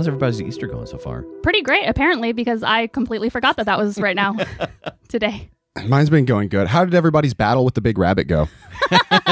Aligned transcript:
How's 0.00 0.08
everybody's 0.08 0.40
Easter 0.40 0.66
going 0.66 0.86
so 0.86 0.96
far? 0.96 1.22
Pretty 1.42 1.60
great, 1.60 1.86
apparently, 1.86 2.32
because 2.32 2.62
I 2.62 2.86
completely 2.86 3.28
forgot 3.28 3.58
that 3.58 3.66
that 3.66 3.76
was 3.76 3.98
right 3.98 4.16
now 4.16 4.34
today. 5.08 5.50
Mine's 5.86 6.08
been 6.08 6.24
going 6.24 6.48
good. 6.48 6.68
How 6.68 6.86
did 6.86 6.94
everybody's 6.94 7.34
battle 7.34 7.66
with 7.66 7.74
the 7.74 7.82
big 7.82 7.98
rabbit 7.98 8.24
go? 8.26 8.48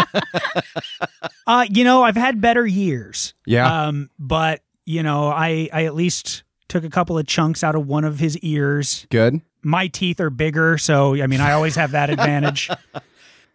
Uh, 1.47 1.65
you 1.71 1.83
know, 1.83 2.03
I've 2.03 2.15
had 2.15 2.43
better 2.43 2.67
years. 2.67 3.33
Yeah. 3.47 3.87
Um, 3.87 4.11
but 4.19 4.61
you 4.85 5.03
know, 5.03 5.29
I 5.29 5.71
I 5.73 5.87
at 5.87 5.95
least 5.95 6.43
took 6.69 6.85
a 6.85 6.91
couple 6.91 7.17
of 7.17 7.27
chunks 7.27 7.65
out 7.65 7.75
of 7.75 7.87
one 7.87 8.05
of 8.05 8.19
his 8.19 8.37
ears. 8.41 9.07
Good. 9.09 9.41
My 9.63 9.87
teeth 9.87 10.21
are 10.21 10.29
bigger, 10.29 10.77
so 10.77 11.15
I 11.15 11.27
mean, 11.27 11.41
I 11.41 11.53
always 11.53 11.75
have 11.77 11.93
that 11.93 12.11
advantage. 12.11 12.69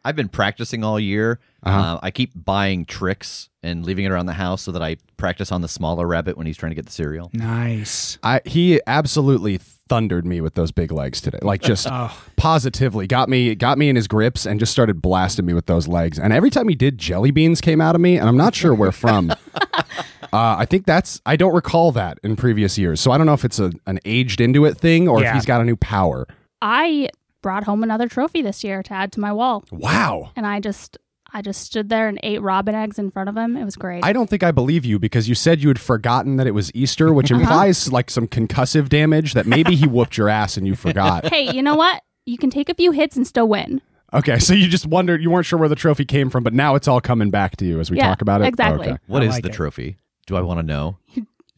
I've 0.06 0.16
been 0.16 0.30
practicing 0.30 0.84
all 0.84 1.00
year. 1.00 1.40
Uh-huh. 1.64 1.80
Uh, 1.96 2.00
I 2.04 2.12
keep 2.12 2.32
buying 2.36 2.86
Trix 2.86 3.50
and 3.62 3.86
leaving 3.86 4.04
it 4.06 4.12
around 4.12 4.26
the 4.26 4.34
house 4.34 4.62
so 4.62 4.72
that 4.74 4.82
I 4.82 4.98
practice 5.16 5.52
on 5.52 5.62
the 5.62 5.70
smaller 5.70 6.06
rabbit 6.06 6.36
when 6.38 6.46
he's 6.46 6.58
trying 6.58 6.72
to 6.72 6.76
get 6.76 6.86
the 6.86 6.92
cereal. 6.92 7.30
nice. 7.34 8.18
I 8.24 8.42
he 8.46 8.82
absolutely 8.86 9.60
thundered 9.88 10.26
me 10.26 10.42
with 10.42 10.56
those 10.56 10.72
big 10.72 10.92
legs 10.92 11.22
today. 11.22 11.40
Like 11.42 11.62
just 11.62 11.88
Oh, 11.92 12.16
positively 12.36 13.08
got 13.08 13.30
me 13.30 13.56
got 13.56 13.78
me 13.78 13.88
in 13.90 13.96
his 13.96 14.08
grips 14.08 14.46
and 14.46 14.60
just 14.60 14.72
started 14.72 15.02
blasting 15.02 15.46
me 15.46 15.54
with 15.54 15.68
those 15.68 15.88
legs. 15.88 16.20
And 16.20 16.34
every 16.34 16.50
time 16.50 16.68
he 16.68 16.76
did, 16.76 16.98
jelly 16.98 17.32
beans 17.32 17.62
came 17.62 17.80
out 17.80 17.96
of 17.96 18.02
me, 18.02 18.18
and 18.18 18.28
I'm 18.28 18.38
not 18.38 18.56
sure 18.56 18.74
where 18.74 18.92
from. 18.92 19.32
uh, 19.62 19.86
I 20.34 20.66
think 20.66 20.86
that's 20.86 21.22
I 21.26 21.36
don't 21.38 21.54
recall 21.54 21.94
that 21.94 22.20
in 22.24 22.36
previous 22.36 22.78
years. 22.78 23.00
So 23.00 23.12
I 23.12 23.18
don't 23.18 23.26
know 23.28 23.34
if 23.34 23.46
it's 23.46 23.60
a, 23.60 23.72
an 23.86 24.00
aged 24.04 24.42
into 24.42 24.66
it 24.66 24.78
thing 24.78 25.08
or 25.08 25.24
if 25.24 25.32
he's 25.34 25.46
got 25.46 25.62
a 25.62 25.64
new 25.64 25.78
power. 25.78 26.28
I 26.62 27.10
brought 27.44 27.64
home 27.66 27.84
another 27.84 28.08
trophy 28.08 28.42
this 28.42 28.64
year 28.64 28.82
to 28.82 28.94
add 28.94 29.12
to 29.12 29.20
my 29.20 29.32
wall, 29.32 29.64
Wow. 29.72 30.32
and 30.36 30.48
I 30.48 30.60
just 30.60 30.98
I 31.36 31.42
just 31.42 31.62
stood 31.62 31.90
there 31.90 32.08
and 32.08 32.20
ate 32.24 32.42
robin 32.44 32.76
eggs 32.76 32.98
in 33.00 33.10
front 33.12 33.28
of 33.30 33.36
him. 33.36 33.58
It 33.58 33.66
was 33.66 33.76
great. 33.76 34.04
I 34.06 34.14
don't 34.14 34.30
think 34.30 34.44
I 34.44 34.52
believe 34.52 34.86
you 34.86 35.00
because 35.00 35.28
you 35.28 35.34
said 35.36 35.62
you 35.62 35.68
had 35.68 35.80
forgotten 35.80 36.38
that 36.38 36.46
it 36.48 36.52
was 36.52 36.72
Easter, 36.76 37.12
which 37.14 37.32
Uh-huh. 37.32 37.42
implies 37.42 37.92
like 37.92 38.10
some 38.12 38.28
concussive 38.28 38.88
damage 38.90 39.34
that 39.34 39.46
maybe 39.48 39.76
he 39.76 39.88
whooped 39.88 40.16
your 40.18 40.30
ass 40.30 40.58
and 40.58 40.66
you 40.68 40.76
forgot. 40.76 41.26
hey, 41.34 41.52
you 41.56 41.62
know 41.64 41.76
what? 41.76 42.04
You 42.28 42.38
can 42.38 42.50
take 42.52 42.70
a 42.70 42.76
few 42.76 42.92
hits 42.92 43.16
and 43.18 43.26
still 43.28 43.48
win. 43.48 43.82
Okay, 44.14 44.38
so 44.38 44.54
you 44.54 44.68
just 44.68 44.86
wondered, 44.86 45.24
you 45.24 45.32
weren't 45.32 45.48
sure 45.48 45.58
where 45.58 45.68
the 45.68 45.76
trophy 45.76 46.06
came 46.06 46.30
from, 46.30 46.44
but 46.44 46.54
now 46.54 46.76
it's 46.76 46.88
all 46.88 47.02
coming 47.02 47.32
back 47.32 47.58
to 47.58 47.66
you 47.66 47.80
as 47.80 47.90
we 47.90 47.98
Yeah, 47.98 48.10
talk 48.10 48.22
about 48.22 48.42
it. 48.42 48.46
exactly. 48.48 48.90
Okay. 48.90 48.98
What 49.08 49.24
I 49.24 49.26
is 49.26 49.32
like 49.34 49.42
the 49.44 49.50
it. 49.50 49.54
trophy? 49.56 49.98
Do 50.28 50.36
I 50.38 50.42
want 50.42 50.60
to 50.60 50.64
know? 50.64 50.98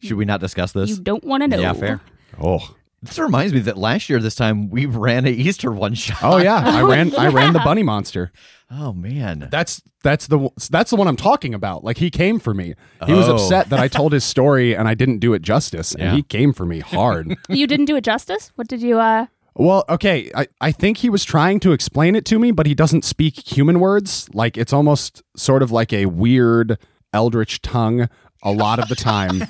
Should 0.00 0.16
we 0.16 0.24
not 0.24 0.40
discuss 0.40 0.72
this? 0.72 0.88
You 0.88 0.96
don't 1.00 1.22
want 1.22 1.42
to 1.42 1.48
know. 1.48 1.58
Yeah, 1.60 1.74
fair. 1.74 2.00
Oh, 2.40 2.74
This 3.06 3.18
reminds 3.18 3.52
me 3.52 3.60
that 3.60 3.76
last 3.78 4.08
year, 4.08 4.20
this 4.20 4.34
time, 4.34 4.68
we 4.70 4.86
ran 4.86 5.26
a 5.26 5.30
Easter 5.30 5.70
one 5.72 5.94
shot. 5.94 6.18
oh 6.22 6.36
yeah, 6.38 6.56
I 6.64 6.82
ran, 6.88 7.14
I 7.16 7.28
ran 7.28 7.52
the 7.52 7.60
bunny 7.60 7.82
monster. 7.92 8.32
Oh, 8.70 8.92
man. 8.92 9.48
That's 9.50 9.80
that's 10.02 10.26
the 10.26 10.48
that's 10.70 10.90
the 10.90 10.96
one 10.96 11.06
I'm 11.08 11.16
talking 11.16 11.54
about. 11.54 11.84
Like 11.84 11.98
he 11.98 12.10
came 12.10 12.38
for 12.40 12.52
me. 12.54 12.74
He 13.06 13.12
was 13.12 13.28
Oh. 13.28 13.34
upset 13.34 13.68
that 13.70 13.78
I 13.80 13.88
told 13.88 14.12
his 14.12 14.24
story 14.34 14.74
and 14.76 14.88
I 14.88 14.94
didn't 14.94 15.18
do 15.18 15.34
it 15.34 15.42
justice, 15.42 15.94
Yeah. 15.98 16.06
and 16.06 16.16
he 16.16 16.22
came 16.22 16.52
for 16.52 16.66
me 16.66 16.80
hard. 16.80 17.36
You 17.48 17.66
didn't 17.66 17.86
do 17.86 17.96
it 17.96 18.04
justice. 18.04 18.50
What 18.56 18.66
did 18.68 18.82
you? 18.82 18.98
uh 18.98 19.26
Well, 19.54 19.84
okay, 19.88 20.30
I, 20.34 20.46
I 20.60 20.72
think 20.72 20.98
he 20.98 21.08
was 21.10 21.24
trying 21.24 21.60
to 21.60 21.72
explain 21.72 22.14
it 22.16 22.24
to 22.26 22.38
me, 22.38 22.50
but 22.50 22.66
he 22.66 22.74
doesn't 22.74 23.04
speak 23.04 23.38
human 23.56 23.78
words. 23.80 24.28
Like 24.34 24.56
it's 24.58 24.72
almost 24.72 25.22
sort 25.36 25.62
of 25.62 25.70
like 25.70 25.92
a 25.92 26.06
weird 26.06 26.76
eldritch 27.12 27.62
tongue 27.62 28.08
a 28.42 28.50
lot 28.52 28.78
of 28.80 28.88
the 28.88 28.96
time. 28.96 29.40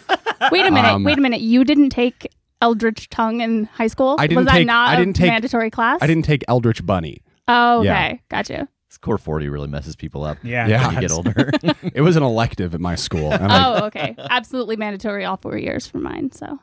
Wait 0.53 0.65
a 0.67 0.71
minute. 0.71 0.93
Um, 0.93 1.05
wait 1.05 1.19
a 1.19 1.21
minute. 1.21 1.41
You 1.41 1.65
didn't 1.65 1.91
take 1.91 2.29
Eldritch 2.63 3.09
Tongue 3.11 3.41
in 3.41 3.65
high 3.65 3.87
school. 3.87 4.17
I 4.19 4.27
didn't 4.27 4.37
was 4.39 4.47
that 4.47 4.53
take- 4.53 4.67
not 4.67 4.89
I 4.91 4.97
didn't 4.97 5.17
a 5.17 5.21
take- 5.21 5.31
mandatory 5.31 5.71
class? 5.71 5.99
I 6.03 6.07
didn't 6.07 6.25
take 6.25 6.45
eldritch 6.49 6.85
bunny. 6.85 7.23
Oh, 7.49 7.79
okay. 7.81 7.87
Yeah. 7.87 8.15
Gotcha. 8.29 8.69
This 8.89 8.99
core 8.99 9.19
40 9.19 9.49
really 9.49 9.69
messes 9.69 9.95
people 9.97 10.25
up 10.25 10.39
yeah, 10.43 10.67
Yeah. 10.67 10.87
when 10.87 10.95
you 10.95 11.01
get 11.01 11.11
older. 11.13 11.51
It 11.95 12.01
was 12.03 12.17
an 12.17 12.23
elective 12.23 12.75
at 12.75 12.81
my 12.81 12.95
school. 12.95 13.33
And 13.33 13.53
I, 13.53 13.81
Oh, 13.81 13.87
okay. 13.87 14.15
Absolutely 14.19 14.77
mandatory 14.77 15.25
all 15.25 15.37
four 15.37 15.57
years 15.59 15.87
for 15.87 15.99
mine. 15.99 16.33
So 16.33 16.59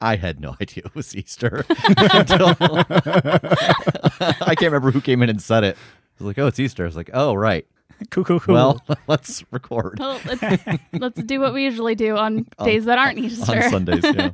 I 0.00 0.16
had 0.16 0.40
no 0.40 0.56
idea 0.60 0.84
it 0.86 0.94
was 0.94 1.14
Easter 1.16 1.64
until 1.86 2.54
I 2.60 4.54
can't 4.56 4.62
remember 4.62 4.90
who 4.90 5.00
came 5.00 5.22
in 5.22 5.30
and 5.30 5.40
said 5.40 5.64
it. 5.64 5.76
I 5.76 6.24
was 6.24 6.26
like, 6.26 6.38
oh, 6.38 6.46
it's 6.48 6.58
Easter. 6.60 6.84
I 6.84 6.86
was 6.86 6.96
like, 6.96 7.10
oh, 7.14 7.34
right. 7.34 7.66
Cool, 8.10 8.24
cool, 8.24 8.40
cool. 8.40 8.54
Well, 8.54 8.82
let's 9.06 9.44
record 9.50 9.98
well, 9.98 10.20
let's 10.24 10.74
let's 10.92 11.22
do 11.22 11.38
what 11.40 11.52
we 11.54 11.64
usually 11.64 11.94
do 11.94 12.16
on 12.16 12.46
days 12.64 12.86
that 12.86 12.98
aren't 12.98 13.18
Easter. 13.18 13.62
on 13.64 13.70
Sundays. 13.70 14.02
Yeah. 14.04 14.30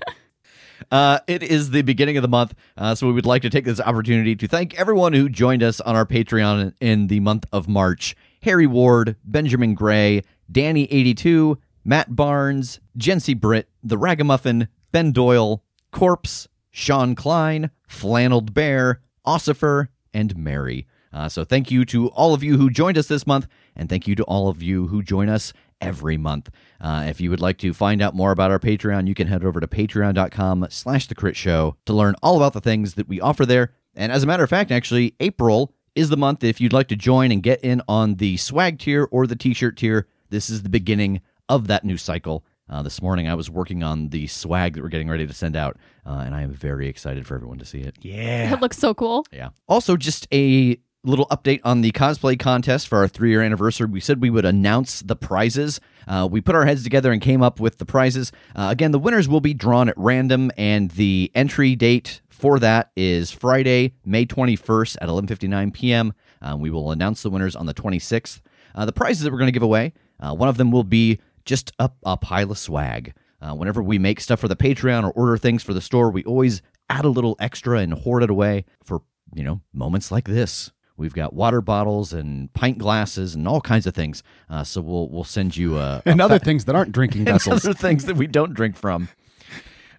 Uh, 0.90 1.18
it 1.26 1.42
is 1.42 1.70
the 1.70 1.82
beginning 1.82 2.16
of 2.16 2.22
the 2.22 2.28
month, 2.28 2.54
uh, 2.76 2.94
so 2.94 3.06
we 3.06 3.12
would 3.12 3.26
like 3.26 3.42
to 3.42 3.50
take 3.50 3.64
this 3.64 3.80
opportunity 3.80 4.36
to 4.36 4.46
thank 4.46 4.78
everyone 4.78 5.12
who 5.12 5.28
joined 5.28 5.62
us 5.62 5.80
on 5.80 5.96
our 5.96 6.06
Patreon 6.06 6.74
in 6.80 7.06
the 7.08 7.20
month 7.20 7.44
of 7.52 7.66
March. 7.66 8.14
Harry 8.42 8.66
Ward, 8.66 9.16
Benjamin 9.24 9.74
Gray, 9.74 10.22
Danny82, 10.52 11.56
Matt 11.84 12.14
Barnes, 12.14 12.78
Jency 12.96 13.38
Britt, 13.38 13.68
The 13.82 13.98
Ragamuffin, 13.98 14.68
Ben 14.92 15.12
Doyle, 15.12 15.62
Corpse, 15.90 16.46
Sean 16.70 17.14
Klein, 17.14 17.70
Flannelled 17.88 18.52
Bear, 18.54 19.00
Ossifer, 19.26 19.88
and 20.12 20.36
Mary. 20.36 20.86
Uh, 21.16 21.30
so 21.30 21.44
thank 21.44 21.70
you 21.70 21.86
to 21.86 22.08
all 22.08 22.34
of 22.34 22.42
you 22.42 22.58
who 22.58 22.68
joined 22.68 22.98
us 22.98 23.06
this 23.08 23.26
month, 23.26 23.46
and 23.74 23.88
thank 23.88 24.06
you 24.06 24.14
to 24.14 24.22
all 24.24 24.48
of 24.48 24.62
you 24.62 24.86
who 24.88 25.02
join 25.02 25.30
us 25.30 25.54
every 25.80 26.18
month. 26.18 26.50
Uh, 26.78 27.06
if 27.08 27.22
you 27.22 27.30
would 27.30 27.40
like 27.40 27.56
to 27.56 27.72
find 27.72 28.02
out 28.02 28.14
more 28.14 28.32
about 28.32 28.50
our 28.50 28.58
Patreon, 28.58 29.06
you 29.08 29.14
can 29.14 29.26
head 29.26 29.42
over 29.42 29.58
to 29.58 29.66
patreon.com 29.66 30.66
slash 30.68 31.06
the 31.06 31.14
crit 31.14 31.34
show 31.34 31.74
to 31.86 31.94
learn 31.94 32.14
all 32.22 32.36
about 32.36 32.52
the 32.52 32.60
things 32.60 32.94
that 32.94 33.08
we 33.08 33.18
offer 33.18 33.46
there. 33.46 33.72
And 33.94 34.12
as 34.12 34.22
a 34.22 34.26
matter 34.26 34.44
of 34.44 34.50
fact, 34.50 34.70
actually, 34.70 35.14
April 35.20 35.72
is 35.94 36.10
the 36.10 36.18
month 36.18 36.44
if 36.44 36.60
you'd 36.60 36.74
like 36.74 36.88
to 36.88 36.96
join 36.96 37.32
and 37.32 37.42
get 37.42 37.60
in 37.64 37.80
on 37.88 38.16
the 38.16 38.36
swag 38.36 38.78
tier 38.78 39.08
or 39.10 39.26
the 39.26 39.36
t-shirt 39.36 39.78
tier. 39.78 40.06
This 40.28 40.50
is 40.50 40.64
the 40.64 40.68
beginning 40.68 41.22
of 41.48 41.66
that 41.68 41.82
new 41.82 41.96
cycle. 41.96 42.44
Uh, 42.68 42.82
this 42.82 43.00
morning, 43.00 43.28
I 43.28 43.34
was 43.34 43.48
working 43.48 43.84
on 43.84 44.08
the 44.08 44.26
swag 44.26 44.74
that 44.74 44.82
we're 44.82 44.88
getting 44.88 45.08
ready 45.08 45.24
to 45.26 45.32
send 45.32 45.54
out, 45.54 45.76
uh, 46.04 46.24
and 46.26 46.34
I 46.34 46.42
am 46.42 46.52
very 46.52 46.88
excited 46.88 47.24
for 47.24 47.36
everyone 47.36 47.58
to 47.58 47.64
see 47.64 47.78
it. 47.78 47.96
yeah. 48.00 48.52
It 48.56 48.60
looks 48.60 48.76
so 48.76 48.92
cool. 48.92 49.24
Yeah. 49.32 49.50
Also, 49.68 49.96
just 49.96 50.26
a 50.32 50.76
little 51.08 51.26
update 51.26 51.60
on 51.64 51.80
the 51.80 51.92
cosplay 51.92 52.38
contest 52.38 52.88
for 52.88 52.98
our 52.98 53.08
three 53.08 53.30
year 53.30 53.42
anniversary. 53.42 53.86
We 53.86 54.00
said 54.00 54.20
we 54.20 54.30
would 54.30 54.44
announce 54.44 55.00
the 55.00 55.16
prizes. 55.16 55.80
Uh, 56.06 56.28
we 56.30 56.40
put 56.40 56.54
our 56.54 56.66
heads 56.66 56.84
together 56.84 57.12
and 57.12 57.20
came 57.20 57.42
up 57.42 57.60
with 57.60 57.78
the 57.78 57.84
prizes. 57.84 58.32
Uh, 58.54 58.68
again, 58.70 58.92
the 58.92 58.98
winners 58.98 59.28
will 59.28 59.40
be 59.40 59.54
drawn 59.54 59.88
at 59.88 59.96
random, 59.96 60.50
and 60.56 60.90
the 60.92 61.30
entry 61.34 61.74
date 61.74 62.20
for 62.28 62.58
that 62.58 62.90
is 62.96 63.30
Friday, 63.30 63.94
May 64.04 64.26
21st 64.26 64.96
at 65.00 65.08
11:59 65.08 65.72
p.m. 65.72 66.12
Um, 66.42 66.60
we 66.60 66.70
will 66.70 66.92
announce 66.92 67.22
the 67.22 67.30
winners 67.30 67.56
on 67.56 67.66
the 67.66 67.74
26th. 67.74 68.40
Uh, 68.74 68.84
the 68.84 68.92
prizes 68.92 69.22
that 69.22 69.32
we're 69.32 69.38
going 69.38 69.48
to 69.48 69.52
give 69.52 69.62
away, 69.62 69.94
uh, 70.20 70.34
one 70.34 70.48
of 70.48 70.58
them 70.58 70.70
will 70.70 70.84
be 70.84 71.18
just 71.44 71.72
a, 71.78 71.90
a 72.04 72.16
pile 72.16 72.50
of 72.50 72.58
swag. 72.58 73.14
Uh, 73.40 73.54
whenever 73.54 73.82
we 73.82 73.98
make 73.98 74.20
stuff 74.20 74.40
for 74.40 74.48
the 74.48 74.56
Patreon 74.56 75.04
or 75.04 75.10
order 75.12 75.38
things 75.38 75.62
for 75.62 75.72
the 75.72 75.80
store, 75.80 76.10
we 76.10 76.24
always 76.24 76.62
add 76.88 77.04
a 77.04 77.08
little 77.10 77.36
extra 77.38 77.78
and 77.78 77.94
hoard 77.94 78.22
it 78.22 78.30
away 78.30 78.64
for 78.84 79.02
you 79.34 79.42
know 79.42 79.60
moments 79.72 80.10
like 80.10 80.26
this. 80.26 80.70
We've 80.96 81.12
got 81.12 81.34
water 81.34 81.60
bottles 81.60 82.12
and 82.12 82.52
pint 82.54 82.78
glasses 82.78 83.34
and 83.34 83.46
all 83.46 83.60
kinds 83.60 83.86
of 83.86 83.94
things. 83.94 84.22
Uh, 84.48 84.64
so 84.64 84.80
we'll 84.80 85.08
we'll 85.08 85.24
send 85.24 85.56
you 85.56 85.78
a, 85.78 86.02
and 86.06 86.20
other 86.20 86.38
things 86.38 86.64
that 86.66 86.74
aren't 86.74 86.92
drinking 86.92 87.20
and 87.28 87.34
vessels. 87.34 87.64
other 87.64 87.74
things 87.74 88.06
that 88.06 88.16
we 88.16 88.26
don't 88.26 88.54
drink 88.54 88.76
from. 88.76 89.08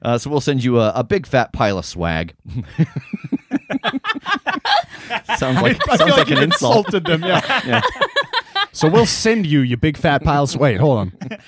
Uh, 0.02 0.18
so 0.18 0.30
we'll 0.30 0.42
send 0.42 0.64
you 0.64 0.80
a, 0.80 0.92
a 0.94 1.04
big 1.04 1.26
fat 1.26 1.52
pile 1.54 1.78
of 1.78 1.86
swag. 1.86 2.36
sounds 5.38 5.62
like 5.62 5.82
sounds 5.98 6.18
like, 6.18 6.30
an 6.30 6.38
insult. 6.44 6.92
them. 6.92 7.24
Yeah. 7.24 7.82
So 8.78 8.88
we'll 8.88 9.08
send 9.08 9.48
you 9.48 9.62
you 9.62 9.76
big 9.76 9.98
fat 9.98 10.24
piles. 10.24 10.56
Wait, 10.56 10.78
hold 10.78 11.00
on. 11.00 11.14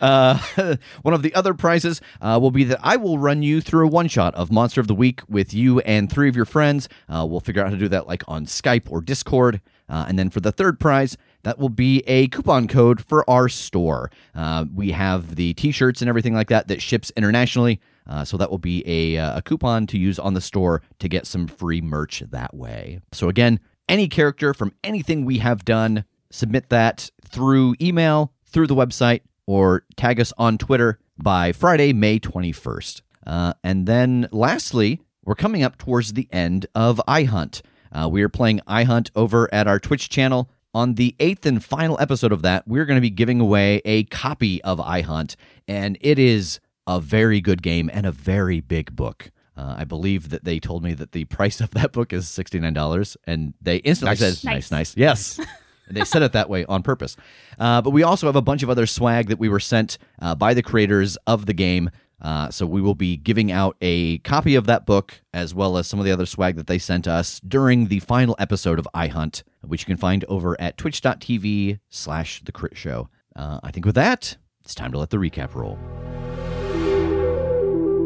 Uh, 0.00 0.38
one 1.02 1.12
of 1.12 1.22
the 1.22 1.34
other 1.34 1.52
prizes 1.54 2.00
uh, 2.20 2.38
will 2.40 2.52
be 2.52 2.62
that 2.62 2.78
I 2.84 2.94
will 2.94 3.18
run 3.18 3.42
you 3.42 3.60
through 3.60 3.86
a 3.86 3.90
one 3.90 4.06
shot 4.06 4.32
of 4.36 4.52
Monster 4.52 4.80
of 4.80 4.86
the 4.86 4.94
Week 4.94 5.22
with 5.28 5.52
you 5.52 5.80
and 5.80 6.08
three 6.08 6.28
of 6.28 6.36
your 6.36 6.44
friends. 6.44 6.88
Uh, 7.08 7.26
we'll 7.28 7.40
figure 7.40 7.62
out 7.62 7.66
how 7.66 7.72
to 7.72 7.80
do 7.80 7.88
that 7.88 8.06
like 8.06 8.22
on 8.28 8.46
Skype 8.46 8.88
or 8.88 9.00
Discord. 9.00 9.60
Uh, 9.88 10.04
and 10.08 10.16
then 10.16 10.30
for 10.30 10.38
the 10.38 10.52
third 10.52 10.78
prize, 10.78 11.16
that 11.42 11.58
will 11.58 11.68
be 11.68 12.04
a 12.06 12.28
coupon 12.28 12.68
code 12.68 13.04
for 13.04 13.28
our 13.28 13.48
store. 13.48 14.08
Uh, 14.36 14.66
we 14.72 14.92
have 14.92 15.34
the 15.34 15.52
t 15.54 15.72
shirts 15.72 16.00
and 16.00 16.08
everything 16.08 16.32
like 16.32 16.48
that 16.48 16.68
that 16.68 16.80
ships 16.80 17.10
internationally. 17.16 17.80
Uh, 18.06 18.24
so 18.24 18.36
that 18.36 18.52
will 18.52 18.58
be 18.58 18.84
a, 18.86 19.20
uh, 19.20 19.38
a 19.38 19.42
coupon 19.42 19.88
to 19.88 19.98
use 19.98 20.20
on 20.20 20.34
the 20.34 20.40
store 20.40 20.80
to 21.00 21.08
get 21.08 21.26
some 21.26 21.48
free 21.48 21.80
merch 21.80 22.22
that 22.30 22.54
way. 22.54 23.00
So 23.10 23.28
again, 23.28 23.58
any 23.88 24.06
character 24.06 24.54
from 24.54 24.72
anything 24.84 25.24
we 25.24 25.38
have 25.38 25.64
done, 25.64 26.04
submit 26.30 26.68
that 26.70 27.10
through 27.24 27.74
email, 27.80 28.32
through 28.46 28.66
the 28.66 28.74
website, 28.74 29.20
or 29.46 29.84
tag 29.96 30.20
us 30.20 30.32
on 30.38 30.58
Twitter 30.58 30.98
by 31.16 31.52
Friday, 31.52 31.92
May 31.92 32.18
21st. 32.20 33.02
Uh, 33.26 33.52
and 33.64 33.86
then 33.86 34.28
lastly, 34.32 35.00
we're 35.24 35.34
coming 35.34 35.62
up 35.62 35.76
towards 35.78 36.12
the 36.14 36.28
end 36.32 36.66
of 36.74 37.00
iHunt. 37.08 37.62
Uh, 37.92 38.08
we 38.10 38.22
are 38.22 38.28
playing 38.28 38.60
iHunt 38.68 39.10
over 39.16 39.52
at 39.52 39.66
our 39.66 39.78
Twitch 39.78 40.08
channel. 40.08 40.50
On 40.74 40.94
the 40.94 41.16
eighth 41.18 41.46
and 41.46 41.64
final 41.64 41.98
episode 42.00 42.30
of 42.30 42.42
that, 42.42 42.68
we're 42.68 42.84
going 42.84 42.96
to 42.98 43.02
be 43.02 43.10
giving 43.10 43.40
away 43.40 43.80
a 43.86 44.04
copy 44.04 44.62
of 44.62 44.78
iHunt, 44.78 45.34
and 45.66 45.96
it 46.02 46.18
is 46.18 46.60
a 46.86 47.00
very 47.00 47.40
good 47.40 47.62
game 47.62 47.90
and 47.92 48.06
a 48.06 48.12
very 48.12 48.60
big 48.60 48.94
book. 48.94 49.30
Uh, 49.56 49.76
I 49.78 49.84
believe 49.84 50.28
that 50.28 50.44
they 50.44 50.60
told 50.60 50.84
me 50.84 50.92
that 50.94 51.12
the 51.12 51.24
price 51.24 51.60
of 51.60 51.70
that 51.70 51.92
book 51.92 52.12
is 52.12 52.26
$69, 52.26 53.16
and 53.24 53.54
they 53.60 53.78
instantly 53.78 54.10
Nice. 54.10 54.18
said, 54.18 54.44
nice, 54.44 54.70
Nice. 54.70 54.70
nice. 54.70 54.96
Yes. 54.96 55.40
And 55.88 55.96
they 55.96 56.04
said 56.04 56.22
it 56.22 56.32
that 56.32 56.48
way 56.48 56.64
on 56.66 56.82
purpose. 56.82 57.16
Uh, 57.58 57.82
but 57.82 57.90
we 57.90 58.02
also 58.02 58.26
have 58.26 58.36
a 58.36 58.42
bunch 58.42 58.62
of 58.62 58.70
other 58.70 58.86
swag 58.86 59.28
that 59.28 59.38
we 59.38 59.48
were 59.48 59.60
sent 59.60 59.98
uh, 60.20 60.34
by 60.34 60.54
the 60.54 60.62
creators 60.62 61.16
of 61.26 61.46
the 61.46 61.54
game. 61.54 61.90
Uh, 62.20 62.50
so 62.50 62.66
we 62.66 62.80
will 62.80 62.96
be 62.96 63.16
giving 63.16 63.52
out 63.52 63.76
a 63.80 64.18
copy 64.18 64.54
of 64.56 64.66
that 64.66 64.84
book 64.84 65.22
as 65.32 65.54
well 65.54 65.78
as 65.78 65.86
some 65.86 66.00
of 66.00 66.04
the 66.04 66.10
other 66.12 66.26
swag 66.26 66.56
that 66.56 66.66
they 66.66 66.78
sent 66.78 67.06
us 67.06 67.40
during 67.40 67.86
the 67.86 68.00
final 68.00 68.34
episode 68.38 68.78
of 68.78 68.88
iHunt, 68.94 69.44
which 69.62 69.82
you 69.82 69.86
can 69.86 69.96
find 69.96 70.24
over 70.28 70.60
at 70.60 70.76
twitch.tv 70.76 71.78
slash 71.88 72.42
the 72.42 72.52
crit 72.52 72.76
show. 72.76 73.08
Uh, 73.36 73.60
I 73.62 73.70
think 73.70 73.86
with 73.86 73.94
that, 73.94 74.36
it's 74.64 74.74
time 74.74 74.90
to 74.92 74.98
let 74.98 75.10
the 75.10 75.16
recap 75.16 75.54
roll. 75.54 75.78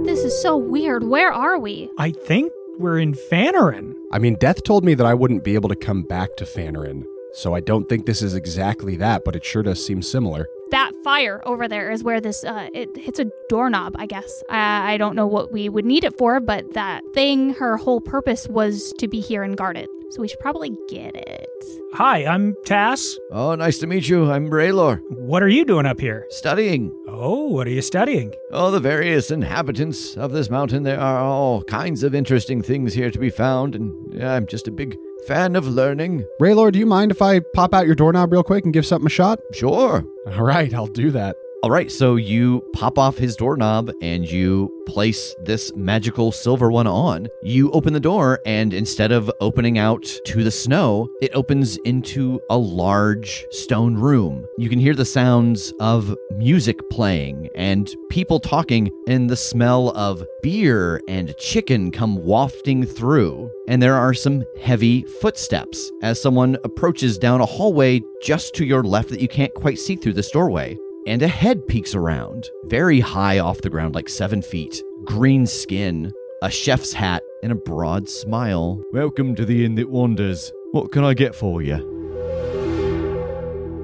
This 0.04 0.24
is 0.24 0.42
so 0.42 0.56
weird. 0.58 1.04
Where 1.04 1.32
are 1.32 1.58
we? 1.58 1.90
I 1.98 2.10
think 2.10 2.52
we're 2.78 2.98
in 2.98 3.14
Fanarin. 3.14 3.94
I 4.12 4.18
mean, 4.18 4.34
Death 4.34 4.62
told 4.64 4.84
me 4.84 4.92
that 4.94 5.06
I 5.06 5.14
wouldn't 5.14 5.42
be 5.42 5.54
able 5.54 5.70
to 5.70 5.76
come 5.76 6.02
back 6.02 6.36
to 6.36 6.44
Fanarin, 6.44 7.04
so 7.34 7.54
I 7.54 7.60
don't 7.60 7.88
think 7.88 8.06
this 8.06 8.22
is 8.22 8.34
exactly 8.34 8.96
that, 8.96 9.24
but 9.24 9.34
it 9.36 9.44
sure 9.44 9.62
does 9.62 9.84
seem 9.84 10.02
similar. 10.02 10.46
That 10.70 10.92
fire 11.04 11.42
over 11.44 11.68
there 11.68 11.90
is 11.90 12.02
where 12.02 12.20
this 12.20 12.44
uh 12.44 12.68
it 12.72 12.88
hits 12.96 13.18
a 13.18 13.26
doorknob, 13.48 13.94
I 13.98 14.06
guess. 14.06 14.42
I, 14.48 14.94
I 14.94 14.96
don't 14.96 15.14
know 15.14 15.26
what 15.26 15.52
we 15.52 15.68
would 15.68 15.84
need 15.84 16.04
it 16.04 16.16
for, 16.16 16.40
but 16.40 16.72
that 16.74 17.02
thing, 17.14 17.54
her 17.54 17.76
whole 17.76 18.00
purpose 18.00 18.48
was 18.48 18.92
to 18.98 19.06
be 19.08 19.20
here 19.20 19.42
and 19.42 19.56
guard 19.56 19.76
it. 19.76 19.88
So 20.10 20.20
we 20.20 20.28
should 20.28 20.40
probably 20.40 20.76
get 20.90 21.14
it. 21.16 21.46
Hi, 21.94 22.24
I'm 22.26 22.54
Tass. 22.66 23.16
Oh, 23.30 23.54
nice 23.54 23.78
to 23.78 23.86
meet 23.86 24.08
you. 24.08 24.30
I'm 24.30 24.50
Raylor, 24.50 25.00
What 25.10 25.42
are 25.42 25.48
you 25.48 25.64
doing 25.64 25.86
up 25.86 26.00
here? 26.00 26.26
studying. 26.28 26.90
Oh, 27.08 27.48
what 27.48 27.66
are 27.66 27.70
you 27.70 27.80
studying? 27.82 28.34
Oh, 28.50 28.70
the 28.70 28.80
various 28.80 29.30
inhabitants 29.30 30.16
of 30.18 30.32
this 30.32 30.50
mountain. 30.50 30.82
There 30.82 31.00
are 31.00 31.18
all 31.20 31.62
kinds 31.62 32.02
of 32.02 32.14
interesting 32.14 32.62
things 32.62 32.92
here 32.94 33.10
to 33.10 33.18
be 33.18 33.30
found, 33.30 33.74
and 33.74 33.94
yeah, 34.12 34.34
I'm 34.34 34.46
just 34.46 34.68
a 34.68 34.70
big 34.70 34.98
fan 35.26 35.56
of 35.56 35.66
learning. 35.66 36.26
Raylor, 36.40 36.72
do 36.72 36.78
you 36.78 36.86
mind 36.86 37.10
if 37.10 37.22
I 37.22 37.40
pop 37.54 37.74
out 37.74 37.86
your 37.86 37.94
doorknob 37.94 38.32
real 38.32 38.42
quick 38.42 38.64
and 38.64 38.72
give 38.74 38.86
something 38.86 39.06
a 39.06 39.10
shot? 39.10 39.40
Sure. 39.52 40.04
All 40.26 40.42
right, 40.42 40.72
I'll 40.72 40.86
do 40.86 41.10
that. 41.12 41.36
All 41.64 41.70
right, 41.70 41.92
so 41.92 42.16
you 42.16 42.60
pop 42.72 42.98
off 42.98 43.16
his 43.16 43.36
doorknob 43.36 43.92
and 44.02 44.28
you 44.28 44.68
place 44.84 45.32
this 45.44 45.72
magical 45.76 46.32
silver 46.32 46.72
one 46.72 46.88
on. 46.88 47.28
You 47.44 47.70
open 47.70 47.92
the 47.92 48.00
door, 48.00 48.40
and 48.44 48.74
instead 48.74 49.12
of 49.12 49.30
opening 49.40 49.78
out 49.78 50.02
to 50.24 50.42
the 50.42 50.50
snow, 50.50 51.08
it 51.20 51.30
opens 51.34 51.76
into 51.84 52.40
a 52.50 52.58
large 52.58 53.44
stone 53.52 53.94
room. 53.94 54.44
You 54.58 54.68
can 54.68 54.80
hear 54.80 54.96
the 54.96 55.04
sounds 55.04 55.72
of 55.78 56.12
music 56.36 56.80
playing 56.90 57.48
and 57.54 57.88
people 58.10 58.40
talking, 58.40 58.90
and 59.06 59.30
the 59.30 59.36
smell 59.36 59.90
of 59.90 60.24
beer 60.42 61.00
and 61.06 61.32
chicken 61.38 61.92
come 61.92 62.16
wafting 62.16 62.84
through. 62.84 63.48
And 63.68 63.80
there 63.80 63.94
are 63.94 64.14
some 64.14 64.42
heavy 64.60 65.02
footsteps 65.20 65.92
as 66.02 66.20
someone 66.20 66.56
approaches 66.64 67.18
down 67.18 67.40
a 67.40 67.46
hallway 67.46 68.02
just 68.20 68.52
to 68.56 68.64
your 68.64 68.82
left 68.82 69.10
that 69.10 69.20
you 69.20 69.28
can't 69.28 69.54
quite 69.54 69.78
see 69.78 69.94
through 69.94 70.14
this 70.14 70.32
doorway 70.32 70.76
and 71.06 71.22
a 71.22 71.28
head 71.28 71.66
peeks 71.66 71.94
around, 71.94 72.48
very 72.66 73.00
high 73.00 73.38
off 73.38 73.60
the 73.62 73.70
ground, 73.70 73.94
like 73.94 74.08
seven 74.08 74.40
feet, 74.40 74.82
green 75.04 75.46
skin, 75.46 76.12
a 76.42 76.50
chef's 76.50 76.92
hat, 76.92 77.22
and 77.42 77.50
a 77.50 77.56
broad 77.56 78.08
smile. 78.08 78.80
Welcome 78.92 79.34
to 79.34 79.44
the 79.44 79.64
Inn 79.64 79.74
That 79.74 79.90
Wanders. 79.90 80.52
What 80.70 80.92
can 80.92 81.02
I 81.02 81.14
get 81.14 81.34
for 81.34 81.60
you? 81.60 81.76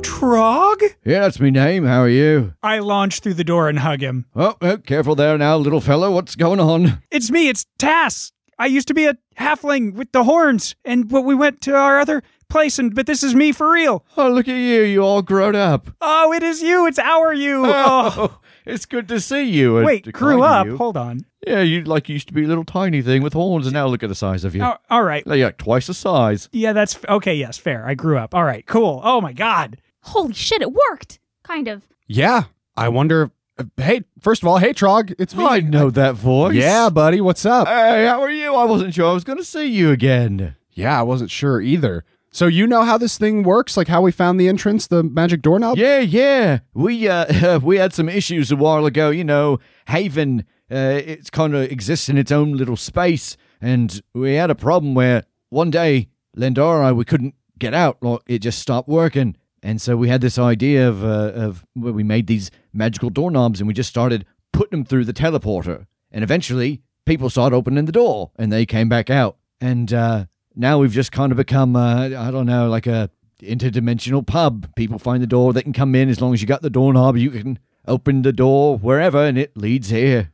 Trog? 0.03 0.81
Yeah, 1.05 1.21
that's 1.21 1.41
me 1.41 1.51
name. 1.51 1.85
How 1.85 2.03
are 2.03 2.09
you? 2.09 2.55
I 2.63 2.79
launch 2.79 3.21
through 3.21 3.35
the 3.35 3.45
door 3.45 3.69
and 3.69 3.81
hug 3.81 4.01
him. 4.01 4.27
Oh, 4.37 4.57
oh, 4.61 4.79
careful 4.79 5.17
there 5.17 5.37
now, 5.37 5.57
little 5.57 5.81
fellow. 5.81 6.13
What's 6.13 6.37
going 6.37 6.61
on? 6.61 7.03
It's 7.11 7.31
me, 7.31 7.49
it's 7.49 7.67
Tass. 7.79 8.33
I 8.61 8.67
used 8.67 8.89
to 8.89 8.95
be 8.95 9.07
a 9.07 9.17
halfling 9.39 9.95
with 9.95 10.11
the 10.13 10.25
horns, 10.25 10.75
and 10.85 11.09
but 11.09 11.23
we 11.23 11.35
went 11.35 11.61
to 11.63 11.77
our 11.77 12.01
other 12.01 12.23
place, 12.49 12.79
and 12.79 12.95
but 12.95 13.07
this 13.07 13.23
is 13.23 13.35
me 13.35 13.53
for 13.53 13.71
real. 13.73 14.05
Oh, 14.17 14.31
look 14.31 14.49
at 14.49 14.55
you. 14.57 14.83
You 14.83 15.03
all 15.03 15.23
grown 15.23 15.55
up. 15.57 15.89
Oh, 16.01 16.33
it 16.33 16.43
is 16.43 16.63
you. 16.63 16.87
It's 16.87 16.99
our 16.99 17.33
you. 17.33 17.65
Oh. 17.67 18.13
Oh, 18.17 18.41
it's 18.67 18.87
good 18.87 19.09
to 19.09 19.21
see 19.21 19.45
you. 19.45 19.77
and 19.79 19.87
Wait, 19.87 20.05
to 20.05 20.13
grew 20.13 20.43
up. 20.43 20.67
you. 20.67 20.77
Hold 20.77 20.97
on. 20.97 21.25
Yeah, 21.47 21.61
you 21.61 21.85
like 21.85 22.09
used 22.09 22.29
to 22.29 22.35
be 22.35 22.45
a 22.45 22.49
little 22.49 22.65
tiny 22.65 23.01
thing 23.03 23.23
with 23.23 23.33
horns, 23.33 23.67
and 23.67 23.75
now 23.75 23.87
look 23.87 24.03
at 24.03 24.09
the 24.09 24.15
size 24.15 24.45
of 24.45 24.55
you. 24.55 24.63
Oh, 24.63 24.77
all 24.91 25.03
right. 25.05 25.23
You're 25.27 25.37
like 25.47 25.59
twice 25.59 25.87
the 25.87 25.95
size. 25.95 26.49
Yeah, 26.53 26.73
that's 26.73 26.99
okay. 27.09 27.35
Yes, 27.35 27.59
fair. 27.59 27.87
I 27.87 27.95
grew 27.95 28.19
up. 28.19 28.35
All 28.35 28.45
right, 28.45 28.67
cool. 28.67 29.01
Oh 29.05 29.21
my 29.21 29.33
god. 29.33 29.81
Holy 30.03 30.33
shit, 30.35 30.63
it 30.63 30.73
worked. 30.73 31.19
Kind 31.45 31.69
of. 31.69 31.87
Yeah, 32.07 32.45
I 32.77 32.89
wonder. 32.89 33.31
uh, 33.59 33.65
hey, 33.77 34.03
first 34.21 34.43
of 34.43 34.49
all, 34.49 34.59
hey 34.59 34.73
Trog, 34.73 35.15
it's 35.19 35.35
me. 35.35 35.45
I 35.45 35.61
know 35.61 35.91
that 35.91 36.15
voice. 36.15 36.55
Yeah, 36.55 36.89
buddy, 36.91 37.21
what's 37.21 37.45
up? 37.47 37.69
Hey, 37.69 38.07
how 38.07 38.21
are 38.23 38.31
you? 38.31 38.55
I 38.55 38.65
wasn't 38.65 38.95
sure 38.95 39.09
I 39.11 39.13
was 39.13 39.25
going 39.25 39.39
to 39.39 39.45
see 39.45 39.67
you 39.67 39.91
again. 39.91 40.57
yeah, 40.73 40.99
I 40.99 41.03
wasn't 41.03 41.31
sure 41.31 41.61
either. 41.61 42.05
So 42.39 42.47
you 42.47 42.69
know 42.69 42.83
how 42.83 42.99
this 42.99 43.19
thing 43.19 43.43
works, 43.43 43.77
like 43.77 43.89
how 43.89 44.01
we 44.01 44.13
found 44.13 44.39
the 44.39 44.47
entrance, 44.47 44.87
the 44.87 45.03
magic 45.03 45.43
doorknob? 45.43 45.77
Yeah, 45.77 45.99
yeah. 45.99 46.61
We 46.73 47.09
uh 47.09 47.59
we 47.65 47.79
had 47.79 47.93
some 47.93 48.09
issues 48.09 48.53
a 48.53 48.57
while 48.57 48.87
ago. 48.87 49.11
You 49.11 49.25
know, 49.25 49.59
Haven, 49.89 50.45
uh, 50.71 51.03
it's 51.05 51.31
kind 51.31 51.57
of 51.57 51.63
exists 51.63 52.09
in 52.09 52.17
its 52.17 52.31
own 52.31 52.53
little 52.53 52.77
space, 52.77 53.37
and 53.61 54.01
we 54.15 54.35
had 54.35 54.51
a 54.51 54.55
problem 54.55 54.95
where 54.95 55.25
one 55.49 55.73
day 55.73 56.11
Lendora 56.37 56.95
we 56.95 57.05
couldn't 57.05 57.35
get 57.59 57.75
out. 57.75 58.01
Like 58.05 58.21
it 58.29 58.39
just 58.39 58.61
stopped 58.61 58.89
working, 58.89 59.37
and 59.61 59.83
so 59.83 59.97
we 59.97 60.09
had 60.09 60.21
this 60.21 60.39
idea 60.39 60.89
of 60.89 61.03
uh, 61.03 61.33
of 61.35 61.67
where 61.75 61.93
we 61.93 62.05
made 62.05 62.29
these 62.29 62.53
magical 62.73 63.11
doorknobs, 63.11 63.61
and 63.61 63.67
we 63.67 63.75
just 63.75 63.91
started 63.91 64.25
putting 64.53 64.79
them 64.79 64.85
through 64.85 65.07
the 65.07 65.13
teleporter, 65.13 65.87
and 66.13 66.23
eventually 66.23 66.83
people 67.05 67.31
started 67.31 67.57
opening 67.57 67.87
the 67.87 67.91
door, 67.91 68.31
and 68.37 68.53
they 68.53 68.65
came 68.65 68.89
back 68.89 69.11
out, 69.11 69.39
and 69.61 69.93
uh, 69.93 70.27
now 70.59 70.79
we've 70.79 70.93
just 70.93 71.13
kind 71.13 71.33
of 71.33 71.37
become 71.39 71.77
uh, 71.77 72.07
I 72.07 72.31
don't 72.31 72.47
know 72.47 72.69
like 72.69 72.87
a 72.87 73.11
interdimensional 73.41 74.27
pub. 74.27 74.75
People 74.75 74.99
find 74.99 75.23
the 75.23 75.27
door, 75.27 75.53
they 75.53 75.63
can 75.63 75.73
come 75.73 75.95
in 75.95 76.09
as 76.09 76.21
long 76.21 76.35
as 76.35 76.43
you 76.43 76.49
got 76.49 76.61
the 76.63 76.71
doorknob. 76.71 77.17
You 77.17 77.31
can 77.31 77.59
open 77.87 78.23
the 78.23 78.33
door 78.33 78.77
wherever, 78.77 79.25
and 79.25 79.39
it 79.39 79.57
leads 79.57 79.89
here. 79.91 80.33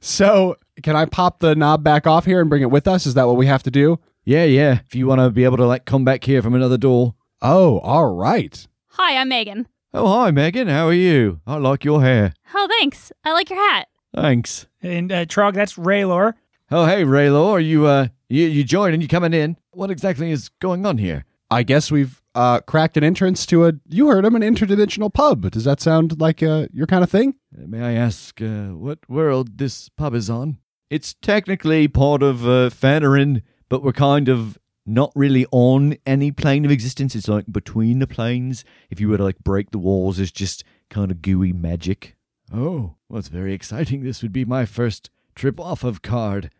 So 0.00 0.56
can 0.82 0.96
I 0.96 1.04
pop 1.04 1.40
the 1.40 1.54
knob 1.54 1.82
back 1.82 2.06
off 2.06 2.24
here 2.24 2.40
and 2.40 2.48
bring 2.48 2.62
it 2.62 2.70
with 2.70 2.86
us? 2.86 3.06
Is 3.06 3.14
that 3.14 3.26
what 3.26 3.36
we 3.36 3.46
have 3.46 3.62
to 3.64 3.70
do? 3.70 3.98
Yeah, 4.24 4.44
yeah. 4.44 4.80
If 4.86 4.94
you 4.94 5.06
want 5.06 5.20
to 5.20 5.30
be 5.30 5.44
able 5.44 5.58
to 5.58 5.66
like 5.66 5.84
come 5.84 6.04
back 6.04 6.24
here 6.24 6.40
from 6.40 6.54
another 6.54 6.78
door. 6.78 7.14
Oh, 7.42 7.80
all 7.80 8.14
right. 8.14 8.66
Hi, 8.90 9.16
I'm 9.16 9.28
Megan. 9.28 9.68
Oh, 9.92 10.06
hi, 10.08 10.30
Megan. 10.30 10.68
How 10.68 10.86
are 10.86 10.94
you? 10.94 11.40
I 11.46 11.56
like 11.56 11.84
your 11.84 12.00
hair. 12.00 12.32
Oh, 12.54 12.68
thanks. 12.78 13.12
I 13.24 13.32
like 13.32 13.50
your 13.50 13.58
hat. 13.58 13.88
Thanks. 14.14 14.66
And 14.82 15.12
uh, 15.12 15.26
Trog, 15.26 15.54
that's 15.54 15.74
Raylor. 15.74 16.34
Oh, 16.70 16.86
hey, 16.86 17.04
Raylor, 17.04 17.52
Are 17.52 17.60
you 17.60 17.86
uh, 17.86 18.08
you 18.28 18.46
you 18.46 18.64
joined 18.64 18.94
and 18.94 19.02
you 19.02 19.08
coming 19.08 19.32
in? 19.34 19.56
What 19.72 19.90
exactly 19.90 20.30
is 20.30 20.48
going 20.60 20.86
on 20.86 20.98
here? 20.98 21.24
I 21.50 21.62
guess 21.62 21.90
we've 21.90 22.20
uh, 22.34 22.60
cracked 22.60 22.96
an 22.96 23.04
entrance 23.04 23.46
to 23.46 23.66
a. 23.66 23.72
You 23.88 24.08
heard 24.08 24.24
him, 24.24 24.34
an 24.34 24.42
interdimensional 24.42 25.12
pub. 25.12 25.50
Does 25.50 25.64
that 25.64 25.80
sound 25.80 26.20
like 26.20 26.42
uh, 26.42 26.66
your 26.72 26.86
kind 26.86 27.04
of 27.04 27.10
thing? 27.10 27.34
Uh, 27.56 27.66
may 27.66 27.80
I 27.80 27.92
ask 27.92 28.40
uh, 28.42 28.68
what 28.68 28.98
world 29.08 29.58
this 29.58 29.88
pub 29.90 30.14
is 30.14 30.28
on? 30.28 30.58
It's 30.90 31.14
technically 31.14 31.88
part 31.88 32.22
of 32.22 32.44
uh, 32.44 32.70
Fanarin, 32.70 33.42
but 33.68 33.82
we're 33.82 33.92
kind 33.92 34.28
of 34.28 34.58
not 34.86 35.12
really 35.14 35.46
on 35.50 35.96
any 36.04 36.30
plane 36.30 36.64
of 36.64 36.70
existence. 36.70 37.14
It's 37.14 37.28
like 37.28 37.50
between 37.50 37.98
the 38.00 38.06
planes. 38.06 38.64
If 38.90 39.00
you 39.00 39.08
were 39.08 39.16
to 39.16 39.24
like 39.24 39.38
break 39.38 39.70
the 39.70 39.78
walls, 39.78 40.18
it's 40.18 40.30
just 40.30 40.64
kind 40.90 41.10
of 41.10 41.22
gooey 41.22 41.52
magic. 41.52 42.16
Oh, 42.52 42.96
well, 43.08 43.18
it's 43.18 43.28
very 43.28 43.54
exciting. 43.54 44.02
This 44.02 44.22
would 44.22 44.32
be 44.32 44.44
my 44.44 44.66
first 44.66 45.10
trip 45.34 45.58
off 45.58 45.84
of 45.84 46.02
Card. 46.02 46.50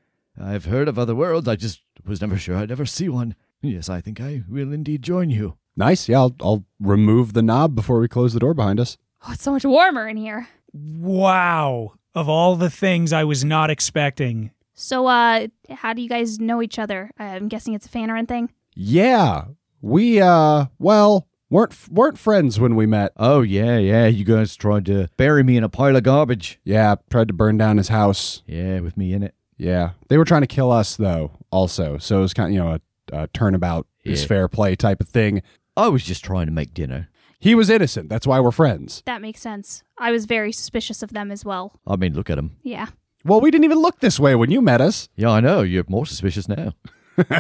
I've 0.40 0.64
heard 0.66 0.88
of 0.88 0.98
other 0.98 1.14
worlds. 1.14 1.48
I 1.48 1.56
just 1.56 1.82
was 2.04 2.20
never 2.20 2.36
sure 2.36 2.56
I'd 2.56 2.70
ever 2.70 2.86
see 2.86 3.08
one. 3.08 3.34
Yes, 3.62 3.88
I 3.88 4.00
think 4.00 4.20
I 4.20 4.42
will 4.48 4.72
indeed 4.72 5.02
join 5.02 5.30
you. 5.30 5.56
Nice. 5.76 6.08
Yeah, 6.08 6.20
I'll, 6.20 6.36
I'll 6.40 6.64
remove 6.80 7.32
the 7.32 7.42
knob 7.42 7.74
before 7.74 8.00
we 8.00 8.08
close 8.08 8.34
the 8.34 8.40
door 8.40 8.54
behind 8.54 8.78
us. 8.78 8.96
Oh, 9.26 9.32
it's 9.32 9.42
so 9.42 9.52
much 9.52 9.64
warmer 9.64 10.06
in 10.06 10.16
here. 10.16 10.48
Wow. 10.72 11.94
Of 12.14 12.28
all 12.28 12.56
the 12.56 12.70
things 12.70 13.12
I 13.12 13.24
was 13.24 13.44
not 13.44 13.70
expecting. 13.70 14.50
So, 14.74 15.06
uh, 15.06 15.48
how 15.70 15.92
do 15.92 16.02
you 16.02 16.08
guys 16.08 16.40
know 16.40 16.60
each 16.60 16.78
other? 16.78 17.10
I'm 17.18 17.48
guessing 17.48 17.74
it's 17.74 17.86
a 17.86 17.88
Fanarin 17.88 18.28
thing. 18.28 18.50
Yeah, 18.74 19.44
we 19.80 20.20
uh, 20.20 20.66
well, 20.78 21.28
weren't 21.48 21.76
weren't 21.88 22.18
friends 22.18 22.58
when 22.58 22.74
we 22.74 22.86
met. 22.86 23.12
Oh, 23.16 23.42
yeah, 23.42 23.78
yeah. 23.78 24.06
You 24.06 24.24
guys 24.24 24.56
tried 24.56 24.86
to 24.86 25.08
bury 25.16 25.44
me 25.44 25.56
in 25.56 25.64
a 25.64 25.68
pile 25.68 25.94
of 25.96 26.02
garbage. 26.02 26.58
Yeah, 26.64 26.96
tried 27.08 27.28
to 27.28 27.34
burn 27.34 27.56
down 27.56 27.76
his 27.76 27.88
house. 27.88 28.42
Yeah, 28.46 28.80
with 28.80 28.96
me 28.96 29.12
in 29.12 29.22
it. 29.22 29.34
Yeah, 29.56 29.90
they 30.08 30.18
were 30.18 30.25
trying 30.25 30.40
to 30.42 30.46
kill 30.46 30.70
us 30.70 30.96
though. 30.96 31.32
Also, 31.50 31.99
so 31.99 32.18
it 32.18 32.23
was 32.23 32.34
kind 32.34 32.49
of 32.49 32.52
you 32.54 32.58
know 32.61 32.78
a, 33.12 33.23
a 33.23 33.26
turnabout 33.28 33.87
is 34.04 34.23
Yeah. 34.23 34.28
fair 34.28 34.49
play 34.49 34.75
type 34.76 35.00
of 35.00 35.08
thing. 35.08 35.42
I 35.76 35.88
was 35.88 36.04
just 36.04 36.25
trying 36.25 36.46
to 36.46 36.52
make 36.52 36.75
dinner. 36.75 37.08
He 37.38 37.54
was 37.54 37.68
innocent. 37.70 38.08
That's 38.08 38.26
why 38.26 38.40
we're 38.40 38.50
friends. 38.52 39.02
That 39.06 39.20
makes 39.20 39.40
sense. 39.40 39.82
I 39.99 40.11
was 40.12 40.25
very 40.25 40.50
suspicious 40.52 41.02
of 41.02 41.12
them 41.12 41.30
as 41.30 41.44
well. 41.44 41.78
I 41.87 41.96
mean, 41.96 42.14
look 42.14 42.30
at 42.30 42.38
him. 42.38 42.56
Yeah. 42.62 42.87
Well, 43.25 43.40
we 43.40 43.50
didn't 43.50 43.64
even 43.64 43.78
look 43.78 44.00
this 44.00 44.18
way 44.20 44.34
when 44.34 44.50
you 44.50 44.61
met 44.62 44.80
us. 44.80 45.08
Yeah, 45.16 45.30
I 45.30 45.40
know. 45.40 45.62
You're 45.62 45.84
more 45.88 46.06
suspicious 46.06 46.49
now. 46.49 46.73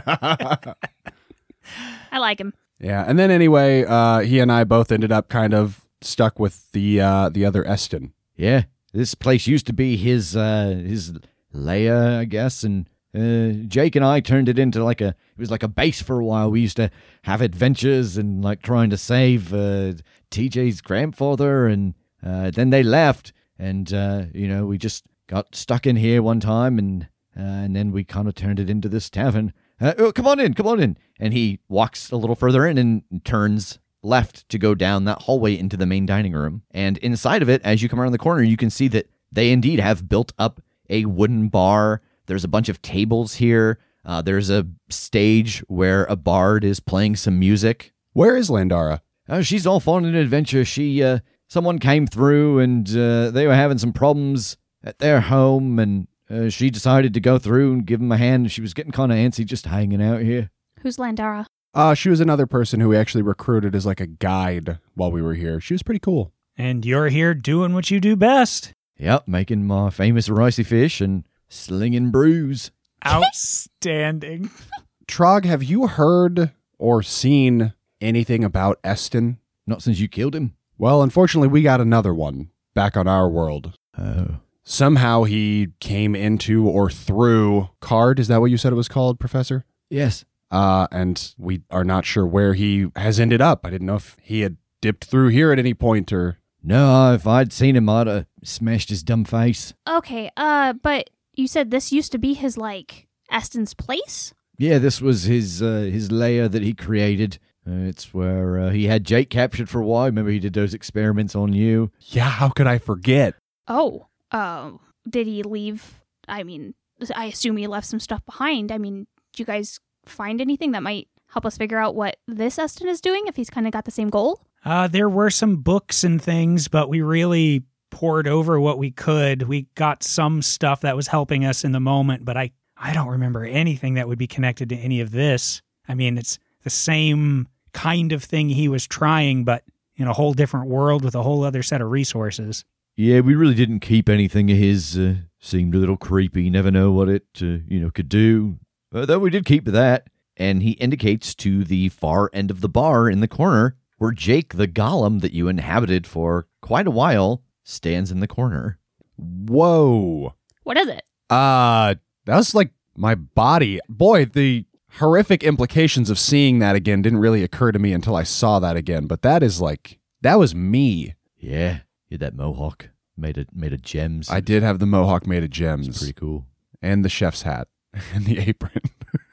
I 2.12 2.18
like 2.18 2.38
him. 2.40 2.54
Yeah, 2.80 3.04
and 3.06 3.18
then 3.18 3.30
anyway, 3.30 3.84
uh, 3.84 4.20
he 4.20 4.40
and 4.40 4.50
I 4.52 4.64
both 4.64 4.92
ended 4.92 5.10
up 5.12 5.28
kind 5.28 5.54
of 5.54 5.84
stuck 6.00 6.38
with 6.38 6.70
the 6.72 7.00
uh, 7.00 7.28
the 7.30 7.44
other 7.44 7.64
Estin. 7.66 8.12
Yeah, 8.36 8.64
this 8.92 9.14
place 9.14 9.46
used 9.46 9.66
to 9.68 9.72
be 9.72 9.96
his 9.96 10.36
uh 10.36 10.82
his 10.84 11.12
lair, 11.54 12.20
I 12.20 12.24
guess, 12.24 12.64
and 12.64 12.88
uh, 13.14 13.64
Jake 13.68 13.94
and 13.94 14.04
I 14.04 14.18
turned 14.20 14.48
it 14.48 14.58
into 14.58 14.82
like 14.82 15.00
a 15.00 15.08
it 15.08 15.38
was 15.38 15.50
like 15.50 15.62
a 15.62 15.68
base 15.68 16.02
for 16.02 16.18
a 16.18 16.24
while. 16.24 16.50
We 16.50 16.60
used 16.60 16.76
to 16.76 16.90
have 17.22 17.40
adventures 17.40 18.16
and 18.16 18.42
like 18.42 18.60
trying 18.60 18.90
to 18.90 18.96
save 18.96 19.54
uh, 19.54 19.94
TJ's 20.30 20.80
grandfather, 20.80 21.66
and 21.66 21.94
uh, 22.24 22.50
then 22.50 22.70
they 22.70 22.82
left, 22.82 23.32
and 23.58 23.92
uh, 23.92 24.24
you 24.34 24.48
know 24.48 24.66
we 24.66 24.78
just 24.78 25.04
got 25.28 25.54
stuck 25.54 25.86
in 25.86 25.96
here 25.96 26.22
one 26.22 26.40
time, 26.40 26.78
and 26.78 27.08
uh, 27.36 27.40
and 27.40 27.76
then 27.76 27.92
we 27.92 28.02
kind 28.02 28.26
of 28.26 28.34
turned 28.34 28.58
it 28.58 28.68
into 28.68 28.88
this 28.88 29.08
tavern. 29.08 29.52
Uh, 29.80 29.94
oh, 29.98 30.12
come 30.12 30.26
on 30.26 30.40
in, 30.40 30.54
come 30.54 30.66
on 30.66 30.80
in, 30.80 30.96
and 31.20 31.32
he 31.32 31.60
walks 31.68 32.10
a 32.10 32.16
little 32.16 32.36
further 32.36 32.66
in 32.66 32.78
and 32.78 33.24
turns 33.24 33.78
left 34.02 34.48
to 34.48 34.58
go 34.58 34.74
down 34.74 35.04
that 35.04 35.22
hallway 35.22 35.56
into 35.56 35.76
the 35.76 35.86
main 35.86 36.04
dining 36.04 36.32
room. 36.32 36.62
And 36.72 36.98
inside 36.98 37.42
of 37.42 37.48
it, 37.48 37.62
as 37.62 37.82
you 37.82 37.88
come 37.88 38.00
around 38.00 38.12
the 38.12 38.18
corner, 38.18 38.42
you 38.42 38.56
can 38.56 38.70
see 38.70 38.88
that 38.88 39.08
they 39.32 39.50
indeed 39.50 39.80
have 39.80 40.08
built 40.08 40.32
up 40.38 40.60
a 40.88 41.04
wooden 41.04 41.48
bar. 41.48 42.02
There's 42.26 42.44
a 42.44 42.48
bunch 42.48 42.68
of 42.68 42.82
tables 42.82 43.34
here. 43.34 43.78
Uh, 44.04 44.22
there's 44.22 44.50
a 44.50 44.66
stage 44.90 45.60
where 45.68 46.04
a 46.04 46.16
bard 46.16 46.64
is 46.64 46.80
playing 46.80 47.16
some 47.16 47.38
music. 47.38 47.92
Where 48.12 48.36
is 48.36 48.50
Landara? 48.50 49.00
Uh, 49.28 49.40
she's 49.40 49.66
off 49.66 49.88
on 49.88 50.04
an 50.04 50.14
adventure. 50.14 50.64
She, 50.64 51.02
uh, 51.02 51.20
someone 51.48 51.78
came 51.78 52.06
through 52.06 52.58
and 52.58 52.88
uh, 52.96 53.30
they 53.30 53.46
were 53.46 53.54
having 53.54 53.78
some 53.78 53.92
problems 53.92 54.56
at 54.82 54.98
their 54.98 55.22
home, 55.22 55.78
and 55.78 56.06
uh, 56.28 56.50
she 56.50 56.68
decided 56.68 57.14
to 57.14 57.20
go 57.20 57.38
through 57.38 57.72
and 57.72 57.86
give 57.86 58.00
them 58.00 58.12
a 58.12 58.18
hand. 58.18 58.52
She 58.52 58.60
was 58.60 58.74
getting 58.74 58.92
kind 58.92 59.10
of 59.10 59.16
antsy 59.16 59.44
just 59.44 59.66
hanging 59.66 60.02
out 60.02 60.20
here. 60.20 60.50
Who's 60.80 60.98
Landara? 60.98 61.46
Uh, 61.72 61.94
she 61.94 62.10
was 62.10 62.20
another 62.20 62.46
person 62.46 62.80
who 62.80 62.90
we 62.90 62.96
actually 62.96 63.22
recruited 63.22 63.74
as 63.74 63.86
like 63.86 64.00
a 64.00 64.06
guide 64.06 64.78
while 64.94 65.10
we 65.10 65.22
were 65.22 65.34
here. 65.34 65.58
She 65.60 65.74
was 65.74 65.82
pretty 65.82 66.00
cool. 66.00 66.32
And 66.56 66.84
you're 66.84 67.08
here 67.08 67.34
doing 67.34 67.72
what 67.74 67.90
you 67.90 67.98
do 67.98 68.14
best. 68.14 68.72
Yep, 69.04 69.28
making 69.28 69.66
my 69.66 69.90
famous 69.90 70.30
ricey 70.30 70.64
fish 70.64 71.02
and 71.02 71.28
slinging 71.50 72.10
brews. 72.10 72.70
Outstanding. 73.06 74.48
Trog, 75.06 75.44
have 75.44 75.62
you 75.62 75.88
heard 75.88 76.52
or 76.78 77.02
seen 77.02 77.74
anything 78.00 78.42
about 78.42 78.80
Estin? 78.82 79.36
Not 79.66 79.82
since 79.82 80.00
you 80.00 80.08
killed 80.08 80.34
him. 80.34 80.54
Well, 80.78 81.02
unfortunately, 81.02 81.48
we 81.48 81.60
got 81.60 81.82
another 81.82 82.14
one 82.14 82.48
back 82.72 82.96
on 82.96 83.06
our 83.06 83.28
world. 83.28 83.78
Oh. 83.98 84.38
Somehow 84.62 85.24
he 85.24 85.68
came 85.80 86.16
into 86.16 86.66
or 86.66 86.88
through 86.88 87.68
Card. 87.80 88.18
Is 88.18 88.28
that 88.28 88.40
what 88.40 88.50
you 88.50 88.56
said 88.56 88.72
it 88.72 88.76
was 88.76 88.88
called, 88.88 89.20
Professor? 89.20 89.66
Yes. 89.90 90.24
Uh, 90.50 90.86
and 90.90 91.34
we 91.36 91.60
are 91.70 91.84
not 91.84 92.06
sure 92.06 92.24
where 92.24 92.54
he 92.54 92.86
has 92.96 93.20
ended 93.20 93.42
up. 93.42 93.66
I 93.66 93.70
didn't 93.70 93.86
know 93.86 93.96
if 93.96 94.16
he 94.22 94.40
had 94.40 94.56
dipped 94.80 95.04
through 95.04 95.28
here 95.28 95.52
at 95.52 95.58
any 95.58 95.74
point 95.74 96.10
or. 96.10 96.38
No, 96.64 97.12
if 97.12 97.26
I'd 97.26 97.52
seen 97.52 97.76
him, 97.76 97.88
I'd 97.88 98.06
have 98.06 98.26
smashed 98.42 98.88
his 98.88 99.02
dumb 99.02 99.24
face. 99.24 99.74
Okay, 99.88 100.30
uh, 100.36 100.72
but 100.72 101.10
you 101.34 101.46
said 101.46 101.70
this 101.70 101.92
used 101.92 102.10
to 102.12 102.18
be 102.18 102.32
his, 102.32 102.56
like, 102.56 103.06
Estin's 103.30 103.74
place? 103.74 104.32
Yeah, 104.56 104.78
this 104.78 105.00
was 105.00 105.24
his 105.24 105.62
uh, 105.62 105.88
his 105.92 106.10
lair 106.10 106.48
that 106.48 106.62
he 106.62 106.72
created. 106.72 107.38
Uh, 107.66 107.88
it's 107.88 108.14
where 108.14 108.58
uh, 108.60 108.70
he 108.70 108.86
had 108.86 109.04
Jake 109.04 109.30
captured 109.30 109.68
for 109.68 109.80
a 109.80 109.84
while. 109.84 110.06
Remember, 110.06 110.30
he 110.30 110.38
did 110.38 110.52
those 110.52 110.74
experiments 110.74 111.34
on 111.34 111.52
you. 111.52 111.90
Yeah, 112.00 112.28
how 112.28 112.48
could 112.50 112.66
I 112.66 112.78
forget? 112.78 113.34
Oh. 113.66 114.06
Uh, 114.30 114.72
did 115.08 115.26
he 115.26 115.42
leave? 115.42 116.00
I 116.28 116.44
mean, 116.44 116.74
I 117.14 117.26
assume 117.26 117.56
he 117.56 117.66
left 117.66 117.86
some 117.86 118.00
stuff 118.00 118.24
behind. 118.24 118.70
I 118.70 118.78
mean, 118.78 119.06
did 119.32 119.40
you 119.40 119.44
guys 119.44 119.80
find 120.04 120.40
anything 120.40 120.72
that 120.72 120.82
might 120.82 121.08
help 121.28 121.44
us 121.46 121.56
figure 121.56 121.78
out 121.78 121.94
what 121.94 122.16
this 122.28 122.58
Estin 122.58 122.88
is 122.88 123.00
doing 123.00 123.24
if 123.26 123.36
he's 123.36 123.50
kind 123.50 123.66
of 123.66 123.72
got 123.72 123.84
the 123.86 123.90
same 123.90 124.08
goal? 124.08 124.40
Uh, 124.64 124.88
there 124.88 125.08
were 125.08 125.30
some 125.30 125.56
books 125.56 126.04
and 126.04 126.22
things, 126.22 126.68
but 126.68 126.88
we 126.88 127.02
really 127.02 127.64
pored 127.90 128.26
over 128.26 128.58
what 128.58 128.78
we 128.78 128.90
could. 128.90 129.42
We 129.42 129.66
got 129.74 130.02
some 130.02 130.42
stuff 130.42 130.80
that 130.80 130.96
was 130.96 131.06
helping 131.06 131.44
us 131.44 131.64
in 131.64 131.72
the 131.72 131.80
moment, 131.80 132.24
but 132.24 132.36
I, 132.36 132.50
I 132.76 132.92
don't 132.92 133.08
remember 133.08 133.44
anything 133.44 133.94
that 133.94 134.08
would 134.08 134.18
be 134.18 134.26
connected 134.26 134.70
to 134.70 134.76
any 134.76 135.00
of 135.00 135.10
this. 135.10 135.62
I 135.86 135.94
mean, 135.94 136.16
it's 136.16 136.38
the 136.62 136.70
same 136.70 137.48
kind 137.72 138.12
of 138.12 138.24
thing 138.24 138.48
he 138.48 138.68
was 138.68 138.86
trying, 138.86 139.44
but 139.44 139.64
in 139.96 140.08
a 140.08 140.12
whole 140.12 140.32
different 140.32 140.68
world 140.68 141.04
with 141.04 141.14
a 141.14 141.22
whole 141.22 141.44
other 141.44 141.62
set 141.62 141.80
of 141.80 141.90
resources. 141.90 142.64
Yeah, 142.96 143.20
we 143.20 143.34
really 143.34 143.54
didn't 143.54 143.80
keep 143.80 144.08
anything 144.08 144.50
of 144.50 144.56
his. 144.56 144.98
Uh, 144.98 145.14
seemed 145.40 145.74
a 145.74 145.78
little 145.78 145.96
creepy. 145.96 146.48
Never 146.48 146.70
know 146.70 146.90
what 146.90 147.08
it 147.08 147.26
uh, 147.42 147.58
you 147.68 147.80
know 147.80 147.90
could 147.90 148.08
do. 148.08 148.58
Though 148.92 149.18
we 149.18 149.30
did 149.30 149.44
keep 149.44 149.66
that. 149.66 150.08
And 150.36 150.62
he 150.62 150.72
indicates 150.72 151.34
to 151.36 151.62
the 151.62 151.90
far 151.90 152.28
end 152.32 152.50
of 152.50 152.60
the 152.60 152.68
bar 152.68 153.08
in 153.08 153.20
the 153.20 153.28
corner 153.28 153.76
where 153.98 154.10
Jake, 154.12 154.54
the 154.54 154.68
golem 154.68 155.20
that 155.20 155.32
you 155.32 155.48
inhabited 155.48 156.06
for 156.06 156.46
quite 156.60 156.86
a 156.86 156.90
while, 156.90 157.42
stands 157.62 158.10
in 158.10 158.20
the 158.20 158.26
corner. 158.28 158.78
Whoa. 159.16 160.34
What 160.62 160.76
is 160.76 160.88
it? 160.88 161.02
Uh, 161.30 161.94
that 162.26 162.36
was 162.36 162.54
like 162.54 162.70
my 162.96 163.14
body. 163.14 163.80
Boy, 163.88 164.24
the 164.24 164.66
horrific 164.98 165.42
implications 165.42 166.10
of 166.10 166.18
seeing 166.18 166.58
that 166.60 166.76
again 166.76 167.02
didn't 167.02 167.18
really 167.18 167.42
occur 167.42 167.72
to 167.72 167.78
me 167.78 167.92
until 167.92 168.16
I 168.16 168.22
saw 168.22 168.58
that 168.60 168.76
again. 168.76 169.06
But 169.06 169.22
that 169.22 169.42
is 169.42 169.60
like, 169.60 169.98
that 170.22 170.38
was 170.38 170.54
me. 170.54 171.14
Yeah, 171.38 171.80
you 172.08 172.14
had 172.14 172.20
that 172.20 172.36
mohawk 172.36 172.90
made 173.16 173.36
it 173.38 173.48
made 173.54 173.72
of 173.72 173.82
gems. 173.82 174.30
I 174.30 174.40
did 174.40 174.62
have 174.62 174.78
the 174.78 174.86
mohawk 174.86 175.26
made 175.26 175.38
of 175.38 175.44
It's 175.50 175.56
gems 175.56 175.98
pretty 175.98 176.14
cool. 176.14 176.46
and 176.82 177.04
the 177.04 177.08
chef's 177.08 177.42
hat 177.42 177.68
and 178.14 178.24
the 178.24 178.38
apron. 178.38 178.80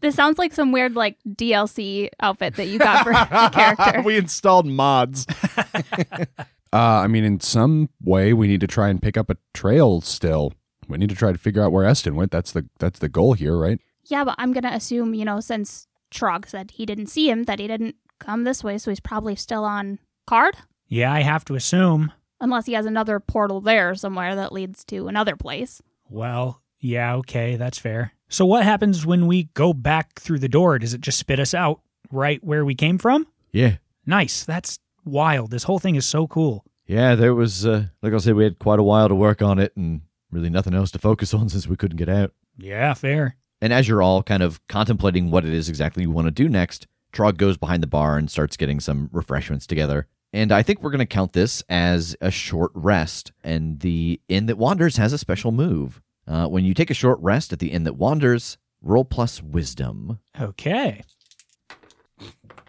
This 0.00 0.14
sounds 0.14 0.38
like 0.38 0.52
some 0.52 0.70
weird, 0.72 0.94
like, 0.94 1.16
DLC 1.26 2.08
outfit 2.20 2.56
that 2.56 2.66
you 2.66 2.78
got 2.78 3.04
for 3.04 3.12
the 3.12 3.50
character. 3.52 4.02
we 4.02 4.16
installed 4.16 4.66
mods. 4.66 5.26
uh, 5.66 6.26
I 6.72 7.06
mean, 7.06 7.24
in 7.24 7.40
some 7.40 7.88
way, 8.02 8.32
we 8.32 8.48
need 8.48 8.60
to 8.60 8.66
try 8.66 8.88
and 8.88 9.00
pick 9.00 9.16
up 9.16 9.30
a 9.30 9.36
trail. 9.54 10.00
Still, 10.00 10.52
we 10.88 10.98
need 10.98 11.08
to 11.10 11.14
try 11.16 11.32
to 11.32 11.38
figure 11.38 11.62
out 11.62 11.72
where 11.72 11.86
Estin 11.86 12.14
went. 12.16 12.30
That's 12.30 12.52
the 12.52 12.66
that's 12.78 12.98
the 12.98 13.08
goal 13.08 13.32
here, 13.34 13.56
right? 13.56 13.78
Yeah, 14.04 14.24
but 14.24 14.34
I'm 14.38 14.52
gonna 14.52 14.72
assume, 14.72 15.14
you 15.14 15.24
know, 15.24 15.40
since 15.40 15.86
Trog 16.12 16.48
said 16.48 16.72
he 16.72 16.84
didn't 16.86 17.06
see 17.06 17.30
him, 17.30 17.44
that 17.44 17.58
he 17.58 17.66
didn't 17.66 17.96
come 18.18 18.44
this 18.44 18.62
way, 18.64 18.78
so 18.78 18.90
he's 18.90 19.00
probably 19.00 19.36
still 19.36 19.64
on 19.64 19.98
card. 20.26 20.56
Yeah, 20.88 21.12
I 21.12 21.20
have 21.20 21.44
to 21.46 21.54
assume. 21.54 22.12
Unless 22.40 22.66
he 22.66 22.72
has 22.74 22.86
another 22.86 23.20
portal 23.20 23.60
there 23.60 23.94
somewhere 23.94 24.34
that 24.36 24.52
leads 24.52 24.84
to 24.84 25.08
another 25.08 25.36
place. 25.36 25.82
Well, 26.08 26.62
yeah, 26.78 27.14
okay, 27.16 27.56
that's 27.56 27.78
fair. 27.78 28.12
So 28.28 28.44
what 28.44 28.64
happens 28.64 29.06
when 29.06 29.26
we 29.26 29.44
go 29.54 29.72
back 29.72 30.18
through 30.18 30.38
the 30.40 30.48
door? 30.48 30.78
Does 30.78 30.94
it 30.94 31.00
just 31.00 31.18
spit 31.18 31.40
us 31.40 31.54
out 31.54 31.80
right 32.10 32.42
where 32.44 32.64
we 32.64 32.74
came 32.74 32.98
from? 32.98 33.26
Yeah, 33.52 33.76
Nice. 34.06 34.44
That's 34.44 34.78
wild. 35.04 35.50
This 35.50 35.64
whole 35.64 35.78
thing 35.78 35.94
is 35.96 36.06
so 36.06 36.26
cool. 36.26 36.64
yeah. 36.86 37.14
There 37.14 37.34
was, 37.34 37.66
uh, 37.66 37.86
like 38.02 38.12
I 38.12 38.18
said, 38.18 38.34
we 38.34 38.44
had 38.44 38.58
quite 38.58 38.78
a 38.78 38.82
while 38.82 39.08
to 39.08 39.14
work 39.14 39.42
on 39.42 39.58
it, 39.58 39.76
and 39.76 40.02
really 40.30 40.48
nothing 40.50 40.74
else 40.74 40.90
to 40.92 40.98
focus 40.98 41.34
on 41.38 41.48
since 41.48 41.66
we 41.66 41.76
couldn't 41.76 41.96
get 41.98 42.08
out. 42.08 42.32
Yeah, 42.56 42.94
fair. 42.94 43.36
And 43.60 43.72
as 43.72 43.88
you're 43.88 44.02
all 44.02 44.22
kind 44.22 44.42
of 44.42 44.66
contemplating 44.68 45.30
what 45.30 45.44
it 45.44 45.52
is 45.52 45.68
exactly 45.68 46.02
you 46.04 46.10
want 46.10 46.26
to 46.26 46.30
do 46.30 46.48
next, 46.48 46.86
Trog 47.12 47.36
goes 47.36 47.56
behind 47.56 47.82
the 47.82 47.86
bar 47.88 48.16
and 48.16 48.30
starts 48.30 48.56
getting 48.56 48.80
some 48.80 49.08
refreshments 49.12 49.66
together. 49.66 50.06
And 50.32 50.52
I 50.52 50.62
think 50.62 50.82
we're 50.82 50.90
going 50.90 50.98
to 51.00 51.06
count 51.06 51.32
this 51.32 51.62
as 51.68 52.14
a 52.20 52.30
short 52.30 52.70
rest. 52.74 53.32
And 53.42 53.80
the 53.80 54.20
Inn 54.28 54.46
That 54.46 54.58
Wanders 54.58 54.96
has 54.98 55.12
a 55.12 55.18
special 55.18 55.52
move. 55.52 56.00
Uh, 56.28 56.46
when 56.46 56.64
you 56.64 56.74
take 56.74 56.90
a 56.90 56.94
short 56.94 57.18
rest 57.20 57.52
at 57.52 57.58
the 57.58 57.72
Inn 57.72 57.84
That 57.84 57.96
Wanders, 57.96 58.58
roll 58.82 59.04
plus 59.04 59.42
wisdom. 59.42 60.18
Okay. 60.38 61.02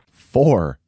Four. 0.10 0.80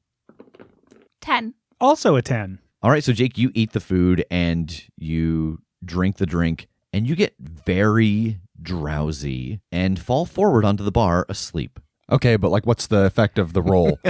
10. 1.20 1.54
Also 1.80 2.16
a 2.16 2.22
10. 2.22 2.60
All 2.82 2.90
right, 2.90 3.04
so 3.04 3.14
Jake, 3.14 3.38
you 3.38 3.52
eat 3.54 3.74
the 3.74 3.80
food 3.80 4.26
and 4.32 4.84
you 4.98 5.60
drink 5.84 6.18
the 6.18 6.26
drink, 6.26 6.68
and 6.94 7.08
you 7.08 7.16
get 7.16 7.36
very 7.40 8.40
drowsy 8.62 9.60
and 9.72 10.00
fall 10.00 10.26
forward 10.26 10.66
onto 10.66 10.84
the 10.84 10.92
bar 10.92 11.26
asleep. 11.30 11.80
Okay, 12.12 12.36
but 12.38 12.50
like, 12.50 12.66
what's 12.66 12.88
the 12.88 13.06
effect 13.06 13.38
of 13.38 13.54
the 13.54 13.62
roll? 13.62 14.00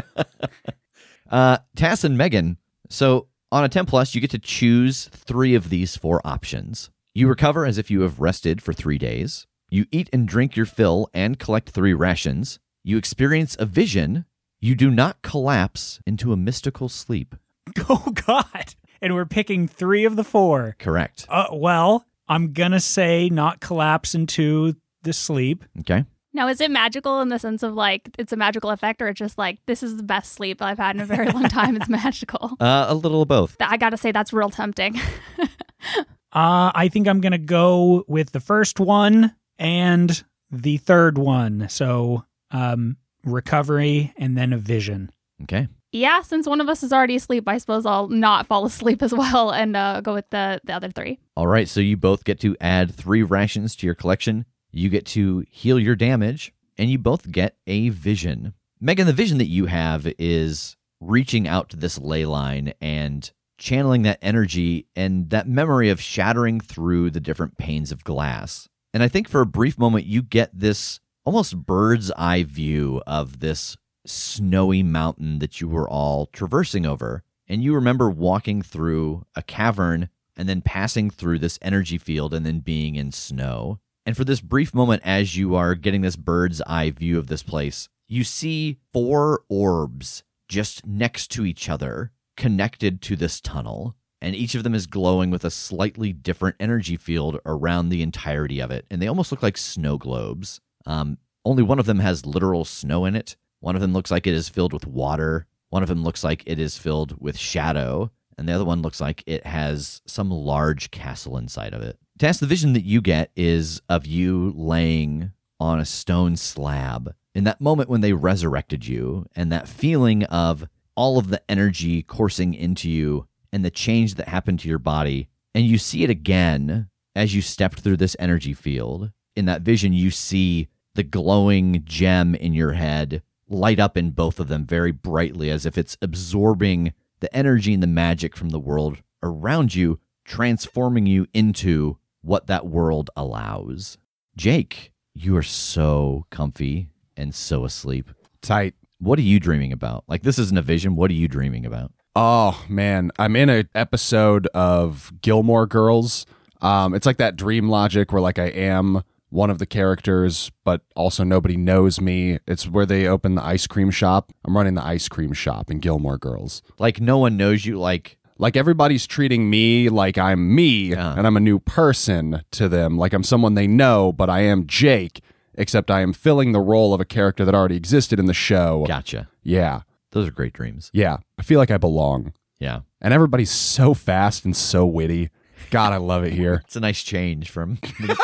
Uh, 1.31 1.57
Tass 1.77 2.03
and 2.03 2.17
Megan. 2.17 2.57
So 2.89 3.27
on 3.53 3.63
a 3.63 3.69
10 3.69 3.85
plus, 3.85 4.13
you 4.13 4.19
get 4.19 4.31
to 4.31 4.37
choose 4.37 5.05
three 5.13 5.55
of 5.55 5.69
these 5.69 5.95
four 5.95 6.19
options. 6.25 6.89
You 7.13 7.27
recover 7.27 7.65
as 7.65 7.77
if 7.77 7.91
you 7.91 8.01
have 8.01 8.21
rested 8.21 8.61
for 8.61 8.71
three 8.71 8.97
days. 8.97 9.45
You 9.69 9.85
eat 9.91 10.09
and 10.13 10.25
drink 10.27 10.55
your 10.55 10.65
fill 10.65 11.09
and 11.13 11.37
collect 11.37 11.69
three 11.69 11.93
rations. 11.93 12.57
You 12.85 12.97
experience 12.97 13.57
a 13.59 13.65
vision. 13.65 14.23
You 14.61 14.75
do 14.75 14.89
not 14.89 15.21
collapse 15.21 15.99
into 16.07 16.31
a 16.31 16.37
mystical 16.37 16.87
sleep. 16.89 17.35
Oh, 17.89 18.11
God. 18.25 18.75
And 19.01 19.13
we're 19.13 19.25
picking 19.25 19.67
three 19.67 20.03
of 20.05 20.15
the 20.15 20.23
four. 20.23 20.75
Correct. 20.79 21.25
Uh, 21.29 21.47
well, 21.51 22.05
I'm 22.27 22.53
going 22.53 22.71
to 22.71 22.79
say 22.79 23.29
not 23.29 23.59
collapse 23.59 24.15
into 24.15 24.75
the 25.03 25.13
sleep. 25.13 25.63
Okay. 25.81 26.05
Now, 26.33 26.47
is 26.47 26.59
it 26.61 26.71
magical 26.71 27.21
in 27.21 27.29
the 27.29 27.39
sense 27.39 27.61
of 27.61 27.73
like 27.73 28.09
it's 28.17 28.31
a 28.31 28.37
magical 28.37 28.69
effect, 28.69 29.01
or 29.01 29.09
it's 29.09 29.19
just 29.19 29.37
like 29.37 29.59
this 29.67 29.83
is 29.83 29.97
the 29.97 30.03
best 30.03 30.31
sleep 30.33 30.61
I've 30.61 30.77
had 30.77 30.95
in 30.95 31.01
a 31.01 31.05
very 31.05 31.29
long 31.29 31.49
time? 31.49 31.75
It's 31.75 31.89
magical. 32.03 32.55
Uh, 32.59 32.85
a 32.87 32.95
little 32.95 33.21
of 33.21 33.27
both. 33.27 33.57
I 33.59 33.77
gotta 33.77 33.97
say, 33.97 34.11
that's 34.11 34.31
real 34.31 34.49
tempting. 34.49 34.99
Uh, 36.33 36.71
I 36.73 36.87
think 36.91 37.07
I'm 37.07 37.21
going 37.21 37.31
to 37.33 37.37
go 37.37 38.03
with 38.07 38.31
the 38.31 38.39
first 38.39 38.79
one 38.79 39.35
and 39.59 40.23
the 40.49 40.77
third 40.77 41.17
one. 41.17 41.67
So, 41.69 42.25
um, 42.51 42.97
recovery 43.25 44.13
and 44.17 44.37
then 44.37 44.53
a 44.53 44.57
vision. 44.57 45.11
Okay. 45.43 45.67
yeah, 45.91 46.21
since 46.21 46.47
one 46.47 46.61
of 46.61 46.69
us 46.69 46.83
is 46.83 46.93
already 46.93 47.15
asleep, 47.15 47.47
I 47.47 47.57
suppose 47.57 47.85
I'll 47.85 48.07
not 48.07 48.47
fall 48.47 48.65
asleep 48.65 49.01
as 49.01 49.13
well 49.13 49.51
and 49.51 49.75
uh, 49.75 50.01
go 50.01 50.13
with 50.13 50.29
the, 50.29 50.61
the 50.63 50.73
other 50.73 50.89
three. 50.89 51.19
All 51.35 51.47
right. 51.47 51.67
So 51.67 51.79
you 51.79 51.97
both 51.97 52.23
get 52.23 52.39
to 52.41 52.55
add 52.61 52.93
three 52.93 53.23
rations 53.23 53.75
to 53.77 53.85
your 53.85 53.95
collection. 53.95 54.45
You 54.71 54.89
get 54.89 55.05
to 55.07 55.43
heal 55.49 55.77
your 55.77 55.95
damage, 55.95 56.53
and 56.77 56.89
you 56.89 56.97
both 56.97 57.29
get 57.29 57.57
a 57.67 57.89
vision. 57.89 58.53
Megan, 58.79 59.05
the 59.05 59.13
vision 59.13 59.37
that 59.39 59.47
you 59.49 59.65
have 59.65 60.07
is 60.17 60.77
reaching 61.01 61.47
out 61.47 61.69
to 61.69 61.77
this 61.77 61.99
ley 61.99 62.25
line 62.25 62.73
and 62.79 63.31
channeling 63.61 64.01
that 64.01 64.19
energy 64.21 64.87
and 64.95 65.29
that 65.29 65.47
memory 65.47 65.89
of 65.89 66.01
shattering 66.01 66.59
through 66.59 67.11
the 67.11 67.19
different 67.19 67.57
panes 67.57 67.91
of 67.91 68.03
glass. 68.03 68.67
And 68.93 69.03
I 69.03 69.07
think 69.07 69.29
for 69.29 69.39
a 69.39 69.45
brief 69.45 69.77
moment, 69.77 70.05
you 70.05 70.21
get 70.21 70.49
this 70.57 70.99
almost 71.23 71.55
bird's 71.55 72.11
eye 72.11 72.43
view 72.43 73.01
of 73.05 73.39
this 73.39 73.77
snowy 74.05 74.81
mountain 74.81 75.39
that 75.39 75.61
you 75.61 75.67
were 75.67 75.87
all 75.87 76.25
traversing 76.25 76.85
over. 76.85 77.23
And 77.47 77.63
you 77.63 77.75
remember 77.75 78.09
walking 78.09 78.61
through 78.61 79.25
a 79.35 79.43
cavern 79.43 80.09
and 80.35 80.49
then 80.49 80.61
passing 80.61 81.09
through 81.09 81.39
this 81.39 81.59
energy 81.61 81.97
field 81.97 82.33
and 82.33 82.45
then 82.45 82.59
being 82.59 82.95
in 82.95 83.11
snow. 83.11 83.79
And 84.05 84.17
for 84.17 84.23
this 84.23 84.41
brief 84.41 84.73
moment, 84.73 85.03
as 85.05 85.37
you 85.37 85.55
are 85.55 85.75
getting 85.75 86.01
this 86.01 86.15
bird's 86.15 86.61
eye 86.61 86.89
view 86.89 87.19
of 87.19 87.27
this 87.27 87.43
place, 87.43 87.87
you 88.07 88.23
see 88.23 88.79
four 88.91 89.43
orbs 89.49 90.23
just 90.49 90.85
next 90.85 91.29
to 91.31 91.45
each 91.45 91.69
other, 91.69 92.11
connected 92.37 93.01
to 93.03 93.15
this 93.15 93.41
tunnel. 93.41 93.95
And 94.21 94.35
each 94.35 94.53
of 94.53 94.63
them 94.63 94.75
is 94.75 94.85
glowing 94.85 95.31
with 95.31 95.43
a 95.43 95.49
slightly 95.49 96.13
different 96.13 96.55
energy 96.59 96.95
field 96.95 97.39
around 97.45 97.89
the 97.89 98.03
entirety 98.03 98.59
of 98.59 98.69
it. 98.69 98.85
And 98.91 99.01
they 99.01 99.07
almost 99.07 99.31
look 99.31 99.41
like 99.41 99.57
snow 99.57 99.97
globes. 99.97 100.61
Um, 100.85 101.17
only 101.43 101.63
one 101.63 101.79
of 101.79 101.87
them 101.87 101.99
has 101.99 102.25
literal 102.25 102.63
snow 102.65 103.05
in 103.05 103.15
it. 103.15 103.35
One 103.61 103.75
of 103.75 103.81
them 103.81 103.93
looks 103.93 104.11
like 104.11 104.27
it 104.27 104.33
is 104.33 104.49
filled 104.49 104.73
with 104.73 104.85
water. 104.85 105.47
One 105.69 105.81
of 105.81 105.89
them 105.89 106.03
looks 106.03 106.23
like 106.23 106.43
it 106.45 106.59
is 106.59 106.77
filled 106.77 107.15
with 107.19 107.37
shadow. 107.37 108.11
And 108.37 108.47
the 108.47 108.53
other 108.53 108.65
one 108.65 108.81
looks 108.81 109.01
like 109.01 109.23
it 109.25 109.45
has 109.45 110.01
some 110.05 110.29
large 110.29 110.91
castle 110.91 111.37
inside 111.37 111.73
of 111.73 111.81
it. 111.81 111.97
Tass, 112.19 112.39
the 112.39 112.45
vision 112.45 112.73
that 112.73 112.85
you 112.85 113.01
get 113.01 113.31
is 113.35 113.81
of 113.89 114.05
you 114.05 114.53
laying 114.55 115.31
on 115.59 115.79
a 115.79 115.85
stone 115.85 116.35
slab 116.35 117.15
in 117.33 117.43
that 117.45 117.61
moment 117.61 117.89
when 117.89 118.01
they 118.01 118.13
resurrected 118.13 118.85
you 118.85 119.25
and 119.35 119.51
that 119.51 119.67
feeling 119.67 120.23
of 120.25 120.67
all 121.01 121.17
of 121.17 121.29
the 121.29 121.41
energy 121.49 122.03
coursing 122.03 122.53
into 122.53 122.87
you 122.87 123.25
and 123.51 123.65
the 123.65 123.71
change 123.71 124.13
that 124.13 124.27
happened 124.27 124.59
to 124.59 124.69
your 124.69 124.77
body. 124.77 125.27
And 125.55 125.65
you 125.65 125.79
see 125.79 126.03
it 126.03 126.11
again 126.11 126.89
as 127.15 127.33
you 127.33 127.41
stepped 127.41 127.79
through 127.79 127.97
this 127.97 128.15
energy 128.19 128.53
field. 128.53 129.09
In 129.35 129.45
that 129.45 129.63
vision, 129.63 129.93
you 129.93 130.11
see 130.11 130.67
the 130.93 131.01
glowing 131.01 131.81
gem 131.85 132.35
in 132.35 132.53
your 132.53 132.73
head 132.73 133.23
light 133.49 133.79
up 133.79 133.97
in 133.97 134.11
both 134.11 134.39
of 134.39 134.47
them 134.47 134.63
very 134.63 134.91
brightly 134.91 135.49
as 135.49 135.65
if 135.65 135.75
it's 135.75 135.97
absorbing 136.03 136.93
the 137.19 137.35
energy 137.35 137.73
and 137.73 137.81
the 137.81 137.87
magic 137.87 138.37
from 138.37 138.49
the 138.49 138.59
world 138.59 138.97
around 139.23 139.73
you, 139.73 139.99
transforming 140.23 141.07
you 141.07 141.25
into 141.33 141.97
what 142.21 142.45
that 142.45 142.67
world 142.67 143.09
allows. 143.15 143.97
Jake, 144.37 144.91
you 145.15 145.35
are 145.35 145.41
so 145.41 146.27
comfy 146.29 146.89
and 147.17 147.33
so 147.33 147.65
asleep. 147.65 148.11
Tight. 148.43 148.75
What 149.01 149.17
are 149.19 149.23
you 149.23 149.39
dreaming 149.39 149.73
about? 149.73 150.03
Like, 150.07 150.21
this 150.21 150.37
isn't 150.39 150.57
a 150.57 150.61
vision. 150.61 150.95
What 150.95 151.09
are 151.11 151.15
you 151.15 151.27
dreaming 151.27 151.65
about? 151.65 151.91
Oh 152.15 152.63
man, 152.69 153.11
I'm 153.17 153.35
in 153.35 153.49
an 153.49 153.67
episode 153.73 154.47
of 154.53 155.11
Gilmore 155.21 155.65
Girls. 155.65 156.25
Um, 156.61 156.93
it's 156.93 157.05
like 157.05 157.17
that 157.17 157.35
dream 157.35 157.67
logic 157.69 158.11
where 158.11 158.21
like 158.21 158.37
I 158.37 158.47
am 158.47 159.01
one 159.29 159.49
of 159.49 159.59
the 159.59 159.65
characters, 159.65 160.51
but 160.65 160.81
also 160.95 161.23
nobody 161.23 161.55
knows 161.57 162.01
me. 162.01 162.37
It's 162.45 162.67
where 162.67 162.85
they 162.85 163.07
open 163.07 163.35
the 163.35 163.43
ice 163.43 163.65
cream 163.65 163.89
shop. 163.91 164.31
I'm 164.45 164.55
running 164.55 164.75
the 164.75 164.83
ice 164.85 165.07
cream 165.07 165.31
shop 165.33 165.71
in 165.71 165.79
Gilmore 165.79 166.17
Girls. 166.17 166.61
Like, 166.77 166.99
no 166.99 167.17
one 167.17 167.37
knows 167.37 167.65
you. 167.65 167.79
Like, 167.79 168.17
Like 168.37 168.57
everybody's 168.57 169.07
treating 169.07 169.49
me 169.49 169.87
like 169.87 170.17
I'm 170.17 170.53
me 170.53 170.89
Yeah. 170.91 171.15
and 171.17 171.25
I'm 171.25 171.37
a 171.37 171.41
new 171.41 171.59
person 171.59 172.41
to 172.51 172.67
them. 172.67 172.97
Like 172.97 173.13
I'm 173.13 173.23
someone 173.23 173.53
they 173.55 173.67
know, 173.67 174.11
but 174.11 174.29
I 174.29 174.41
am 174.41 174.67
Jake, 174.67 175.21
except 175.55 175.91
I 175.91 176.01
am 176.01 176.13
filling 176.13 176.51
the 176.51 176.59
role 176.59 176.93
of 176.93 177.01
a 177.01 177.05
character 177.05 177.43
that 177.45 177.55
already 177.55 177.75
existed 177.75 178.19
in 178.19 178.25
the 178.25 178.33
show. 178.33 178.85
gotcha. 178.87 179.29
Yeah. 179.43 179.81
Those 180.11 180.27
are 180.27 180.31
great 180.31 180.53
dreams. 180.53 180.89
Yeah. 180.93 181.17
I 181.37 181.43
feel 181.43 181.57
like 181.59 181.71
I 181.71 181.77
belong. 181.77 182.33
Yeah. 182.59 182.81
And 182.99 183.13
everybody's 183.13 183.51
so 183.51 183.93
fast 183.93 184.45
and 184.45 184.55
so 184.55 184.85
witty. 184.85 185.29
God, 185.69 185.93
I 185.93 185.97
love 185.97 186.23
it 186.23 186.33
here. 186.33 186.61
It's 186.65 186.75
a 186.75 186.79
nice 186.79 187.01
change 187.03 187.49
from 187.49 187.75
the, 187.99 188.07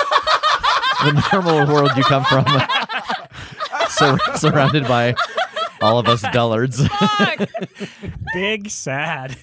the 1.03 1.29
normal 1.31 1.73
world 1.73 1.91
you 1.95 2.03
come 2.03 2.23
from, 2.25 2.45
sur- 3.89 4.17
surrounded 4.35 4.87
by 4.87 5.15
all 5.81 5.97
of 5.99 6.07
us 6.07 6.23
dullards. 6.33 6.81
Big 8.33 8.69
sad. 8.69 9.37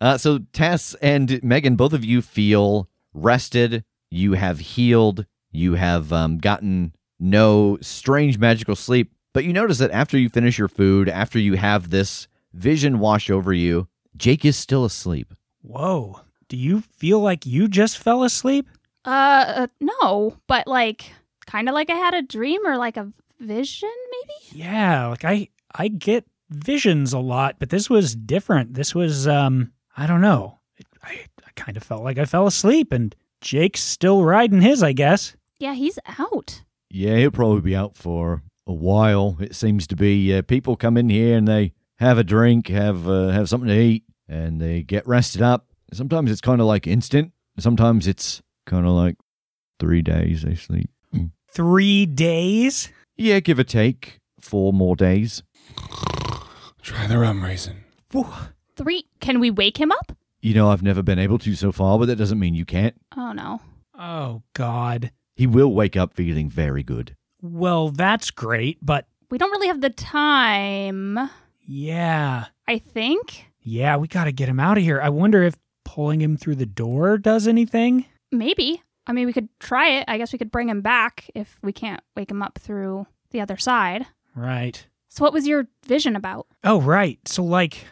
Uh, 0.00 0.16
so 0.16 0.38
Tass 0.52 0.94
and 1.02 1.42
Megan, 1.42 1.74
both 1.76 1.92
of 1.92 2.04
you 2.04 2.22
feel 2.22 2.88
rested. 3.14 3.84
You 4.10 4.32
have 4.32 4.58
healed. 4.58 5.26
You 5.50 5.74
have 5.74 6.12
um, 6.12 6.38
gotten 6.38 6.94
no 7.18 7.78
strange 7.80 8.38
magical 8.38 8.76
sleep. 8.76 9.12
But 9.34 9.44
you 9.44 9.52
notice 9.52 9.78
that 9.78 9.90
after 9.90 10.18
you 10.18 10.28
finish 10.28 10.58
your 10.58 10.68
food, 10.68 11.08
after 11.08 11.38
you 11.38 11.54
have 11.54 11.90
this 11.90 12.28
vision 12.54 12.98
wash 12.98 13.30
over 13.30 13.52
you, 13.52 13.88
Jake 14.16 14.44
is 14.44 14.56
still 14.56 14.84
asleep. 14.84 15.32
Whoa. 15.62 16.20
Do 16.48 16.56
you 16.56 16.80
feel 16.80 17.20
like 17.20 17.44
you 17.44 17.68
just 17.68 17.98
fell 17.98 18.24
asleep? 18.24 18.68
Uh, 19.04 19.44
uh, 19.48 19.66
no, 19.80 20.36
but 20.46 20.66
like 20.66 21.12
kind 21.46 21.68
of 21.68 21.74
like 21.74 21.90
I 21.90 21.94
had 21.94 22.14
a 22.14 22.22
dream 22.22 22.66
or 22.66 22.76
like 22.76 22.96
a 22.96 23.12
vision, 23.38 23.92
maybe. 24.10 24.62
Yeah, 24.62 25.08
like 25.08 25.24
I 25.24 25.48
I 25.74 25.88
get 25.88 26.24
visions 26.50 27.12
a 27.12 27.18
lot, 27.18 27.56
but 27.58 27.70
this 27.70 27.88
was 27.90 28.14
different. 28.14 28.74
This 28.74 28.94
was 28.94 29.28
um 29.28 29.72
I 29.96 30.06
don't 30.06 30.20
know. 30.20 30.58
I 31.02 31.26
I 31.46 31.50
kind 31.54 31.76
of 31.76 31.82
felt 31.82 32.02
like 32.02 32.18
I 32.18 32.24
fell 32.24 32.46
asleep 32.46 32.92
and 32.92 33.14
Jake's 33.40 33.80
still 33.82 34.24
riding 34.24 34.60
his, 34.60 34.82
I 34.82 34.92
guess. 34.92 35.36
Yeah, 35.58 35.74
he's 35.74 35.98
out. 36.18 36.62
Yeah, 36.90 37.16
he'll 37.16 37.30
probably 37.30 37.60
be 37.60 37.76
out 37.76 37.94
for 37.96 38.42
a 38.66 38.72
while. 38.72 39.36
It 39.40 39.54
seems 39.54 39.86
to 39.88 39.96
be 39.96 40.34
uh, 40.34 40.42
people 40.42 40.76
come 40.76 40.96
in 40.96 41.08
here 41.08 41.36
and 41.36 41.46
they 41.46 41.72
have 41.98 42.18
a 42.18 42.24
drink, 42.24 42.68
have 42.68 43.08
uh, 43.08 43.28
have 43.28 43.48
something 43.48 43.68
to 43.68 43.78
eat, 43.78 44.04
and 44.28 44.60
they 44.60 44.82
get 44.82 45.06
rested 45.06 45.42
up. 45.42 45.66
Sometimes 45.92 46.30
it's 46.30 46.40
kind 46.40 46.60
of 46.60 46.66
like 46.66 46.86
instant. 46.86 47.32
Sometimes 47.58 48.06
it's 48.06 48.42
kind 48.66 48.86
of 48.86 48.92
like 48.92 49.16
three 49.80 50.02
days 50.02 50.42
they 50.42 50.54
sleep. 50.54 50.90
3 51.50 52.06
days? 52.06 52.90
Yeah, 53.16 53.40
give 53.40 53.58
or 53.58 53.64
take 53.64 54.20
four 54.38 54.72
more 54.72 54.94
days. 54.94 55.42
Try 56.82 57.06
the 57.06 57.18
rum 57.18 57.42
raisin. 57.42 57.84
Three. 58.76 59.06
Can 59.20 59.40
we 59.40 59.50
wake 59.50 59.78
him 59.78 59.90
up? 59.90 60.12
You 60.40 60.54
know, 60.54 60.70
I've 60.70 60.82
never 60.82 61.02
been 61.02 61.18
able 61.18 61.38
to 61.40 61.54
so 61.54 61.72
far, 61.72 61.98
but 61.98 62.06
that 62.06 62.16
doesn't 62.16 62.38
mean 62.38 62.54
you 62.54 62.64
can't. 62.64 62.94
Oh 63.16 63.32
no. 63.32 63.60
Oh, 63.98 64.42
God. 64.54 65.10
He 65.34 65.46
will 65.46 65.72
wake 65.72 65.96
up 65.96 66.14
feeling 66.14 66.48
very 66.48 66.82
good. 66.84 67.16
Well, 67.42 67.88
that's 67.90 68.30
great, 68.30 68.78
but 68.80 69.06
We 69.30 69.38
don't 69.38 69.50
really 69.50 69.66
have 69.66 69.80
the 69.80 69.90
time, 69.90 71.18
yeah. 71.66 72.46
I 72.66 72.78
think. 72.78 73.46
Yeah, 73.60 73.96
we 73.96 74.08
got 74.08 74.24
to 74.24 74.32
get 74.32 74.48
him 74.48 74.58
out 74.60 74.78
of 74.78 74.84
here. 74.84 75.00
I 75.00 75.08
wonder 75.10 75.42
if 75.42 75.56
pulling 75.84 76.20
him 76.20 76.36
through 76.36 76.54
the 76.56 76.66
door 76.66 77.18
does 77.18 77.46
anything. 77.46 78.06
Maybe. 78.32 78.82
I 79.06 79.12
mean, 79.12 79.26
we 79.26 79.32
could 79.32 79.48
try 79.58 79.88
it. 79.90 80.04
I 80.08 80.18
guess 80.18 80.32
we 80.32 80.38
could 80.38 80.50
bring 80.50 80.68
him 80.68 80.80
back 80.80 81.30
if 81.34 81.58
we 81.62 81.72
can't 81.72 82.00
wake 82.16 82.30
him 82.30 82.42
up 82.42 82.58
through 82.58 83.06
the 83.30 83.40
other 83.40 83.56
side. 83.56 84.06
Right. 84.34 84.86
So, 85.08 85.24
what 85.24 85.32
was 85.32 85.46
your 85.46 85.66
vision 85.86 86.14
about? 86.16 86.46
Oh, 86.64 86.80
right. 86.80 87.18
So, 87.26 87.42
like, 87.42 87.84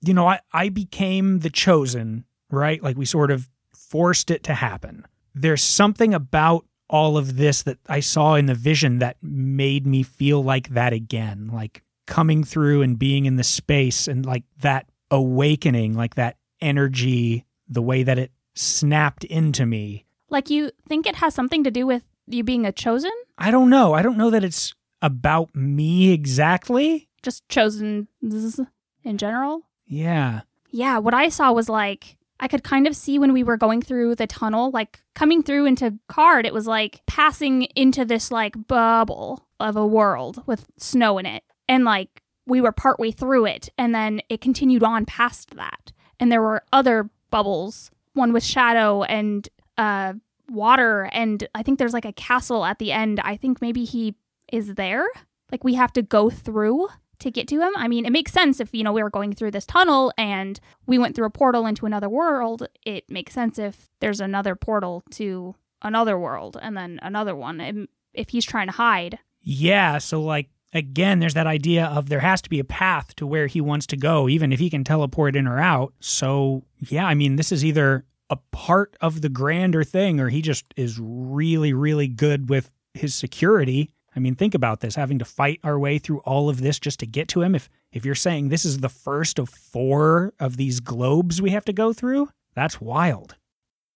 you 0.00 0.14
know, 0.14 0.26
I, 0.26 0.40
I 0.52 0.68
became 0.68 1.40
the 1.40 1.50
chosen, 1.50 2.24
right? 2.50 2.82
Like, 2.82 2.96
we 2.96 3.04
sort 3.04 3.30
of 3.30 3.48
forced 3.74 4.30
it 4.30 4.42
to 4.44 4.54
happen. 4.54 5.06
There's 5.34 5.62
something 5.62 6.14
about 6.14 6.66
all 6.90 7.18
of 7.18 7.36
this 7.36 7.62
that 7.62 7.78
I 7.88 8.00
saw 8.00 8.34
in 8.34 8.46
the 8.46 8.54
vision 8.54 8.98
that 8.98 9.16
made 9.22 9.86
me 9.86 10.02
feel 10.02 10.42
like 10.42 10.70
that 10.70 10.92
again, 10.92 11.50
like 11.52 11.82
coming 12.06 12.42
through 12.44 12.82
and 12.82 12.98
being 12.98 13.26
in 13.26 13.36
the 13.36 13.44
space 13.44 14.08
and 14.08 14.24
like 14.24 14.44
that 14.60 14.88
awakening, 15.10 15.94
like 15.94 16.14
that 16.14 16.36
energy, 16.60 17.44
the 17.68 17.82
way 17.82 18.02
that 18.02 18.18
it 18.18 18.32
snapped 18.54 19.24
into 19.24 19.66
me. 19.66 20.06
Like, 20.30 20.50
you 20.50 20.70
think 20.88 21.06
it 21.06 21.16
has 21.16 21.34
something 21.34 21.64
to 21.64 21.70
do 21.70 21.86
with 21.86 22.04
you 22.26 22.44
being 22.44 22.66
a 22.66 22.72
chosen? 22.72 23.12
I 23.36 23.50
don't 23.50 23.70
know. 23.70 23.94
I 23.94 24.02
don't 24.02 24.16
know 24.16 24.30
that 24.30 24.44
it's 24.44 24.74
about 25.00 25.54
me 25.54 26.12
exactly. 26.12 27.08
Just 27.22 27.48
chosen 27.48 28.08
in 28.22 29.18
general? 29.18 29.62
Yeah. 29.88 30.42
Yeah, 30.70 30.98
what 30.98 31.14
I 31.14 31.28
saw 31.30 31.52
was 31.52 31.68
like 31.68 32.18
I 32.40 32.48
could 32.48 32.62
kind 32.62 32.86
of 32.86 32.94
see 32.94 33.18
when 33.18 33.32
we 33.32 33.42
were 33.42 33.56
going 33.56 33.82
through 33.82 34.14
the 34.14 34.26
tunnel, 34.26 34.70
like 34.70 35.00
coming 35.14 35.42
through 35.42 35.66
into 35.66 35.98
Card, 36.08 36.46
it 36.46 36.54
was 36.54 36.66
like 36.66 37.00
passing 37.06 37.62
into 37.74 38.04
this 38.04 38.30
like 38.30 38.68
bubble 38.68 39.46
of 39.58 39.76
a 39.76 39.86
world 39.86 40.44
with 40.46 40.66
snow 40.78 41.18
in 41.18 41.26
it. 41.26 41.42
And 41.68 41.84
like 41.84 42.22
we 42.46 42.60
were 42.60 42.72
partway 42.72 43.10
through 43.10 43.46
it, 43.46 43.68
and 43.76 43.94
then 43.94 44.20
it 44.28 44.40
continued 44.40 44.84
on 44.84 45.04
past 45.04 45.56
that. 45.56 45.92
And 46.20 46.30
there 46.30 46.42
were 46.42 46.62
other 46.72 47.10
bubbles, 47.30 47.90
one 48.14 48.32
with 48.32 48.44
shadow 48.44 49.02
and 49.02 49.48
uh 49.76 50.14
water, 50.48 51.10
and 51.12 51.46
I 51.54 51.62
think 51.62 51.78
there's 51.78 51.92
like 51.92 52.04
a 52.04 52.12
castle 52.12 52.64
at 52.64 52.78
the 52.78 52.92
end. 52.92 53.20
I 53.24 53.36
think 53.36 53.60
maybe 53.60 53.84
he 53.84 54.14
is 54.52 54.74
there. 54.74 55.06
Like 55.50 55.64
we 55.64 55.74
have 55.74 55.92
to 55.94 56.02
go 56.02 56.30
through 56.30 56.88
to 57.20 57.30
get 57.30 57.48
to 57.48 57.60
him. 57.60 57.72
I 57.76 57.88
mean, 57.88 58.04
it 58.06 58.12
makes 58.12 58.32
sense 58.32 58.60
if, 58.60 58.70
you 58.72 58.84
know, 58.84 58.92
we 58.92 59.02
were 59.02 59.10
going 59.10 59.32
through 59.32 59.50
this 59.50 59.66
tunnel 59.66 60.12
and 60.16 60.58
we 60.86 60.98
went 60.98 61.16
through 61.16 61.26
a 61.26 61.30
portal 61.30 61.66
into 61.66 61.86
another 61.86 62.08
world. 62.08 62.68
It 62.84 63.10
makes 63.10 63.34
sense 63.34 63.58
if 63.58 63.88
there's 64.00 64.20
another 64.20 64.54
portal 64.54 65.02
to 65.12 65.54
another 65.82 66.18
world 66.18 66.56
and 66.60 66.76
then 66.76 66.98
another 67.02 67.34
one 67.34 67.88
if 68.14 68.30
he's 68.30 68.44
trying 68.44 68.66
to 68.68 68.72
hide. 68.72 69.18
Yeah. 69.42 69.98
So, 69.98 70.22
like, 70.22 70.48
again, 70.72 71.18
there's 71.18 71.34
that 71.34 71.46
idea 71.46 71.86
of 71.86 72.08
there 72.08 72.20
has 72.20 72.42
to 72.42 72.50
be 72.50 72.58
a 72.58 72.64
path 72.64 73.14
to 73.16 73.26
where 73.26 73.46
he 73.46 73.60
wants 73.60 73.86
to 73.88 73.96
go, 73.96 74.28
even 74.28 74.52
if 74.52 74.58
he 74.58 74.70
can 74.70 74.84
teleport 74.84 75.36
in 75.36 75.46
or 75.46 75.60
out. 75.60 75.94
So, 76.00 76.64
yeah, 76.78 77.06
I 77.06 77.14
mean, 77.14 77.36
this 77.36 77.52
is 77.52 77.64
either 77.64 78.04
a 78.30 78.36
part 78.52 78.96
of 79.00 79.22
the 79.22 79.28
grander 79.28 79.84
thing 79.84 80.20
or 80.20 80.28
he 80.28 80.42
just 80.42 80.66
is 80.76 80.98
really, 81.00 81.72
really 81.72 82.08
good 82.08 82.50
with 82.50 82.70
his 82.94 83.14
security. 83.14 83.90
I 84.18 84.20
mean, 84.20 84.34
think 84.34 84.56
about 84.56 84.80
this 84.80 84.96
having 84.96 85.20
to 85.20 85.24
fight 85.24 85.60
our 85.62 85.78
way 85.78 85.98
through 85.98 86.18
all 86.24 86.48
of 86.48 86.60
this 86.60 86.80
just 86.80 86.98
to 86.98 87.06
get 87.06 87.28
to 87.28 87.40
him. 87.40 87.54
If 87.54 87.70
if 87.92 88.04
you're 88.04 88.16
saying 88.16 88.48
this 88.48 88.64
is 88.64 88.78
the 88.78 88.88
first 88.88 89.38
of 89.38 89.48
four 89.48 90.34
of 90.40 90.56
these 90.56 90.80
globes 90.80 91.40
we 91.40 91.50
have 91.50 91.64
to 91.66 91.72
go 91.72 91.92
through, 91.92 92.28
that's 92.56 92.80
wild. 92.80 93.36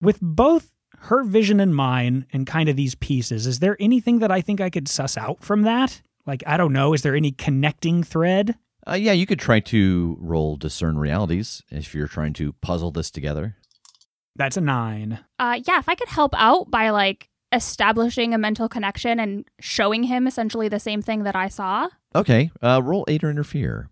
With 0.01 0.21
both 0.23 0.71
her 0.97 1.25
vision 1.25 1.59
and 1.59 1.75
mine 1.75 2.25
and 2.33 2.47
kind 2.47 2.69
of 2.69 2.77
these 2.77 2.95
pieces, 2.95 3.49
is 3.49 3.59
there 3.59 3.77
anything 3.81 4.21
that 4.21 4.31
I 4.31 4.43
think 4.43 4.61
I 4.61 4.71
could 4.71 4.87
suss 4.87 5.19
out 5.19 5.43
from 5.43 5.63
that? 5.63 6.01
Like, 6.25 6.45
I 6.47 6.57
don't 6.57 6.73
know, 6.73 6.95
is 6.95 7.03
there 7.03 7.17
any 7.17 7.33
connecting 7.33 8.05
thread? 8.05 8.57
Uh, 8.87 8.95
yeah, 8.95 9.11
you 9.11 9.27
could 9.27 9.41
try 9.41 9.59
to 9.59 10.17
roll 10.21 10.55
discern 10.55 10.99
realities 10.99 11.65
if 11.69 11.97
you're 11.97 12.07
trying 12.07 12.35
to 12.35 12.53
puzzle 12.63 12.93
this 12.93 13.11
together. 13.11 13.57
That's 14.37 14.57
a 14.57 14.61
nine. 14.61 15.19
Uh 15.41 15.59
yeah, 15.67 15.81
if 15.81 15.89
I 15.89 15.97
could 15.97 16.09
help 16.09 16.33
out 16.37 16.71
by 16.71 16.91
like 16.91 17.29
establishing 17.53 18.35
a 18.35 18.39
mental 18.39 18.69
connection 18.69 19.21
and 19.21 19.45
showing 19.61 20.05
him 20.05 20.27
essentially 20.27 20.69
the 20.69 20.81
same 20.81 21.03
thing 21.03 21.25
that 21.25 21.37
I 21.37 21.49
saw. 21.49 21.89
Okay, 22.15 22.51
uh, 22.63 22.81
roll 22.83 23.05
aid 23.09 23.25
or 23.25 23.31
interfere. 23.31 23.89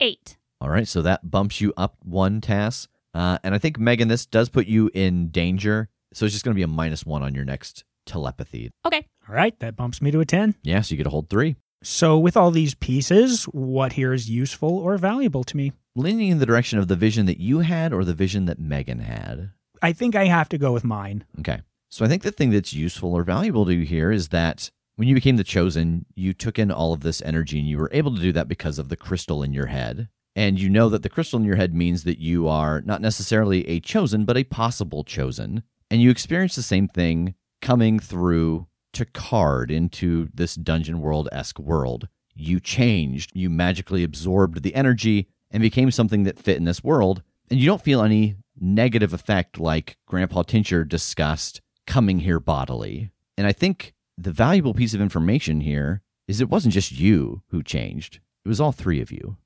8. 0.00 0.36
All 0.60 0.68
right, 0.68 0.86
so 0.86 1.02
that 1.02 1.30
bumps 1.30 1.60
you 1.60 1.72
up 1.76 1.96
one 2.02 2.40
task. 2.40 2.90
Uh, 3.14 3.38
and 3.42 3.54
I 3.54 3.58
think, 3.58 3.78
Megan, 3.78 4.08
this 4.08 4.26
does 4.26 4.48
put 4.48 4.66
you 4.66 4.90
in 4.92 5.28
danger. 5.28 5.88
So 6.12 6.24
it's 6.26 6.34
just 6.34 6.44
going 6.44 6.54
to 6.54 6.58
be 6.58 6.62
a 6.62 6.68
minus 6.68 7.04
one 7.04 7.22
on 7.22 7.34
your 7.34 7.44
next 7.44 7.84
telepathy. 8.04 8.70
Okay. 8.84 9.06
All 9.28 9.34
right, 9.34 9.58
that 9.60 9.76
bumps 9.76 10.00
me 10.00 10.10
to 10.10 10.20
a 10.20 10.24
10. 10.24 10.54
Yeah, 10.62 10.80
so 10.80 10.92
you 10.92 10.96
get 10.96 11.06
a 11.06 11.10
hold 11.10 11.28
three. 11.28 11.56
So, 11.82 12.18
with 12.18 12.36
all 12.36 12.50
these 12.50 12.74
pieces, 12.74 13.44
what 13.44 13.92
here 13.92 14.12
is 14.12 14.30
useful 14.30 14.78
or 14.78 14.96
valuable 14.96 15.44
to 15.44 15.56
me? 15.56 15.72
Leaning 15.94 16.30
in 16.30 16.38
the 16.38 16.46
direction 16.46 16.78
of 16.78 16.88
the 16.88 16.96
vision 16.96 17.26
that 17.26 17.38
you 17.38 17.60
had 17.60 17.92
or 17.92 18.02
the 18.04 18.14
vision 18.14 18.46
that 18.46 18.58
Megan 18.58 19.00
had. 19.00 19.50
I 19.82 19.92
think 19.92 20.16
I 20.16 20.24
have 20.24 20.48
to 20.50 20.58
go 20.58 20.72
with 20.72 20.84
mine. 20.84 21.24
Okay. 21.38 21.60
So 21.88 22.04
I 22.04 22.08
think 22.08 22.22
the 22.22 22.32
thing 22.32 22.50
that's 22.50 22.72
useful 22.72 23.14
or 23.14 23.22
valuable 23.22 23.64
to 23.66 23.74
you 23.74 23.84
here 23.84 24.10
is 24.10 24.28
that 24.28 24.70
when 24.96 25.08
you 25.08 25.14
became 25.14 25.36
the 25.36 25.44
chosen, 25.44 26.06
you 26.14 26.32
took 26.32 26.58
in 26.58 26.70
all 26.70 26.92
of 26.92 27.00
this 27.00 27.22
energy 27.22 27.58
and 27.58 27.68
you 27.68 27.78
were 27.78 27.90
able 27.92 28.14
to 28.14 28.20
do 28.20 28.32
that 28.32 28.48
because 28.48 28.78
of 28.78 28.88
the 28.88 28.96
crystal 28.96 29.42
in 29.42 29.52
your 29.52 29.66
head. 29.66 30.08
And 30.34 30.58
you 30.58 30.68
know 30.68 30.88
that 30.90 31.02
the 31.02 31.08
crystal 31.08 31.38
in 31.38 31.46
your 31.46 31.56
head 31.56 31.74
means 31.74 32.04
that 32.04 32.18
you 32.18 32.48
are 32.48 32.82
not 32.82 33.00
necessarily 33.00 33.66
a 33.68 33.80
chosen, 33.80 34.24
but 34.24 34.36
a 34.36 34.44
possible 34.44 35.04
chosen. 35.04 35.62
And 35.90 36.02
you 36.02 36.10
experience 36.10 36.56
the 36.56 36.62
same 36.62 36.88
thing 36.88 37.34
coming 37.62 37.98
through 37.98 38.66
to 38.94 39.04
card 39.04 39.70
into 39.70 40.28
this 40.34 40.54
dungeon 40.54 41.00
world 41.00 41.28
esque 41.32 41.58
world. 41.58 42.08
You 42.34 42.60
changed, 42.60 43.32
you 43.34 43.48
magically 43.48 44.02
absorbed 44.02 44.62
the 44.62 44.74
energy 44.74 45.28
and 45.50 45.62
became 45.62 45.90
something 45.90 46.24
that 46.24 46.38
fit 46.38 46.56
in 46.56 46.64
this 46.64 46.84
world. 46.84 47.22
And 47.50 47.60
you 47.60 47.66
don't 47.66 47.82
feel 47.82 48.02
any 48.02 48.36
negative 48.58 49.12
effect 49.12 49.58
like 49.58 49.96
Grandpa 50.06 50.42
Tincher 50.42 50.84
discussed 50.84 51.60
coming 51.86 52.20
here 52.20 52.40
bodily. 52.40 53.10
And 53.36 53.46
I 53.46 53.52
think 53.52 53.94
the 54.18 54.32
valuable 54.32 54.74
piece 54.74 54.94
of 54.94 55.00
information 55.00 55.60
here 55.60 56.02
is 56.28 56.40
it 56.40 56.50
wasn't 56.50 56.74
just 56.74 56.92
you 56.92 57.42
who 57.48 57.62
changed, 57.62 58.20
it 58.44 58.48
was 58.48 58.60
all 58.60 58.72
three 58.72 59.00
of 59.00 59.10
you. 59.10 59.36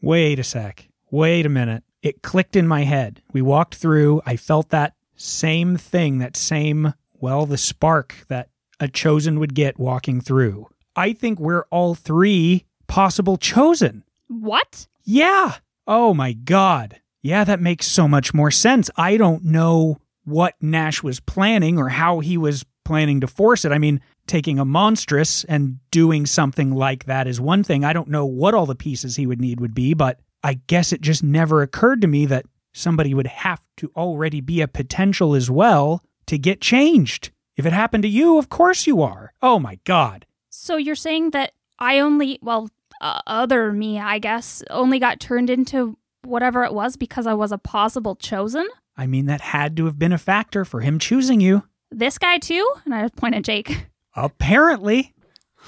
Wait 0.00 0.38
a 0.38 0.44
sec. 0.44 0.88
Wait 1.10 1.46
a 1.46 1.48
minute. 1.48 1.82
It 2.02 2.22
clicked 2.22 2.56
in 2.56 2.68
my 2.68 2.84
head. 2.84 3.22
We 3.32 3.40
walked 3.40 3.76
through. 3.76 4.20
I 4.26 4.36
felt 4.36 4.68
that 4.70 4.94
same 5.16 5.76
thing, 5.76 6.18
that 6.18 6.36
same, 6.36 6.94
well, 7.14 7.46
the 7.46 7.56
spark 7.56 8.26
that 8.28 8.50
a 8.78 8.88
chosen 8.88 9.38
would 9.38 9.54
get 9.54 9.78
walking 9.78 10.20
through. 10.20 10.68
I 10.96 11.12
think 11.12 11.40
we're 11.40 11.64
all 11.70 11.94
three 11.94 12.64
possible 12.86 13.36
chosen. 13.36 14.04
What? 14.28 14.86
Yeah. 15.04 15.56
Oh 15.86 16.14
my 16.14 16.32
God. 16.32 17.00
Yeah, 17.22 17.44
that 17.44 17.60
makes 17.60 17.86
so 17.86 18.06
much 18.06 18.34
more 18.34 18.50
sense. 18.50 18.90
I 18.96 19.16
don't 19.16 19.44
know 19.44 19.98
what 20.24 20.54
Nash 20.60 21.02
was 21.02 21.20
planning 21.20 21.78
or 21.78 21.88
how 21.88 22.20
he 22.20 22.36
was 22.36 22.64
planning 22.84 23.20
to 23.20 23.26
force 23.26 23.64
it. 23.64 23.72
I 23.72 23.78
mean, 23.78 24.00
taking 24.26 24.58
a 24.58 24.64
monstrous 24.64 25.44
and 25.44 25.78
doing 25.90 26.26
something 26.26 26.72
like 26.74 27.04
that 27.04 27.26
is 27.26 27.40
one 27.40 27.62
thing. 27.64 27.84
I 27.84 27.92
don't 27.92 28.08
know 28.08 28.26
what 28.26 28.54
all 28.54 28.66
the 28.66 28.74
pieces 28.74 29.16
he 29.16 29.26
would 29.26 29.40
need 29.40 29.60
would 29.60 29.74
be, 29.74 29.94
but 29.94 30.20
I 30.42 30.60
guess 30.66 30.92
it 30.92 31.00
just 31.00 31.22
never 31.22 31.62
occurred 31.62 32.00
to 32.02 32.06
me 32.06 32.26
that 32.26 32.46
somebody 32.72 33.14
would 33.14 33.26
have 33.26 33.62
to 33.78 33.90
already 33.96 34.40
be 34.40 34.60
a 34.60 34.68
potential 34.68 35.34
as 35.34 35.50
well 35.50 36.02
to 36.26 36.38
get 36.38 36.60
changed. 36.60 37.30
If 37.56 37.66
it 37.66 37.72
happened 37.72 38.02
to 38.02 38.08
you, 38.08 38.38
of 38.38 38.48
course 38.48 38.86
you 38.86 39.02
are. 39.02 39.32
Oh 39.40 39.58
my 39.58 39.78
God. 39.84 40.26
So 40.50 40.76
you're 40.76 40.94
saying 40.94 41.30
that 41.30 41.52
I 41.78 42.00
only, 42.00 42.38
well, 42.42 42.68
uh, 43.00 43.20
other 43.26 43.72
me, 43.72 43.98
I 43.98 44.18
guess, 44.18 44.62
only 44.70 44.98
got 44.98 45.20
turned 45.20 45.50
into 45.50 45.96
whatever 46.22 46.64
it 46.64 46.72
was 46.72 46.96
because 46.96 47.26
I 47.26 47.34
was 47.34 47.52
a 47.52 47.58
possible 47.58 48.16
chosen? 48.16 48.66
I 48.96 49.06
mean, 49.06 49.26
that 49.26 49.40
had 49.40 49.76
to 49.76 49.86
have 49.86 49.98
been 49.98 50.12
a 50.12 50.18
factor 50.18 50.64
for 50.64 50.80
him 50.80 50.98
choosing 50.98 51.40
you. 51.40 51.64
This 51.90 52.18
guy 52.18 52.38
too? 52.38 52.66
And 52.84 52.94
I 52.94 53.08
point 53.08 53.34
at 53.34 53.42
Jake. 53.42 53.86
Apparently. 54.16 55.14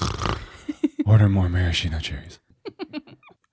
Order 1.07 1.29
more 1.29 1.49
maraschino 1.49 1.99
cherries. 1.99 2.39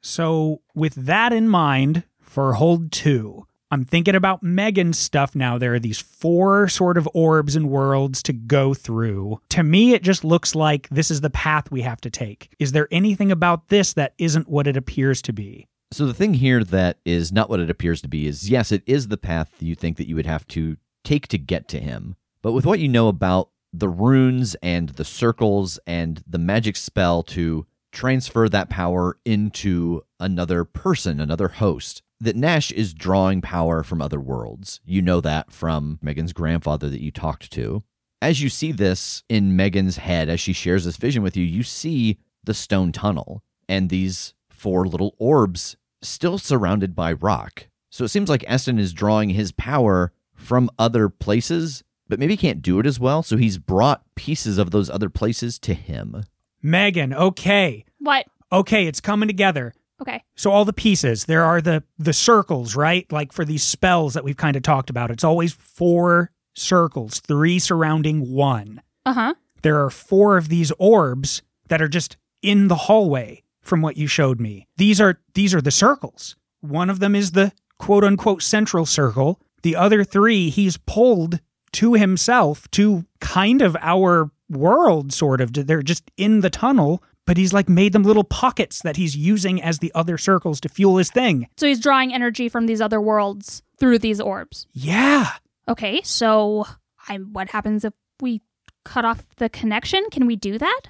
So, 0.01 0.61
with 0.75 0.95
that 0.95 1.31
in 1.31 1.47
mind, 1.47 2.03
for 2.19 2.53
hold 2.53 2.91
two, 2.91 3.47
I'm 3.71 3.85
thinking 3.85 4.15
about 4.15 4.43
Megan's 4.43 4.99
stuff 4.99 5.33
now. 5.33 5.57
There 5.57 5.73
are 5.75 5.79
these 5.79 5.99
four 5.99 6.67
sort 6.67 6.97
of 6.97 7.07
orbs 7.13 7.55
and 7.55 7.69
worlds 7.69 8.21
to 8.23 8.33
go 8.33 8.73
through. 8.73 9.39
To 9.49 9.63
me, 9.63 9.93
it 9.93 10.03
just 10.03 10.25
looks 10.25 10.55
like 10.55 10.89
this 10.89 11.09
is 11.09 11.21
the 11.21 11.29
path 11.29 11.71
we 11.71 11.81
have 11.81 12.01
to 12.01 12.09
take. 12.09 12.53
Is 12.59 12.73
there 12.73 12.87
anything 12.91 13.31
about 13.31 13.69
this 13.69 13.93
that 13.93 14.13
isn't 14.17 14.49
what 14.49 14.67
it 14.67 14.75
appears 14.75 15.21
to 15.23 15.33
be? 15.33 15.67
So 15.93 16.07
the 16.07 16.13
thing 16.13 16.33
here 16.33 16.63
that 16.63 16.97
is 17.05 17.31
not 17.31 17.51
what 17.51 17.59
it 17.59 17.69
appears 17.69 18.01
to 18.01 18.07
be 18.07 18.25
is 18.25 18.49
yes, 18.49 18.71
it 18.71 18.81
is 18.87 19.09
the 19.09 19.17
path 19.17 19.51
you 19.59 19.75
think 19.75 19.97
that 19.97 20.07
you 20.07 20.15
would 20.15 20.25
have 20.25 20.47
to 20.47 20.77
take 21.03 21.27
to 21.27 21.37
get 21.37 21.67
to 21.67 21.79
him. 21.79 22.15
But 22.41 22.53
with 22.53 22.65
what 22.65 22.79
you 22.79 22.87
know 22.89 23.09
about 23.09 23.51
the 23.71 23.89
runes 23.89 24.55
and 24.63 24.89
the 24.89 25.05
circles 25.05 25.77
and 25.85 26.23
the 26.27 26.39
magic 26.39 26.77
spell 26.77 27.21
to 27.23 27.67
transfer 27.91 28.49
that 28.49 28.71
power 28.71 29.19
into 29.23 30.01
another 30.19 30.63
person, 30.63 31.19
another 31.19 31.47
host, 31.47 32.01
that 32.19 32.35
Nash 32.35 32.71
is 32.71 32.95
drawing 32.95 33.41
power 33.41 33.83
from 33.83 34.01
other 34.01 34.19
worlds. 34.19 34.81
You 34.85 35.03
know 35.03 35.21
that 35.21 35.51
from 35.51 35.99
Megan's 36.01 36.33
grandfather 36.33 36.89
that 36.89 37.01
you 37.01 37.11
talked 37.11 37.51
to. 37.51 37.83
As 38.19 38.41
you 38.41 38.49
see 38.49 38.71
this 38.71 39.21
in 39.29 39.55
Megan's 39.55 39.97
head, 39.97 40.27
as 40.27 40.39
she 40.39 40.53
shares 40.53 40.85
this 40.85 40.97
vision 40.97 41.21
with 41.21 41.37
you, 41.37 41.43
you 41.43 41.61
see 41.61 42.17
the 42.43 42.55
stone 42.55 42.91
tunnel 42.91 43.43
and 43.69 43.91
these 43.91 44.33
four 44.49 44.87
little 44.87 45.13
orbs 45.19 45.75
still 46.03 46.37
surrounded 46.37 46.95
by 46.95 47.13
rock. 47.13 47.67
So 47.89 48.03
it 48.03 48.09
seems 48.09 48.29
like 48.29 48.43
Estin 48.47 48.79
is 48.79 48.93
drawing 48.93 49.29
his 49.29 49.51
power 49.51 50.11
from 50.33 50.69
other 50.79 51.09
places, 51.09 51.83
but 52.07 52.19
maybe 52.19 52.33
he 52.33 52.37
can't 52.37 52.61
do 52.61 52.79
it 52.79 52.85
as 52.85 52.99
well. 52.99 53.23
So 53.23 53.37
he's 53.37 53.57
brought 53.57 54.03
pieces 54.15 54.57
of 54.57 54.71
those 54.71 54.89
other 54.89 55.09
places 55.09 55.59
to 55.59 55.73
him. 55.73 56.23
Megan, 56.61 57.13
okay. 57.13 57.85
What? 57.99 58.25
Okay, 58.51 58.87
it's 58.87 58.99
coming 58.99 59.27
together. 59.27 59.73
Okay. 60.01 60.23
So 60.35 60.51
all 60.51 60.65
the 60.65 60.73
pieces, 60.73 61.25
there 61.25 61.43
are 61.43 61.61
the 61.61 61.83
the 61.97 62.13
circles, 62.13 62.75
right? 62.75 63.09
Like 63.11 63.31
for 63.31 63.45
these 63.45 63.63
spells 63.63 64.15
that 64.15 64.23
we've 64.23 64.37
kind 64.37 64.55
of 64.55 64.63
talked 64.63 64.89
about. 64.89 65.11
It's 65.11 65.23
always 65.23 65.53
four 65.53 66.31
circles, 66.55 67.19
three 67.19 67.59
surrounding 67.59 68.33
one. 68.33 68.81
Uh 69.05 69.13
huh. 69.13 69.33
There 69.61 69.83
are 69.83 69.89
four 69.89 70.37
of 70.37 70.49
these 70.49 70.71
orbs 70.77 71.41
that 71.69 71.81
are 71.81 71.87
just 71.87 72.17
in 72.41 72.67
the 72.67 72.75
hallway 72.75 73.43
from 73.63 73.81
what 73.81 73.97
you 73.97 74.07
showed 74.07 74.39
me. 74.39 74.67
These 74.77 75.01
are 75.01 75.19
these 75.33 75.55
are 75.55 75.61
the 75.61 75.71
circles. 75.71 76.35
One 76.61 76.89
of 76.89 76.99
them 76.99 77.15
is 77.15 77.31
the 77.31 77.51
quote 77.79 78.03
unquote 78.03 78.43
central 78.43 78.85
circle. 78.85 79.39
The 79.63 79.75
other 79.75 80.03
three 80.03 80.49
he's 80.49 80.77
pulled 80.77 81.39
to 81.73 81.93
himself 81.93 82.69
to 82.71 83.05
kind 83.19 83.61
of 83.61 83.75
our 83.81 84.29
world 84.49 85.11
sort 85.13 85.41
of. 85.41 85.53
They're 85.53 85.81
just 85.81 86.09
in 86.17 86.41
the 86.41 86.49
tunnel, 86.49 87.03
but 87.25 87.37
he's 87.37 87.53
like 87.53 87.69
made 87.69 87.93
them 87.93 88.03
little 88.03 88.23
pockets 88.23 88.81
that 88.83 88.97
he's 88.97 89.15
using 89.15 89.61
as 89.61 89.79
the 89.79 89.91
other 89.95 90.17
circles 90.17 90.61
to 90.61 90.69
fuel 90.69 90.97
his 90.97 91.09
thing. 91.09 91.47
So 91.57 91.67
he's 91.67 91.79
drawing 91.79 92.13
energy 92.13 92.49
from 92.49 92.67
these 92.67 92.81
other 92.81 93.01
worlds 93.01 93.63
through 93.79 93.99
these 93.99 94.21
orbs. 94.21 94.67
Yeah. 94.73 95.29
Okay, 95.67 96.01
so 96.03 96.65
I 97.07 97.17
what 97.17 97.49
happens 97.49 97.85
if 97.85 97.93
we 98.21 98.41
cut 98.83 99.05
off 99.05 99.25
the 99.37 99.49
connection? 99.49 100.05
Can 100.11 100.25
we 100.25 100.35
do 100.35 100.57
that? 100.57 100.81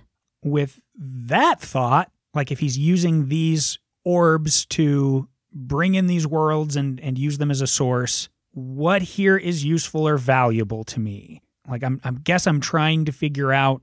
With 0.44 0.82
that 0.98 1.62
thought, 1.62 2.12
like 2.34 2.52
if 2.52 2.60
he's 2.60 2.78
using 2.78 3.28
these 3.28 3.80
orbs 4.06 4.66
to 4.68 5.28
bring 5.54 5.96
in 5.96 6.08
these 6.08 6.28
worlds 6.28 6.76
and, 6.76 7.00
and 7.00 7.18
use 7.18 7.38
them 7.38 7.52
as 7.52 7.62
a 7.62 7.68
source, 7.68 8.30
what 8.52 9.02
here 9.02 9.38
is 9.38 9.64
useful 9.64 10.08
or 10.08 10.18
valuable 10.18 10.84
to 10.86 11.00
me? 11.00 11.42
Like 11.68 11.84
I'm 11.84 12.02
I 12.04 12.12
guess 12.12 12.48
I'm 12.48 12.60
trying 12.60 13.06
to 13.06 13.12
figure 13.12 13.54
out 13.54 13.82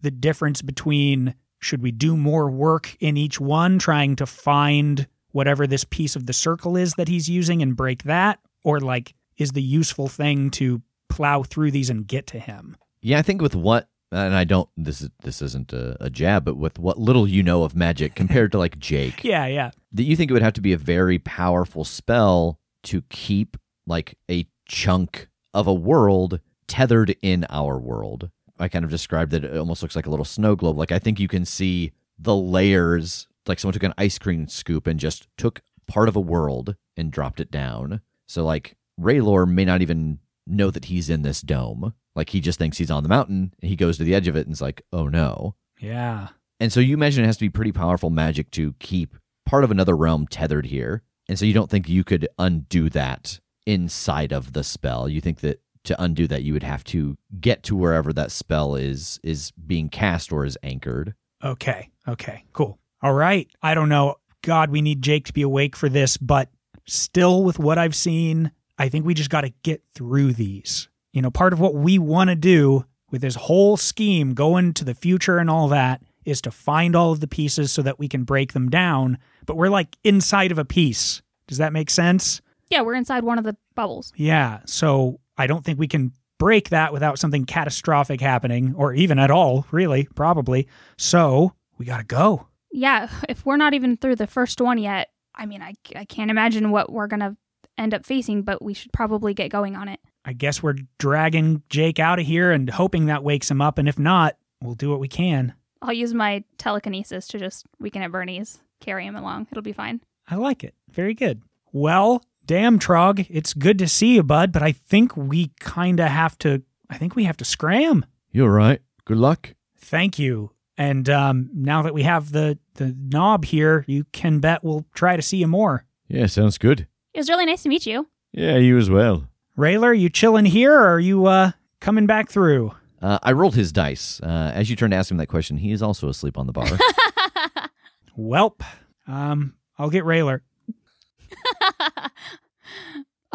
the 0.00 0.10
difference 0.10 0.62
between 0.62 1.34
should 1.60 1.82
we 1.82 1.90
do 1.90 2.16
more 2.16 2.50
work 2.50 2.96
in 3.00 3.16
each 3.16 3.40
one, 3.40 3.78
trying 3.78 4.16
to 4.16 4.26
find 4.26 5.06
whatever 5.32 5.66
this 5.66 5.84
piece 5.84 6.16
of 6.16 6.26
the 6.26 6.32
circle 6.32 6.76
is 6.76 6.94
that 6.94 7.08
he's 7.08 7.28
using 7.28 7.62
and 7.62 7.76
break 7.76 8.04
that, 8.04 8.38
or 8.64 8.80
like 8.80 9.14
is 9.36 9.52
the 9.52 9.62
useful 9.62 10.08
thing 10.08 10.50
to 10.50 10.82
plow 11.08 11.42
through 11.42 11.70
these 11.70 11.90
and 11.90 12.06
get 12.06 12.26
to 12.28 12.38
him? 12.38 12.76
Yeah, 13.00 13.18
I 13.18 13.22
think 13.22 13.42
with 13.42 13.54
what 13.54 13.88
and 14.12 14.34
I 14.34 14.44
don't 14.44 14.68
this 14.76 15.00
is 15.00 15.10
this 15.22 15.42
isn't 15.42 15.72
a, 15.72 15.96
a 16.02 16.10
jab, 16.10 16.44
but 16.44 16.56
with 16.56 16.78
what 16.78 16.98
little 16.98 17.28
you 17.28 17.42
know 17.42 17.62
of 17.64 17.74
magic 17.76 18.14
compared 18.14 18.52
to 18.52 18.58
like 18.58 18.78
Jake, 18.90 19.24
Yeah, 19.24 19.46
yeah. 19.46 19.70
that 19.92 20.04
you 20.04 20.16
think 20.16 20.30
it 20.30 20.34
would 20.34 20.42
have 20.42 20.54
to 20.54 20.60
be 20.60 20.72
a 20.72 20.78
very 20.78 21.18
powerful 21.18 21.84
spell 21.84 22.58
to 22.84 23.02
keep 23.10 23.56
like 23.86 24.16
a 24.30 24.46
chunk 24.66 25.28
of 25.54 25.66
a 25.66 25.74
world 25.74 26.40
tethered 26.66 27.16
in 27.22 27.46
our 27.50 27.78
world. 27.78 28.30
I 28.58 28.68
kind 28.68 28.84
of 28.84 28.90
described 28.90 29.30
that 29.32 29.44
it 29.44 29.56
almost 29.56 29.82
looks 29.82 29.96
like 29.96 30.06
a 30.06 30.10
little 30.10 30.24
snow 30.24 30.56
globe. 30.56 30.76
Like 30.78 30.92
I 30.92 30.98
think 30.98 31.20
you 31.20 31.28
can 31.28 31.44
see 31.44 31.92
the 32.18 32.34
layers, 32.34 33.26
like 33.46 33.58
someone 33.58 33.72
took 33.72 33.82
an 33.84 33.94
ice 33.96 34.18
cream 34.18 34.48
scoop 34.48 34.86
and 34.86 34.98
just 34.98 35.28
took 35.36 35.62
part 35.86 36.08
of 36.08 36.16
a 36.16 36.20
world 36.20 36.76
and 36.96 37.10
dropped 37.10 37.40
it 37.40 37.50
down. 37.50 38.00
So 38.26 38.44
like 38.44 38.76
Raylor 39.00 39.48
may 39.48 39.64
not 39.64 39.80
even 39.80 40.18
know 40.46 40.70
that 40.70 40.86
he's 40.86 41.08
in 41.08 41.22
this 41.22 41.40
dome. 41.40 41.94
Like 42.18 42.30
he 42.30 42.40
just 42.40 42.58
thinks 42.58 42.76
he's 42.76 42.90
on 42.90 43.04
the 43.04 43.08
mountain 43.08 43.54
and 43.62 43.68
he 43.68 43.76
goes 43.76 43.96
to 43.96 44.04
the 44.04 44.14
edge 44.14 44.26
of 44.26 44.36
it 44.36 44.44
and 44.44 44.52
is 44.52 44.60
like, 44.60 44.82
oh 44.92 45.06
no. 45.06 45.54
Yeah. 45.78 46.28
And 46.58 46.72
so 46.72 46.80
you 46.80 46.94
imagine 46.94 47.22
it 47.22 47.28
has 47.28 47.36
to 47.36 47.44
be 47.44 47.48
pretty 47.48 47.70
powerful 47.70 48.10
magic 48.10 48.50
to 48.50 48.74
keep 48.80 49.16
part 49.46 49.62
of 49.62 49.70
another 49.70 49.96
realm 49.96 50.26
tethered 50.26 50.66
here. 50.66 51.02
And 51.28 51.38
so 51.38 51.44
you 51.44 51.54
don't 51.54 51.70
think 51.70 51.88
you 51.88 52.02
could 52.02 52.26
undo 52.36 52.90
that 52.90 53.38
inside 53.66 54.32
of 54.32 54.52
the 54.52 54.64
spell. 54.64 55.08
You 55.08 55.20
think 55.20 55.40
that 55.40 55.62
to 55.84 56.02
undo 56.02 56.26
that 56.26 56.42
you 56.42 56.52
would 56.54 56.64
have 56.64 56.82
to 56.84 57.16
get 57.40 57.62
to 57.62 57.76
wherever 57.76 58.12
that 58.12 58.32
spell 58.32 58.74
is 58.74 59.20
is 59.22 59.52
being 59.52 59.88
cast 59.88 60.32
or 60.32 60.44
is 60.44 60.58
anchored. 60.64 61.14
Okay. 61.44 61.88
Okay. 62.08 62.42
Cool. 62.52 62.80
All 63.00 63.14
right. 63.14 63.48
I 63.62 63.74
don't 63.74 63.88
know. 63.88 64.16
God, 64.42 64.70
we 64.70 64.82
need 64.82 65.02
Jake 65.02 65.26
to 65.26 65.32
be 65.32 65.42
awake 65.42 65.76
for 65.76 65.88
this, 65.88 66.16
but 66.16 66.50
still, 66.84 67.44
with 67.44 67.60
what 67.60 67.78
I've 67.78 67.94
seen, 67.94 68.50
I 68.76 68.88
think 68.88 69.06
we 69.06 69.14
just 69.14 69.30
got 69.30 69.42
to 69.42 69.52
get 69.62 69.82
through 69.94 70.32
these. 70.32 70.88
You 71.18 71.22
know, 71.22 71.32
part 71.32 71.52
of 71.52 71.58
what 71.58 71.74
we 71.74 71.98
want 71.98 72.30
to 72.30 72.36
do 72.36 72.84
with 73.10 73.22
this 73.22 73.34
whole 73.34 73.76
scheme 73.76 74.34
going 74.34 74.72
to 74.74 74.84
the 74.84 74.94
future 74.94 75.38
and 75.38 75.50
all 75.50 75.66
that 75.66 76.00
is 76.24 76.40
to 76.42 76.52
find 76.52 76.94
all 76.94 77.10
of 77.10 77.18
the 77.18 77.26
pieces 77.26 77.72
so 77.72 77.82
that 77.82 77.98
we 77.98 78.06
can 78.06 78.22
break 78.22 78.52
them 78.52 78.70
down. 78.70 79.18
But 79.44 79.56
we're 79.56 79.68
like 79.68 79.96
inside 80.04 80.52
of 80.52 80.58
a 80.58 80.64
piece. 80.64 81.20
Does 81.48 81.58
that 81.58 81.72
make 81.72 81.90
sense? 81.90 82.40
Yeah, 82.70 82.82
we're 82.82 82.94
inside 82.94 83.24
one 83.24 83.36
of 83.36 83.42
the 83.42 83.56
bubbles. 83.74 84.12
Yeah. 84.14 84.60
So 84.66 85.18
I 85.36 85.48
don't 85.48 85.64
think 85.64 85.80
we 85.80 85.88
can 85.88 86.12
break 86.38 86.68
that 86.68 86.92
without 86.92 87.18
something 87.18 87.46
catastrophic 87.46 88.20
happening, 88.20 88.76
or 88.76 88.94
even 88.94 89.18
at 89.18 89.32
all, 89.32 89.66
really, 89.72 90.06
probably. 90.14 90.68
So 90.98 91.52
we 91.78 91.84
got 91.84 91.98
to 91.98 92.04
go. 92.04 92.46
Yeah, 92.70 93.10
if 93.28 93.44
we're 93.44 93.56
not 93.56 93.74
even 93.74 93.96
through 93.96 94.14
the 94.14 94.28
first 94.28 94.60
one 94.60 94.78
yet, 94.78 95.08
I 95.34 95.46
mean, 95.46 95.62
I, 95.62 95.72
I 95.96 96.04
can't 96.04 96.30
imagine 96.30 96.70
what 96.70 96.92
we're 96.92 97.08
going 97.08 97.18
to 97.18 97.36
end 97.76 97.92
up 97.92 98.06
facing, 98.06 98.42
but 98.42 98.62
we 98.62 98.72
should 98.72 98.92
probably 98.92 99.34
get 99.34 99.50
going 99.50 99.74
on 99.74 99.88
it. 99.88 99.98
I 100.28 100.34
guess 100.34 100.62
we're 100.62 100.76
dragging 100.98 101.62
Jake 101.70 101.98
out 101.98 102.18
of 102.18 102.26
here 102.26 102.52
and 102.52 102.68
hoping 102.68 103.06
that 103.06 103.24
wakes 103.24 103.50
him 103.50 103.62
up. 103.62 103.78
And 103.78 103.88
if 103.88 103.98
not, 103.98 104.36
we'll 104.62 104.74
do 104.74 104.90
what 104.90 105.00
we 105.00 105.08
can. 105.08 105.54
I'll 105.80 105.94
use 105.94 106.12
my 106.12 106.44
telekinesis 106.58 107.26
to 107.28 107.38
just 107.38 107.64
Weekend 107.80 108.04
at 108.04 108.12
Bernie's, 108.12 108.58
carry 108.78 109.06
him 109.06 109.16
along. 109.16 109.46
It'll 109.50 109.62
be 109.62 109.72
fine. 109.72 110.02
I 110.28 110.34
like 110.34 110.62
it. 110.64 110.74
Very 110.90 111.14
good. 111.14 111.40
Well, 111.72 112.22
damn, 112.44 112.78
Trog, 112.78 113.26
it's 113.30 113.54
good 113.54 113.78
to 113.78 113.88
see 113.88 114.16
you, 114.16 114.22
bud, 114.22 114.52
but 114.52 114.62
I 114.62 114.72
think 114.72 115.16
we 115.16 115.50
kind 115.60 115.98
of 115.98 116.08
have 116.08 116.36
to, 116.40 116.62
I 116.90 116.98
think 116.98 117.16
we 117.16 117.24
have 117.24 117.38
to 117.38 117.46
scram. 117.46 118.04
You're 118.30 118.52
right. 118.52 118.82
Good 119.06 119.16
luck. 119.16 119.54
Thank 119.78 120.18
you. 120.18 120.50
And 120.76 121.08
um, 121.08 121.48
now 121.54 121.80
that 121.80 121.94
we 121.94 122.02
have 122.02 122.32
the, 122.32 122.58
the 122.74 122.94
knob 123.00 123.46
here, 123.46 123.82
you 123.88 124.04
can 124.12 124.40
bet 124.40 124.62
we'll 124.62 124.84
try 124.94 125.16
to 125.16 125.22
see 125.22 125.38
you 125.38 125.46
more. 125.46 125.86
Yeah, 126.06 126.26
sounds 126.26 126.58
good. 126.58 126.86
It 127.14 127.18
was 127.18 127.30
really 127.30 127.46
nice 127.46 127.62
to 127.62 127.70
meet 127.70 127.86
you. 127.86 128.08
Yeah, 128.32 128.58
you 128.58 128.76
as 128.76 128.90
well. 128.90 129.24
Raylor, 129.58 129.98
you 129.98 130.08
chilling 130.08 130.44
here 130.44 130.72
or 130.72 130.94
are 130.94 131.00
you 131.00 131.26
uh, 131.26 131.50
coming 131.80 132.06
back 132.06 132.30
through? 132.30 132.72
Uh, 133.02 133.18
I 133.24 133.32
rolled 133.32 133.56
his 133.56 133.72
dice. 133.72 134.20
Uh, 134.22 134.52
as 134.54 134.70
you 134.70 134.76
turn 134.76 134.92
to 134.92 134.96
ask 134.96 135.10
him 135.10 135.16
that 135.16 135.26
question, 135.26 135.56
he 135.56 135.72
is 135.72 135.82
also 135.82 136.08
asleep 136.08 136.38
on 136.38 136.46
the 136.46 136.52
bar. 136.52 136.66
Welp. 138.18 138.62
Um, 139.08 139.54
I'll 139.76 139.90
get 139.90 140.04
Raylor. 140.04 140.42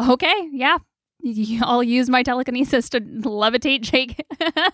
okay, 0.00 0.48
yeah. 0.50 0.78
I'll 1.62 1.82
use 1.82 2.08
my 2.08 2.22
telekinesis 2.22 2.88
to 2.90 3.00
levitate 3.02 3.82
Jake 3.82 4.24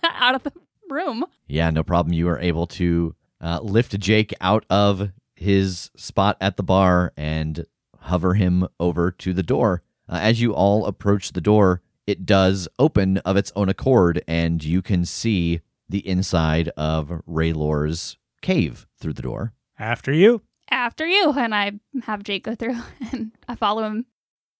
out 0.03 0.35
of 0.35 0.43
the 0.43 0.53
room. 0.89 1.25
Yeah, 1.47 1.69
no 1.69 1.83
problem. 1.83 2.13
You 2.13 2.29
are 2.29 2.39
able 2.39 2.67
to 2.67 3.13
uh, 3.41 3.59
lift 3.61 3.99
Jake 3.99 4.33
out 4.39 4.65
of 4.69 5.09
his 5.35 5.91
spot 5.97 6.37
at 6.39 6.55
the 6.55 6.63
bar 6.63 7.11
and 7.17 7.65
hover 7.99 8.35
him 8.35 8.69
over 8.79 9.11
to 9.11 9.33
the 9.33 9.43
door. 9.43 9.83
Uh, 10.11 10.19
as 10.21 10.41
you 10.41 10.53
all 10.53 10.85
approach 10.85 11.31
the 11.31 11.41
door, 11.41 11.81
it 12.05 12.25
does 12.25 12.67
open 12.77 13.17
of 13.19 13.37
its 13.37 13.51
own 13.55 13.69
accord, 13.69 14.21
and 14.27 14.63
you 14.63 14.81
can 14.81 15.05
see 15.05 15.61
the 15.87 16.05
inside 16.07 16.69
of 16.75 17.21
Raylor's 17.27 18.17
cave 18.41 18.85
through 18.99 19.13
the 19.13 19.21
door. 19.21 19.53
After 19.79 20.11
you. 20.11 20.41
After 20.69 21.07
you, 21.07 21.31
and 21.33 21.55
I 21.55 21.73
have 22.03 22.23
Jake 22.23 22.43
go 22.43 22.55
through, 22.55 22.77
and 23.11 23.31
I 23.47 23.55
follow 23.55 23.83
him. 23.83 24.05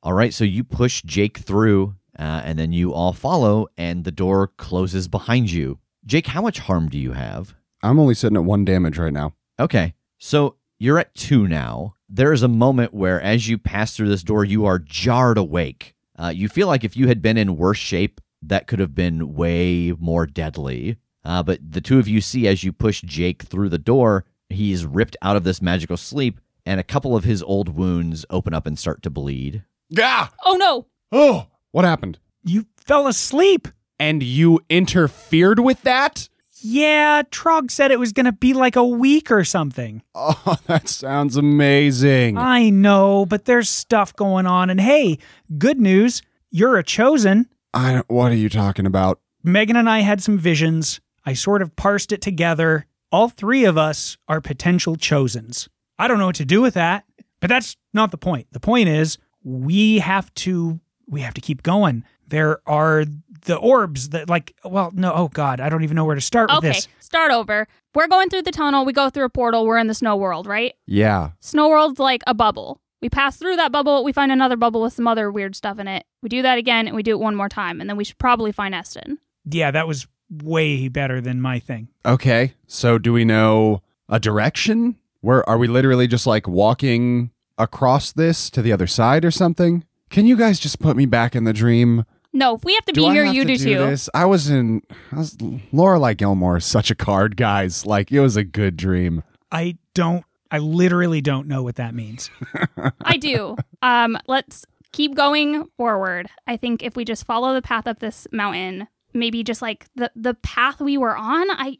All 0.03 0.13
right, 0.13 0.33
so 0.33 0.43
you 0.43 0.63
push 0.63 1.03
Jake 1.03 1.39
through, 1.39 1.95
uh, 2.17 2.41
and 2.45 2.57
then 2.57 2.71
you 2.71 2.93
all 2.93 3.13
follow, 3.13 3.67
and 3.77 4.03
the 4.03 4.11
door 4.11 4.47
closes 4.57 5.07
behind 5.07 5.51
you. 5.51 5.79
Jake, 6.05 6.27
how 6.27 6.41
much 6.41 6.59
harm 6.59 6.89
do 6.89 6.97
you 6.97 7.11
have? 7.11 7.53
I'm 7.83 7.99
only 7.99 8.13
sitting 8.13 8.37
at 8.37 8.43
one 8.43 8.65
damage 8.65 8.97
right 8.97 9.13
now. 9.13 9.33
Okay. 9.59 9.93
So 10.17 10.55
you're 10.79 10.99
at 10.99 11.13
two 11.13 11.47
now. 11.47 11.95
There 12.13 12.33
is 12.33 12.43
a 12.43 12.49
moment 12.49 12.93
where, 12.93 13.21
as 13.21 13.47
you 13.47 13.57
pass 13.57 13.95
through 13.95 14.09
this 14.09 14.21
door, 14.21 14.43
you 14.43 14.65
are 14.65 14.79
jarred 14.79 15.37
awake. 15.37 15.95
Uh, 16.19 16.27
you 16.35 16.49
feel 16.49 16.67
like 16.67 16.83
if 16.83 16.97
you 16.97 17.07
had 17.07 17.21
been 17.21 17.37
in 17.37 17.55
worse 17.55 17.77
shape, 17.77 18.19
that 18.41 18.67
could 18.67 18.79
have 18.79 18.93
been 18.93 19.33
way 19.33 19.93
more 19.97 20.25
deadly. 20.25 20.97
Uh, 21.23 21.41
but 21.41 21.59
the 21.71 21.79
two 21.79 21.99
of 21.99 22.09
you 22.09 22.19
see 22.19 22.49
as 22.49 22.65
you 22.65 22.73
push 22.73 23.01
Jake 23.01 23.43
through 23.43 23.69
the 23.69 23.77
door, 23.77 24.25
he's 24.49 24.85
ripped 24.85 25.15
out 25.21 25.37
of 25.37 25.45
this 25.45 25.61
magical 25.61 25.95
sleep, 25.95 26.41
and 26.65 26.81
a 26.81 26.83
couple 26.83 27.15
of 27.15 27.23
his 27.23 27.41
old 27.41 27.69
wounds 27.69 28.25
open 28.29 28.53
up 28.53 28.67
and 28.67 28.77
start 28.77 29.01
to 29.03 29.09
bleed. 29.09 29.63
Yeah. 29.89 30.27
Oh 30.43 30.57
no! 30.57 30.87
Oh, 31.13 31.47
what 31.71 31.85
happened? 31.85 32.19
You 32.43 32.65
fell 32.75 33.07
asleep. 33.07 33.69
And 34.01 34.23
you 34.23 34.59
interfered 34.67 35.59
with 35.59 35.83
that? 35.83 36.27
Yeah, 36.63 37.23
Trog 37.31 37.71
said 37.71 37.91
it 37.91 37.99
was 37.99 38.11
going 38.13 38.25
to 38.25 38.31
be 38.31 38.53
like 38.53 38.75
a 38.75 38.85
week 38.85 39.31
or 39.31 39.43
something. 39.43 40.01
Oh, 40.15 40.55
that 40.67 40.87
sounds 40.87 41.35
amazing. 41.35 42.37
I 42.37 42.69
know, 42.69 43.25
but 43.25 43.45
there's 43.45 43.69
stuff 43.69 44.15
going 44.15 44.45
on. 44.45 44.69
And 44.69 44.79
hey, 44.79 45.17
good 45.57 45.79
news, 45.79 46.21
you're 46.51 46.77
a 46.77 46.83
chosen. 46.83 47.49
I 47.73 47.93
don't, 47.93 48.09
what 48.09 48.31
are 48.31 48.35
you 48.35 48.49
talking 48.49 48.85
about? 48.85 49.19
Megan 49.43 49.75
and 49.75 49.89
I 49.89 49.99
had 49.99 50.21
some 50.21 50.37
visions. 50.37 51.01
I 51.25 51.33
sort 51.33 51.61
of 51.61 51.75
parsed 51.75 52.11
it 52.11 52.21
together. 52.21 52.85
All 53.11 53.29
three 53.29 53.65
of 53.65 53.77
us 53.77 54.17
are 54.27 54.41
potential 54.41 54.95
chosens. 54.95 55.67
I 55.97 56.07
don't 56.07 56.19
know 56.19 56.27
what 56.27 56.35
to 56.35 56.45
do 56.45 56.61
with 56.61 56.75
that, 56.75 57.03
but 57.39 57.49
that's 57.49 57.75
not 57.93 58.11
the 58.11 58.17
point. 58.17 58.47
The 58.51 58.59
point 58.59 58.89
is 58.89 59.17
we 59.43 59.99
have 59.99 60.33
to 60.35 60.79
we 61.07 61.21
have 61.21 61.33
to 61.33 61.41
keep 61.41 61.63
going. 61.63 62.03
There 62.27 62.61
are 62.67 63.05
the 63.45 63.55
orbs 63.57 64.09
that 64.09 64.29
like 64.29 64.55
well 64.63 64.91
no 64.93 65.11
oh 65.13 65.27
god, 65.29 65.59
I 65.59 65.69
don't 65.69 65.83
even 65.83 65.95
know 65.95 66.05
where 66.05 66.15
to 66.15 66.21
start 66.21 66.49
with 66.49 66.57
Okay, 66.59 66.67
this. 66.69 66.87
start 66.99 67.31
over. 67.31 67.67
We're 67.93 68.07
going 68.07 68.29
through 68.29 68.43
the 68.43 68.51
tunnel. 68.51 68.85
We 68.85 68.93
go 68.93 69.09
through 69.09 69.25
a 69.25 69.29
portal. 69.29 69.65
We're 69.65 69.77
in 69.77 69.87
the 69.87 69.93
snow 69.93 70.15
world, 70.15 70.47
right? 70.47 70.73
Yeah. 70.85 71.31
Snow 71.41 71.69
world's 71.69 71.99
like 71.99 72.21
a 72.27 72.33
bubble. 72.33 72.79
We 73.01 73.09
pass 73.09 73.37
through 73.37 73.55
that 73.57 73.71
bubble. 73.71 74.03
We 74.03 74.13
find 74.13 74.31
another 74.31 74.55
bubble 74.55 74.81
with 74.83 74.93
some 74.93 75.07
other 75.07 75.31
weird 75.31 75.55
stuff 75.55 75.79
in 75.79 75.87
it. 75.87 76.05
We 76.21 76.29
do 76.29 76.41
that 76.43 76.57
again, 76.57 76.87
and 76.87 76.95
we 76.95 77.03
do 77.03 77.11
it 77.11 77.19
one 77.19 77.35
more 77.35 77.49
time, 77.49 77.81
and 77.81 77.89
then 77.89 77.97
we 77.97 78.03
should 78.03 78.17
probably 78.19 78.51
find 78.51 78.75
Estin. 78.75 79.17
Yeah, 79.43 79.71
that 79.71 79.87
was 79.87 80.07
way 80.29 80.87
better 80.87 81.19
than 81.19 81.41
my 81.41 81.57
thing. 81.59 81.87
Okay. 82.05 82.53
So 82.67 82.97
do 82.97 83.11
we 83.11 83.25
know 83.25 83.81
a 84.07 84.19
direction? 84.19 84.97
Where 85.21 85.47
are 85.49 85.57
we 85.57 85.67
literally 85.67 86.07
just 86.07 86.27
like 86.27 86.47
walking 86.47 87.31
across 87.57 88.11
this 88.11 88.49
to 88.51 88.61
the 88.61 88.71
other 88.71 88.87
side 88.87 89.25
or 89.25 89.31
something? 89.31 89.83
Can 90.09 90.25
you 90.25 90.37
guys 90.37 90.59
just 90.59 90.79
put 90.79 90.95
me 90.95 91.05
back 91.05 91.35
in 91.35 91.43
the 91.43 91.53
dream? 91.53 92.05
No, 92.33 92.55
if 92.55 92.63
we 92.63 92.73
have 92.75 92.85
to 92.85 92.93
Do 92.93 93.01
be 93.01 93.07
I 93.07 93.13
here, 93.13 93.25
you 93.25 93.43
to 93.43 93.57
do, 93.57 93.63
too. 93.63 93.77
This? 93.77 94.09
I 94.13 94.25
was 94.25 94.49
in 94.49 94.81
I 95.11 95.17
was, 95.17 95.35
Lorelai 95.35 96.15
Gilmore 96.15 96.57
is 96.57 96.65
such 96.65 96.89
a 96.91 96.95
card, 96.95 97.35
guys. 97.35 97.85
Like 97.85 98.11
it 98.11 98.19
was 98.21 98.37
a 98.37 98.43
good 98.43 98.77
dream. 98.77 99.23
I 99.51 99.77
don't 99.93 100.23
I 100.49 100.59
literally 100.59 101.21
don't 101.21 101.47
know 101.47 101.63
what 101.63 101.75
that 101.75 101.95
means. 101.95 102.29
I 103.01 103.17
do. 103.17 103.55
Um, 103.81 104.17
let's 104.27 104.65
keep 104.91 105.15
going 105.15 105.65
forward. 105.77 106.27
I 106.45 106.57
think 106.57 106.83
if 106.83 106.95
we 106.95 107.05
just 107.05 107.25
follow 107.25 107.53
the 107.53 107.61
path 107.61 107.87
up 107.87 107.99
this 107.99 108.27
mountain, 108.31 108.87
maybe 109.13 109.43
just 109.43 109.61
like 109.61 109.87
the 109.95 110.11
the 110.15 110.33
path 110.35 110.79
we 110.79 110.97
were 110.97 111.15
on, 111.15 111.49
I 111.51 111.77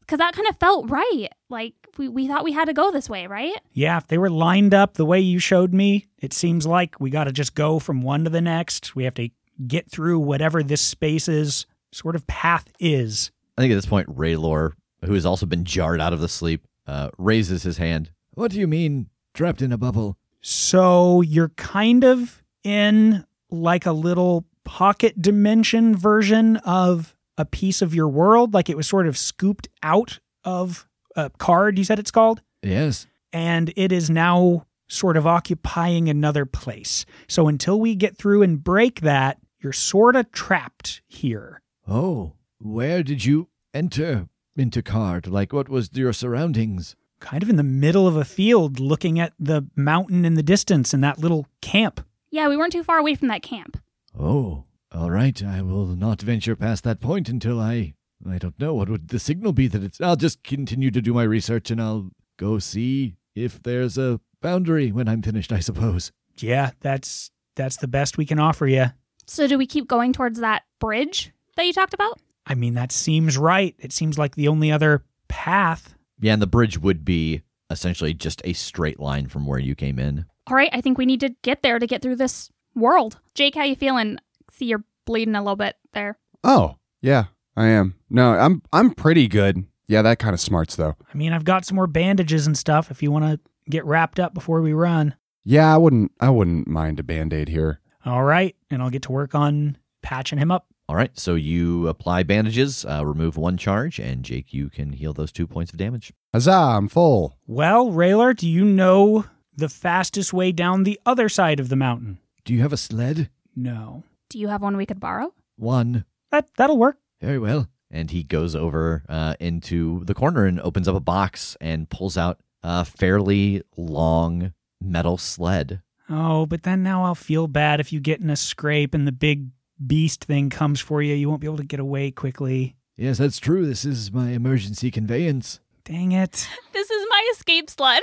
because 0.00 0.18
that 0.18 0.34
kind 0.34 0.48
of 0.48 0.56
felt 0.58 0.90
right. 0.90 1.28
Like 1.48 1.74
we, 1.96 2.08
we 2.08 2.26
thought 2.26 2.44
we 2.44 2.52
had 2.52 2.66
to 2.66 2.72
go 2.74 2.90
this 2.90 3.08
way, 3.08 3.26
right? 3.26 3.54
Yeah, 3.72 3.96
if 3.96 4.08
they 4.08 4.18
were 4.18 4.30
lined 4.30 4.74
up 4.74 4.94
the 4.94 5.06
way 5.06 5.20
you 5.20 5.38
showed 5.38 5.72
me, 5.72 6.06
it 6.18 6.32
seems 6.32 6.66
like 6.66 6.98
we 7.00 7.10
got 7.10 7.24
to 7.24 7.32
just 7.32 7.54
go 7.54 7.78
from 7.78 8.02
one 8.02 8.24
to 8.24 8.30
the 8.30 8.40
next. 8.40 8.96
We 8.96 9.04
have 9.04 9.14
to 9.14 9.28
get 9.66 9.90
through 9.90 10.18
whatever 10.20 10.62
this 10.62 10.80
space's 10.80 11.66
sort 11.92 12.14
of 12.16 12.26
path 12.26 12.66
is. 12.78 13.30
I 13.58 13.62
think 13.62 13.72
at 13.72 13.76
this 13.76 13.86
point, 13.86 14.08
Raylor, 14.14 14.72
who 15.04 15.14
has 15.14 15.26
also 15.26 15.46
been 15.46 15.64
jarred 15.64 16.00
out 16.00 16.12
of 16.12 16.20
the 16.20 16.28
sleep, 16.28 16.66
uh, 16.86 17.10
raises 17.18 17.62
his 17.62 17.78
hand. 17.78 18.10
What 18.34 18.50
do 18.50 18.58
you 18.58 18.66
mean, 18.66 19.08
trapped 19.34 19.60
in 19.62 19.72
a 19.72 19.78
bubble? 19.78 20.16
So 20.40 21.20
you're 21.20 21.50
kind 21.50 22.04
of 22.04 22.42
in 22.64 23.24
like 23.50 23.86
a 23.86 23.92
little 23.92 24.44
pocket 24.64 25.20
dimension 25.20 25.96
version 25.96 26.56
of 26.58 27.14
a 27.36 27.44
piece 27.44 27.82
of 27.82 27.94
your 27.94 28.08
world, 28.08 28.54
like 28.54 28.68
it 28.70 28.76
was 28.76 28.86
sort 28.86 29.06
of 29.06 29.16
scooped 29.18 29.68
out 29.82 30.20
of 30.44 30.86
a 31.16 31.30
card, 31.30 31.76
you 31.78 31.84
said 31.84 31.98
it's 31.98 32.10
called? 32.10 32.42
Yes. 32.62 33.06
and 33.32 33.72
it 33.76 33.90
is 33.92 34.10
now 34.10 34.66
sort 34.88 35.16
of 35.16 35.26
occupying 35.26 36.08
another 36.08 36.44
place. 36.44 37.06
So 37.28 37.46
until 37.48 37.80
we 37.80 37.94
get 37.94 38.16
through 38.18 38.42
and 38.42 38.62
break 38.62 39.00
that, 39.02 39.38
you're 39.60 39.72
sort 39.72 40.16
of 40.16 40.30
trapped 40.32 41.02
here. 41.06 41.62
Oh, 41.86 42.34
where 42.58 43.02
did 43.02 43.24
you 43.24 43.48
enter 43.74 44.28
into 44.56 44.82
card? 44.82 45.26
Like, 45.26 45.52
what 45.52 45.68
was 45.68 45.90
your 45.92 46.12
surroundings? 46.12 46.96
Kind 47.20 47.42
of 47.42 47.50
in 47.50 47.56
the 47.56 47.62
middle 47.62 48.06
of 48.06 48.16
a 48.16 48.24
field, 48.24 48.80
looking 48.80 49.20
at 49.20 49.32
the 49.38 49.66
mountain 49.76 50.24
in 50.24 50.34
the 50.34 50.42
distance 50.42 50.94
and 50.94 51.04
that 51.04 51.18
little 51.18 51.46
camp. 51.60 52.00
Yeah, 52.30 52.48
we 52.48 52.56
weren't 52.56 52.72
too 52.72 52.84
far 52.84 52.98
away 52.98 53.14
from 53.14 53.28
that 53.28 53.42
camp. 53.42 53.80
Oh, 54.18 54.64
all 54.92 55.10
right. 55.10 55.42
I 55.42 55.62
will 55.62 55.86
not 55.86 56.22
venture 56.22 56.56
past 56.56 56.84
that 56.84 57.00
point 57.00 57.28
until 57.28 57.60
I. 57.60 57.94
I 58.28 58.36
don't 58.38 58.58
know. 58.60 58.74
What 58.74 58.90
would 58.90 59.08
the 59.08 59.18
signal 59.18 59.52
be 59.52 59.66
that 59.68 59.82
it's. 59.82 60.00
I'll 60.00 60.16
just 60.16 60.42
continue 60.42 60.90
to 60.90 61.00
do 61.00 61.14
my 61.14 61.22
research 61.22 61.70
and 61.70 61.80
I'll 61.80 62.10
go 62.36 62.58
see 62.58 63.16
if 63.34 63.62
there's 63.62 63.96
a 63.98 64.20
boundary 64.42 64.92
when 64.92 65.08
I'm 65.08 65.22
finished, 65.22 65.52
I 65.52 65.60
suppose. 65.60 66.12
Yeah, 66.38 66.70
that's 66.80 67.30
that's 67.56 67.76
the 67.76 67.88
best 67.88 68.16
we 68.18 68.26
can 68.26 68.38
offer 68.38 68.66
you. 68.66 68.86
So 69.30 69.46
do 69.46 69.56
we 69.56 69.66
keep 69.66 69.86
going 69.86 70.12
towards 70.12 70.40
that 70.40 70.64
bridge 70.80 71.32
that 71.54 71.64
you 71.64 71.72
talked 71.72 71.94
about? 71.94 72.18
I 72.46 72.56
mean, 72.56 72.74
that 72.74 72.90
seems 72.90 73.38
right. 73.38 73.76
It 73.78 73.92
seems 73.92 74.18
like 74.18 74.34
the 74.34 74.48
only 74.48 74.72
other 74.72 75.04
path. 75.28 75.94
Yeah, 76.18 76.32
and 76.32 76.42
the 76.42 76.48
bridge 76.48 76.78
would 76.78 77.04
be 77.04 77.42
essentially 77.70 78.12
just 78.12 78.42
a 78.44 78.54
straight 78.54 78.98
line 78.98 79.28
from 79.28 79.46
where 79.46 79.60
you 79.60 79.76
came 79.76 80.00
in. 80.00 80.24
All 80.48 80.56
right, 80.56 80.70
I 80.72 80.80
think 80.80 80.98
we 80.98 81.06
need 81.06 81.20
to 81.20 81.28
get 81.42 81.62
there 81.62 81.78
to 81.78 81.86
get 81.86 82.02
through 82.02 82.16
this 82.16 82.50
world. 82.74 83.20
Jake, 83.34 83.54
how 83.54 83.62
you 83.62 83.76
feeling? 83.76 84.18
See, 84.50 84.64
you're 84.64 84.82
bleeding 85.04 85.36
a 85.36 85.42
little 85.42 85.54
bit 85.54 85.76
there. 85.92 86.18
Oh, 86.42 86.78
yeah, 87.00 87.26
I 87.56 87.68
am. 87.68 87.94
No, 88.10 88.32
I'm 88.32 88.62
I'm 88.72 88.92
pretty 88.92 89.28
good. 89.28 89.64
Yeah, 89.86 90.02
that 90.02 90.18
kind 90.18 90.34
of 90.34 90.40
smarts 90.40 90.74
though. 90.74 90.96
I 91.14 91.16
mean, 91.16 91.32
I've 91.32 91.44
got 91.44 91.64
some 91.64 91.76
more 91.76 91.86
bandages 91.86 92.48
and 92.48 92.58
stuff 92.58 92.90
if 92.90 93.00
you 93.00 93.12
want 93.12 93.26
to 93.26 93.38
get 93.70 93.84
wrapped 93.84 94.18
up 94.18 94.34
before 94.34 94.60
we 94.60 94.72
run. 94.72 95.14
Yeah, 95.44 95.72
I 95.72 95.76
wouldn't 95.76 96.10
I 96.18 96.30
wouldn't 96.30 96.66
mind 96.66 96.98
a 96.98 97.04
band-aid 97.04 97.48
here. 97.48 97.80
All 98.04 98.22
right, 98.24 98.56
and 98.70 98.82
I'll 98.82 98.90
get 98.90 99.02
to 99.02 99.12
work 99.12 99.34
on 99.34 99.76
patching 100.02 100.38
him 100.38 100.50
up. 100.50 100.66
All 100.88 100.96
right, 100.96 101.16
so 101.18 101.34
you 101.36 101.86
apply 101.86 102.24
bandages, 102.24 102.84
uh, 102.84 103.06
remove 103.06 103.36
one 103.36 103.56
charge, 103.56 104.00
and 104.00 104.24
Jake, 104.24 104.52
you 104.52 104.68
can 104.70 104.92
heal 104.92 105.12
those 105.12 105.30
two 105.30 105.46
points 105.46 105.72
of 105.72 105.78
damage. 105.78 106.12
Huzzah, 106.32 106.50
I'm 106.50 106.88
full. 106.88 107.36
Well, 107.46 107.90
Raylor, 107.90 108.34
do 108.36 108.48
you 108.48 108.64
know 108.64 109.26
the 109.56 109.68
fastest 109.68 110.32
way 110.32 110.50
down 110.50 110.82
the 110.82 110.98
other 111.06 111.28
side 111.28 111.60
of 111.60 111.68
the 111.68 111.76
mountain? 111.76 112.18
Do 112.44 112.54
you 112.54 112.62
have 112.62 112.72
a 112.72 112.76
sled? 112.76 113.30
No. 113.54 114.02
Do 114.30 114.38
you 114.38 114.48
have 114.48 114.62
one 114.62 114.76
we 114.76 114.86
could 114.86 114.98
borrow? 115.00 115.32
One. 115.56 116.04
That 116.30 116.48
that'll 116.56 116.78
work. 116.78 116.98
Very 117.20 117.38
well. 117.38 117.68
And 117.90 118.10
he 118.10 118.22
goes 118.22 118.56
over 118.56 119.04
uh, 119.08 119.34
into 119.40 120.04
the 120.04 120.14
corner 120.14 120.46
and 120.46 120.60
opens 120.60 120.88
up 120.88 120.96
a 120.96 121.00
box 121.00 121.56
and 121.60 121.88
pulls 121.90 122.16
out 122.16 122.40
a 122.62 122.84
fairly 122.84 123.62
long 123.76 124.54
metal 124.80 125.18
sled. 125.18 125.82
Oh, 126.10 126.44
but 126.44 126.64
then 126.64 126.82
now 126.82 127.04
I'll 127.04 127.14
feel 127.14 127.46
bad 127.46 127.78
if 127.78 127.92
you 127.92 128.00
get 128.00 128.20
in 128.20 128.30
a 128.30 128.36
scrape 128.36 128.94
and 128.94 129.06
the 129.06 129.12
big 129.12 129.46
beast 129.86 130.24
thing 130.24 130.50
comes 130.50 130.80
for 130.80 131.00
you. 131.00 131.14
You 131.14 131.28
won't 131.28 131.40
be 131.40 131.46
able 131.46 131.58
to 131.58 131.64
get 131.64 131.80
away 131.80 132.10
quickly. 132.10 132.76
Yes, 132.96 133.18
that's 133.18 133.38
true. 133.38 133.64
This 133.64 133.84
is 133.84 134.12
my 134.12 134.30
emergency 134.30 134.90
conveyance. 134.90 135.60
Dang 135.84 136.12
it. 136.12 136.48
This 136.72 136.90
is 136.90 137.06
my 137.10 137.30
escape 137.34 137.68
sled. 137.68 138.02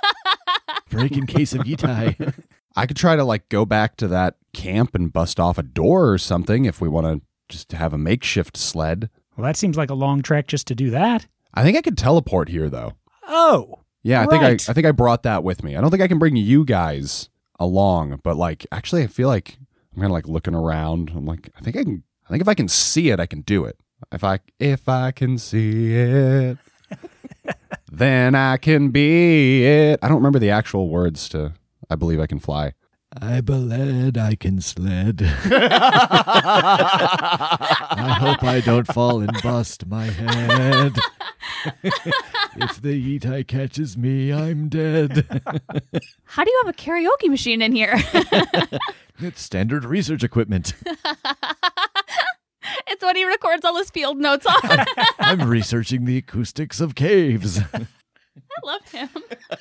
Break 0.90 1.12
in 1.12 1.26
case 1.26 1.54
of 1.54 1.62
Yitai. 1.62 2.34
I 2.76 2.86
could 2.86 2.96
try 2.96 3.16
to 3.16 3.24
like 3.24 3.48
go 3.48 3.64
back 3.64 3.96
to 3.96 4.08
that 4.08 4.36
camp 4.52 4.94
and 4.94 5.12
bust 5.12 5.40
off 5.40 5.56
a 5.56 5.62
door 5.62 6.10
or 6.10 6.18
something 6.18 6.66
if 6.66 6.80
we 6.80 6.88
want 6.88 7.06
to 7.06 7.26
just 7.48 7.72
have 7.72 7.94
a 7.94 7.98
makeshift 7.98 8.56
sled. 8.56 9.08
Well, 9.36 9.46
that 9.46 9.56
seems 9.56 9.78
like 9.78 9.88
a 9.88 9.94
long 9.94 10.20
trek 10.20 10.46
just 10.46 10.66
to 10.66 10.74
do 10.74 10.90
that. 10.90 11.26
I 11.54 11.62
think 11.62 11.78
I 11.78 11.80
could 11.80 11.96
teleport 11.96 12.50
here 12.50 12.68
though. 12.68 12.92
Oh. 13.26 13.80
Yeah, 14.06 14.20
I 14.20 14.24
Right. 14.26 14.30
think 14.60 14.68
I 14.68 14.70
I 14.70 14.74
think 14.74 14.86
I 14.86 14.92
brought 14.92 15.24
that 15.24 15.42
with 15.42 15.64
me. 15.64 15.74
I 15.76 15.80
don't 15.80 15.90
think 15.90 16.02
I 16.02 16.06
can 16.06 16.18
bring 16.20 16.36
you 16.36 16.64
guys 16.64 17.28
along, 17.58 18.20
but 18.22 18.36
like 18.36 18.64
actually 18.70 19.02
I 19.02 19.08
feel 19.08 19.26
like 19.28 19.58
I'm 19.92 20.00
kind 20.00 20.06
of 20.06 20.12
like 20.12 20.28
looking 20.28 20.54
around. 20.54 21.10
I'm 21.14 21.26
like 21.26 21.50
I 21.56 21.60
think 21.60 21.76
I 21.76 21.82
can 21.82 22.04
I 22.26 22.28
think 22.30 22.40
if 22.40 22.46
I 22.48 22.54
can 22.54 22.68
see 22.68 23.10
it, 23.10 23.18
I 23.18 23.26
can 23.26 23.40
do 23.40 23.64
it. 23.64 23.78
If 24.12 24.22
I 24.22 24.38
if 24.60 24.88
I 24.88 25.10
can 25.10 25.38
see 25.38 25.94
it, 25.94 26.58
then 27.90 28.34
I 28.36 28.58
can 28.58 28.90
be 28.90 29.64
it. 29.64 29.98
I 30.02 30.06
don't 30.08 30.18
remember 30.18 30.38
the 30.38 30.50
actual 30.50 30.88
words 30.88 31.28
to 31.30 31.54
I 31.90 31.96
believe 31.96 32.20
I 32.20 32.26
can 32.26 32.38
fly. 32.38 32.74
I 33.20 33.40
bled, 33.40 34.18
I 34.18 34.34
can 34.34 34.60
sled. 34.60 35.22
I 35.22 35.68
hope 38.20 38.44
I 38.44 38.60
don't 38.60 38.86
fall 38.86 39.20
and 39.20 39.32
bust 39.42 39.86
my 39.86 40.04
head. 40.04 40.98
if 42.56 42.80
the 42.82 43.18
Yitai 43.18 43.46
catches 43.46 43.96
me, 43.96 44.32
I'm 44.32 44.68
dead. 44.68 45.26
How 46.24 46.44
do 46.44 46.50
you 46.50 46.62
have 46.64 46.74
a 46.74 46.76
karaoke 46.76 47.28
machine 47.28 47.62
in 47.62 47.72
here? 47.72 47.96
it's 49.18 49.40
standard 49.40 49.84
research 49.84 50.22
equipment. 50.22 50.74
it's 52.86 53.02
what 53.02 53.16
he 53.16 53.24
records 53.24 53.64
all 53.64 53.76
his 53.76 53.90
field 53.90 54.18
notes 54.18 54.46
on. 54.46 54.84
I'm 55.18 55.48
researching 55.48 56.04
the 56.04 56.18
acoustics 56.18 56.80
of 56.80 56.94
caves. 56.94 57.60
I 57.74 57.86
love 58.64 58.90
him. 58.90 59.08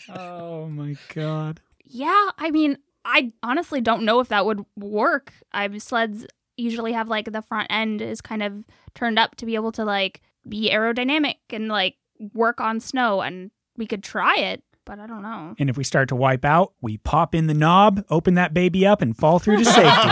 Oh 0.09 0.67
my 0.67 0.95
god. 1.13 1.61
Yeah, 1.83 2.29
I 2.37 2.51
mean, 2.51 2.77
I 3.05 3.31
honestly 3.43 3.81
don't 3.81 4.03
know 4.03 4.19
if 4.19 4.29
that 4.29 4.45
would 4.45 4.65
work. 4.75 5.31
I've 5.53 5.81
sleds 5.81 6.25
usually 6.57 6.93
have 6.93 7.07
like 7.07 7.31
the 7.31 7.41
front 7.41 7.67
end 7.69 8.01
is 8.01 8.21
kind 8.21 8.41
of 8.43 8.65
turned 8.93 9.19
up 9.19 9.35
to 9.35 9.45
be 9.45 9.55
able 9.55 9.71
to 9.73 9.85
like 9.85 10.21
be 10.47 10.69
aerodynamic 10.71 11.35
and 11.49 11.67
like 11.67 11.95
work 12.33 12.59
on 12.59 12.79
snow 12.79 13.21
and 13.21 13.51
we 13.77 13.85
could 13.85 14.03
try 14.03 14.35
it, 14.35 14.63
but 14.85 14.99
I 14.99 15.07
don't 15.07 15.21
know. 15.21 15.55
And 15.59 15.69
if 15.69 15.77
we 15.77 15.83
start 15.83 16.09
to 16.09 16.15
wipe 16.15 16.45
out, 16.45 16.73
we 16.81 16.97
pop 16.97 17.35
in 17.35 17.47
the 17.47 17.53
knob, 17.53 18.03
open 18.09 18.35
that 18.35 18.53
baby 18.53 18.85
up, 18.85 19.01
and 19.01 19.15
fall 19.15 19.39
through 19.39 19.57
to 19.57 19.65
safety. 19.65 20.09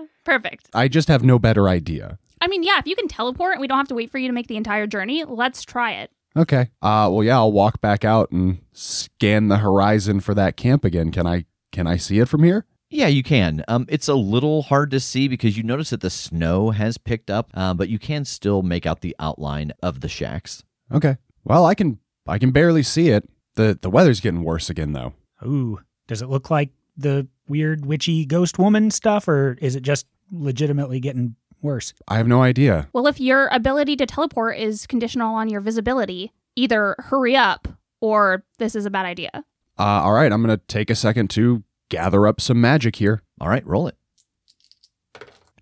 Perfect. 0.24 0.68
I 0.74 0.88
just 0.88 1.06
have 1.08 1.22
no 1.22 1.38
better 1.38 1.68
idea. 1.68 2.18
I 2.40 2.46
I 2.46 2.48
mean, 2.48 2.62
yeah, 2.62 2.78
if 2.78 2.86
you 2.86 2.94
can 2.94 3.08
teleport 3.08 3.54
and 3.54 3.60
we 3.60 3.66
don't 3.66 3.78
have 3.78 3.88
to 3.88 3.94
wait 3.96 4.08
for 4.08 4.18
you 4.18 4.28
to 4.28 4.32
make 4.32 4.46
the 4.46 4.56
entire 4.56 4.86
journey, 4.86 5.24
let's 5.24 5.64
try 5.64 5.94
it. 5.94 6.12
Okay. 6.36 6.70
Uh 6.82 7.08
well 7.12 7.24
yeah, 7.24 7.36
I'll 7.36 7.52
walk 7.52 7.80
back 7.80 8.04
out 8.04 8.30
and 8.30 8.58
scan 8.72 9.48
the 9.48 9.58
horizon 9.58 10.20
for 10.20 10.34
that 10.34 10.56
camp 10.56 10.84
again. 10.84 11.10
Can 11.10 11.26
I 11.26 11.46
can 11.72 11.86
I 11.86 11.96
see 11.96 12.18
it 12.18 12.28
from 12.28 12.42
here? 12.42 12.66
Yeah, 12.88 13.08
you 13.08 13.22
can. 13.24 13.64
Um, 13.66 13.84
it's 13.88 14.06
a 14.06 14.14
little 14.14 14.62
hard 14.62 14.92
to 14.92 15.00
see 15.00 15.26
because 15.26 15.56
you 15.56 15.64
notice 15.64 15.90
that 15.90 16.00
the 16.00 16.10
snow 16.10 16.70
has 16.70 16.98
picked 16.98 17.30
up, 17.30 17.50
uh, 17.54 17.74
but 17.74 17.88
you 17.88 17.98
can 17.98 18.24
still 18.24 18.62
make 18.62 18.86
out 18.86 19.00
the 19.00 19.16
outline 19.18 19.72
of 19.82 20.00
the 20.00 20.08
shacks. 20.08 20.62
Okay. 20.92 21.16
Well, 21.44 21.66
I 21.66 21.74
can 21.74 21.98
I 22.26 22.38
can 22.38 22.52
barely 22.52 22.82
see 22.82 23.08
it. 23.08 23.28
The 23.54 23.78
the 23.80 23.90
weather's 23.90 24.20
getting 24.20 24.44
worse 24.44 24.70
again 24.70 24.92
though. 24.92 25.14
Ooh, 25.44 25.80
does 26.06 26.22
it 26.22 26.28
look 26.28 26.50
like 26.50 26.70
the 26.96 27.26
weird 27.48 27.84
witchy 27.84 28.24
ghost 28.24 28.58
woman 28.58 28.90
stuff, 28.90 29.28
or 29.28 29.58
is 29.60 29.76
it 29.76 29.82
just 29.82 30.06
legitimately 30.30 31.00
getting 31.00 31.36
worse? 31.62 31.92
I 32.08 32.16
have 32.16 32.26
no 32.28 32.42
idea. 32.42 32.88
Well, 32.92 33.06
if 33.06 33.20
your 33.20 33.48
ability 33.48 33.96
to 33.96 34.06
teleport 34.06 34.58
is 34.58 34.86
conditional 34.86 35.34
on 35.34 35.48
your 35.48 35.60
visibility, 35.60 36.32
either 36.54 36.94
hurry 36.98 37.36
up 37.36 37.68
or 38.00 38.44
this 38.58 38.74
is 38.74 38.86
a 38.86 38.90
bad 38.90 39.06
idea. 39.06 39.30
Uh 39.78 39.82
all 40.04 40.12
right, 40.12 40.32
I'm 40.32 40.42
going 40.42 40.56
to 40.56 40.64
take 40.66 40.90
a 40.90 40.94
second 40.94 41.28
to 41.30 41.62
gather 41.88 42.26
up 42.26 42.40
some 42.40 42.60
magic 42.60 42.96
here. 42.96 43.22
All 43.40 43.48
right, 43.48 43.66
roll 43.66 43.88
it. 43.88 43.96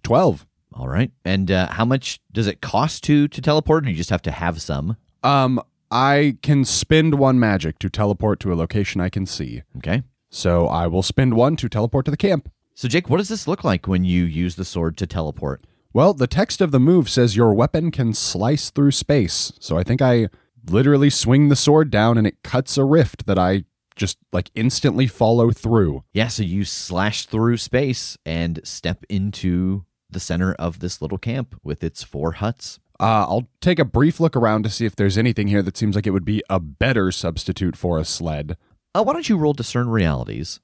12. 0.02 0.46
All 0.74 0.88
right. 0.88 1.10
And 1.24 1.50
uh, 1.50 1.70
how 1.70 1.84
much 1.84 2.20
does 2.32 2.46
it 2.46 2.60
cost 2.60 3.04
to 3.04 3.28
to 3.28 3.40
teleport? 3.40 3.86
Or 3.86 3.90
you 3.90 3.96
just 3.96 4.10
have 4.10 4.22
to 4.22 4.30
have 4.30 4.60
some. 4.62 4.96
Um 5.22 5.60
I 5.90 6.38
can 6.42 6.64
spend 6.64 7.18
one 7.18 7.38
magic 7.38 7.78
to 7.80 7.88
teleport 7.88 8.40
to 8.40 8.52
a 8.52 8.56
location 8.56 9.00
I 9.00 9.08
can 9.08 9.26
see. 9.26 9.62
Okay. 9.76 10.02
So 10.30 10.66
I 10.66 10.88
will 10.88 11.02
spend 11.02 11.34
one 11.34 11.54
to 11.56 11.68
teleport 11.68 12.04
to 12.06 12.10
the 12.10 12.16
camp. 12.16 12.50
So 12.74 12.88
Jake, 12.88 13.08
what 13.08 13.18
does 13.18 13.28
this 13.28 13.46
look 13.46 13.62
like 13.62 13.86
when 13.86 14.04
you 14.04 14.24
use 14.24 14.56
the 14.56 14.64
sword 14.64 14.96
to 14.96 15.06
teleport? 15.06 15.62
Well, 15.94 16.12
the 16.12 16.26
text 16.26 16.60
of 16.60 16.72
the 16.72 16.80
move 16.80 17.08
says 17.08 17.36
your 17.36 17.54
weapon 17.54 17.92
can 17.92 18.14
slice 18.14 18.68
through 18.68 18.90
space. 18.90 19.52
So 19.60 19.78
I 19.78 19.84
think 19.84 20.02
I 20.02 20.26
literally 20.68 21.08
swing 21.08 21.50
the 21.50 21.56
sword 21.56 21.88
down 21.92 22.18
and 22.18 22.26
it 22.26 22.42
cuts 22.42 22.76
a 22.76 22.82
rift 22.84 23.26
that 23.26 23.38
I 23.38 23.62
just 23.94 24.18
like 24.32 24.50
instantly 24.56 25.06
follow 25.06 25.52
through. 25.52 26.02
Yeah, 26.12 26.26
so 26.26 26.42
you 26.42 26.64
slash 26.64 27.26
through 27.26 27.58
space 27.58 28.18
and 28.26 28.58
step 28.64 29.04
into 29.08 29.84
the 30.10 30.18
center 30.18 30.54
of 30.54 30.80
this 30.80 31.00
little 31.00 31.16
camp 31.16 31.54
with 31.62 31.84
its 31.84 32.02
four 32.02 32.32
huts. 32.32 32.80
Uh, 32.98 33.22
I'll 33.28 33.48
take 33.60 33.78
a 33.78 33.84
brief 33.84 34.18
look 34.18 34.34
around 34.34 34.64
to 34.64 34.70
see 34.70 34.86
if 34.86 34.96
there's 34.96 35.16
anything 35.16 35.46
here 35.46 35.62
that 35.62 35.76
seems 35.76 35.94
like 35.94 36.08
it 36.08 36.12
would 36.12 36.24
be 36.24 36.42
a 36.50 36.58
better 36.58 37.12
substitute 37.12 37.76
for 37.76 38.00
a 38.00 38.04
sled. 38.04 38.56
Uh, 38.96 39.04
why 39.04 39.12
don't 39.12 39.28
you 39.28 39.36
roll 39.36 39.52
discern 39.52 39.88
realities? 39.88 40.58